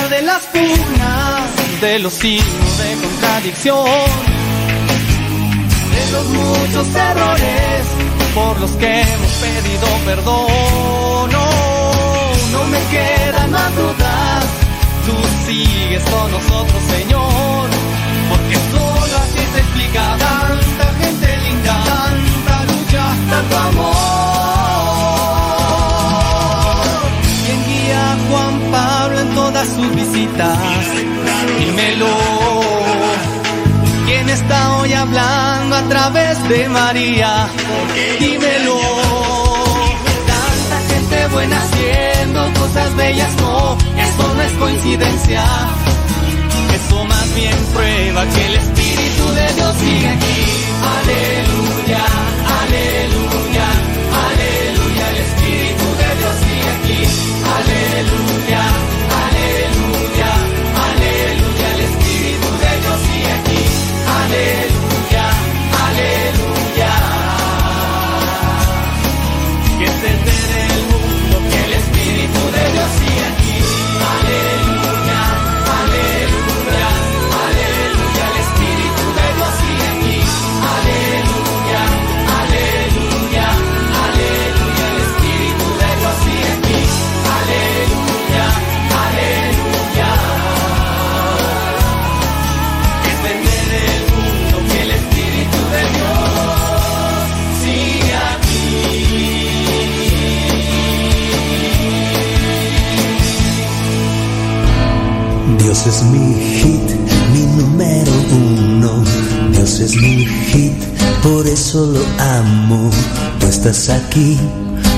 de 0.09 0.23
las 0.23 0.45
pugnas, 0.47 1.81
de 1.81 1.99
los 1.99 2.13
signos 2.13 2.79
de 2.79 2.95
contradicción, 3.03 3.87
de 5.95 6.13
los 6.13 6.27
muchos 6.27 6.95
errores 6.95 7.87
por 8.35 8.61
los 8.61 8.71
que 8.73 9.01
hemos 9.01 9.33
pedido 9.43 9.87
perdón, 10.07 11.31
no, 11.33 11.49
no 12.53 12.65
me 12.67 12.79
quedan 12.93 13.51
más 13.51 13.77
dudas. 13.77 14.45
Tú 15.07 15.13
sigues 15.47 16.03
con 16.05 16.31
nosotros, 16.31 16.83
Señor, 16.97 17.69
porque 18.31 18.57
solo 18.71 19.19
así 19.25 19.41
se 19.55 19.59
explica 19.59 20.17
tanta 20.19 20.87
gente 21.01 21.37
linda, 21.49 21.85
tanta 21.85 22.65
lucha, 22.73 23.05
tanto 23.29 23.59
amor. 23.59 24.24
Sus 29.67 29.95
visitas? 29.95 30.59
Dímelo. 31.59 32.15
¿Quién 34.07 34.29
está 34.29 34.77
hoy 34.79 34.93
hablando 34.93 35.77
a 35.77 35.83
través 35.89 36.49
de 36.49 36.69
María? 36.69 37.49
Dímelo. 38.21 38.79
Tanta 40.27 40.95
gente 40.95 41.27
buena 41.33 41.61
haciendo 41.63 42.53
cosas 42.61 42.95
bellas, 42.97 43.35
no, 43.41 43.77
eso 43.77 44.35
no 44.35 44.43
es 44.43 44.53
coincidencia. 44.53 45.45
Eso 46.75 47.05
más 47.05 47.35
bien 47.35 47.57
prueba 47.73 48.25
que 48.27 48.47
el 48.47 48.55
Espíritu 48.57 49.25
de 49.33 49.53
Dios 49.55 49.77
sigue 49.79 50.09
aquí. 50.09 50.41
Aleluya, 50.97 52.05
aleluya, 52.61 53.67
aleluya, 54.27 55.11
el 55.11 55.17
Espíritu 55.27 55.87
de 56.01 56.09
Dios 56.19 56.37
sigue 56.45 56.71
aquí. 56.77 57.01
Aleluya, 57.57 58.63
Aleluya, 64.35 64.74
Dios 105.85 105.97
es 105.97 106.03
mi 106.05 106.35
hit, 106.35 106.91
mi 107.35 107.63
número 107.63 108.13
uno. 108.33 109.05
Dios 109.53 109.81
es 109.81 109.95
mi 109.97 110.25
hit, 110.25 110.73
por 111.23 111.47
eso 111.47 111.85
lo 111.85 112.01
amo. 112.19 112.91
Tú 113.39 113.47
estás 113.49 113.91
aquí 113.91 114.39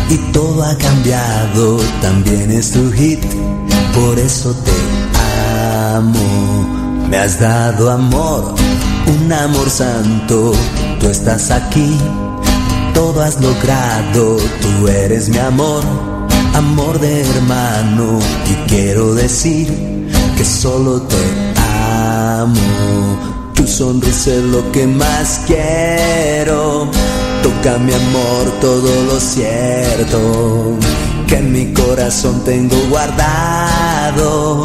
y 0.09 0.17
todo 0.33 0.63
ha 0.63 0.79
cambiado. 0.79 1.79
También 2.01 2.53
es 2.53 2.71
tu 2.71 2.93
hit, 2.93 3.19
por 3.97 4.17
eso 4.17 4.55
te 4.55 5.97
amo. 5.97 7.05
Me 7.11 7.17
has 7.17 7.41
dado 7.41 7.91
amor, 7.91 8.55
un 9.09 9.33
amor 9.33 9.69
santo. 9.69 10.53
Tú 11.01 11.09
estás 11.09 11.51
aquí, 11.51 11.99
todo 12.95 13.23
has 13.23 13.41
logrado. 13.41 14.37
Tú 14.63 14.87
eres 14.87 15.31
mi 15.31 15.39
amor, 15.39 15.83
amor 16.55 17.01
de 17.01 17.23
hermano. 17.23 18.21
Y 18.49 18.69
quiero 18.69 19.17
decir 19.17 19.96
que 20.37 20.45
solo 20.45 21.01
te 21.03 21.17
amo. 21.57 23.53
Tu 23.55 23.67
sonrisa 23.67 24.31
es 24.35 24.43
lo 24.43 24.71
que 24.73 24.87
más 24.87 25.41
quiero. 25.47 26.89
Toca 27.43 27.79
mi 27.79 27.93
amor 27.93 28.51
todo 28.61 29.05
lo 29.05 29.19
cierto 29.19 30.77
que 31.27 31.37
en 31.39 31.53
mi 31.53 31.73
corazón 31.73 32.45
tengo 32.45 32.77
guardado. 32.89 34.65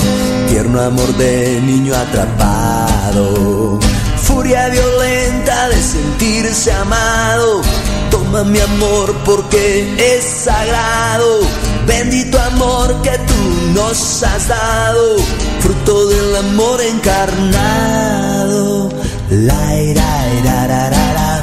Tierno 0.49 0.81
amor 0.81 1.15
de 1.17 1.61
niño 1.61 1.95
atrapado. 1.95 3.79
Furia 4.17 4.67
violenta 4.69 5.69
de 5.69 5.81
sentirse 5.81 6.71
amado. 6.71 7.61
Toma 8.09 8.43
mi 8.43 8.59
amor 8.59 9.15
porque 9.25 10.15
es 10.15 10.23
sagrado. 10.23 11.41
Bendito 11.87 12.39
amor 12.39 13.01
que 13.01 13.11
tú 13.11 13.73
nos 13.73 14.23
has 14.23 14.47
dado. 14.47 15.17
Fruto 15.59 16.07
del 16.07 16.35
amor 16.37 16.79
encarnado. 16.81 18.89
La 19.29 19.81
ira, 19.81 20.27
ira, 20.39 20.67
ra, 20.67 20.89
ra, 20.89 21.13
ra. 21.13 21.41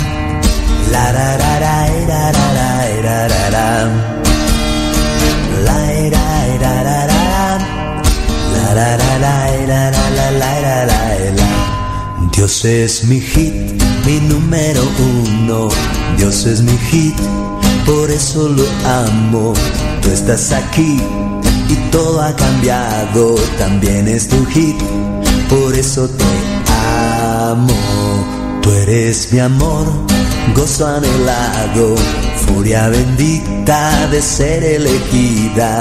La 0.93 1.13
ra, 1.13 1.37
ra, 1.37 1.59
ra, 1.59 1.89
ira, 2.03 2.33
ra. 2.33 2.39
La 5.65 5.93
ira, 6.07 6.25
ira, 6.55 6.83
ra, 6.83 7.07
ra, 7.07 7.21
ra. 7.33 7.47
La 8.55 8.67
la, 8.75 8.97
la, 8.97 9.11
la, 10.31 10.51
la. 10.87 10.99
Dios 12.39 12.65
es 12.65 13.05
mi 13.05 13.21
hit, 13.21 13.53
mi 14.07 14.21
número 14.21 14.83
uno. 14.99 15.69
Dios 16.17 16.47
es 16.47 16.63
mi 16.63 16.79
hit, 16.89 17.15
por 17.85 18.11
eso 18.11 18.49
lo 18.49 18.65
amo. 18.87 19.53
Tú 20.03 20.11
estás 20.11 20.53
aquí 20.53 21.01
y 21.69 21.75
todo 21.91 22.21
ha 22.23 22.35
cambiado. 22.35 23.35
También 23.59 24.09
es 24.09 24.29
tu 24.29 24.45
hit, 24.47 24.77
por 25.49 25.75
eso 25.75 26.09
te 26.09 26.25
amo. 27.51 27.75
Tú 28.63 28.71
eres 28.71 29.33
mi 29.33 29.39
amor, 29.39 29.87
gozo 30.55 30.87
anhelado, 30.87 31.95
furia 32.47 32.89
bendita 32.89 34.07
de 34.09 34.21
ser 34.21 34.65
elegida, 34.65 35.81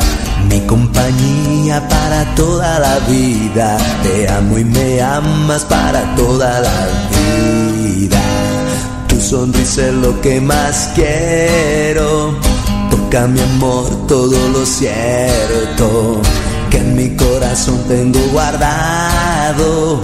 mi 0.49 0.61
compañía 0.61 1.88
para 1.88 2.36
toda 2.36 2.80
la 2.80 2.99
vida. 2.99 3.78
Te 4.03 4.30
amo 4.30 4.57
y 4.57 4.65
me 4.65 5.01
amas 5.01 5.63
para 5.65 6.15
toda 6.15 6.61
la 6.61 6.88
vida. 7.11 8.22
Tu 9.07 9.20
sonrisa 9.20 9.88
es 9.88 9.93
lo 9.93 10.22
que 10.22 10.39
más 10.39 10.91
quiero. 10.95 12.46
Toca 13.10 13.26
mi 13.26 13.39
amor 13.39 13.88
todo 14.05 14.38
lo 14.49 14.66
cierto. 14.66 16.22
que 16.70 16.78
en 16.80 16.93
mi 16.93 17.16
corazón 17.16 17.82
tengo 17.88 18.20
guardado. 18.34 20.01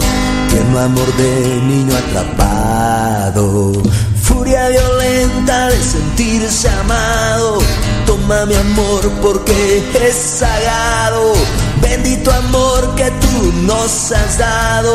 Tierno 0.49 0.79
amor 0.79 1.13
de 1.17 1.61
niño 1.67 1.93
atrapado. 1.97 3.73
Furia 4.21 4.69
violenta 4.69 5.67
de 5.67 5.83
sentirse 5.83 6.69
amado. 6.69 7.59
Toma 8.05 8.45
mi 8.45 8.55
amor 8.55 9.11
porque 9.21 9.83
es 10.01 10.15
sagrado. 10.15 11.33
Bendito 11.81 12.31
amor 12.31 12.95
que 12.95 13.11
tú 13.11 13.51
nos 13.63 14.13
has 14.13 14.37
dado. 14.37 14.91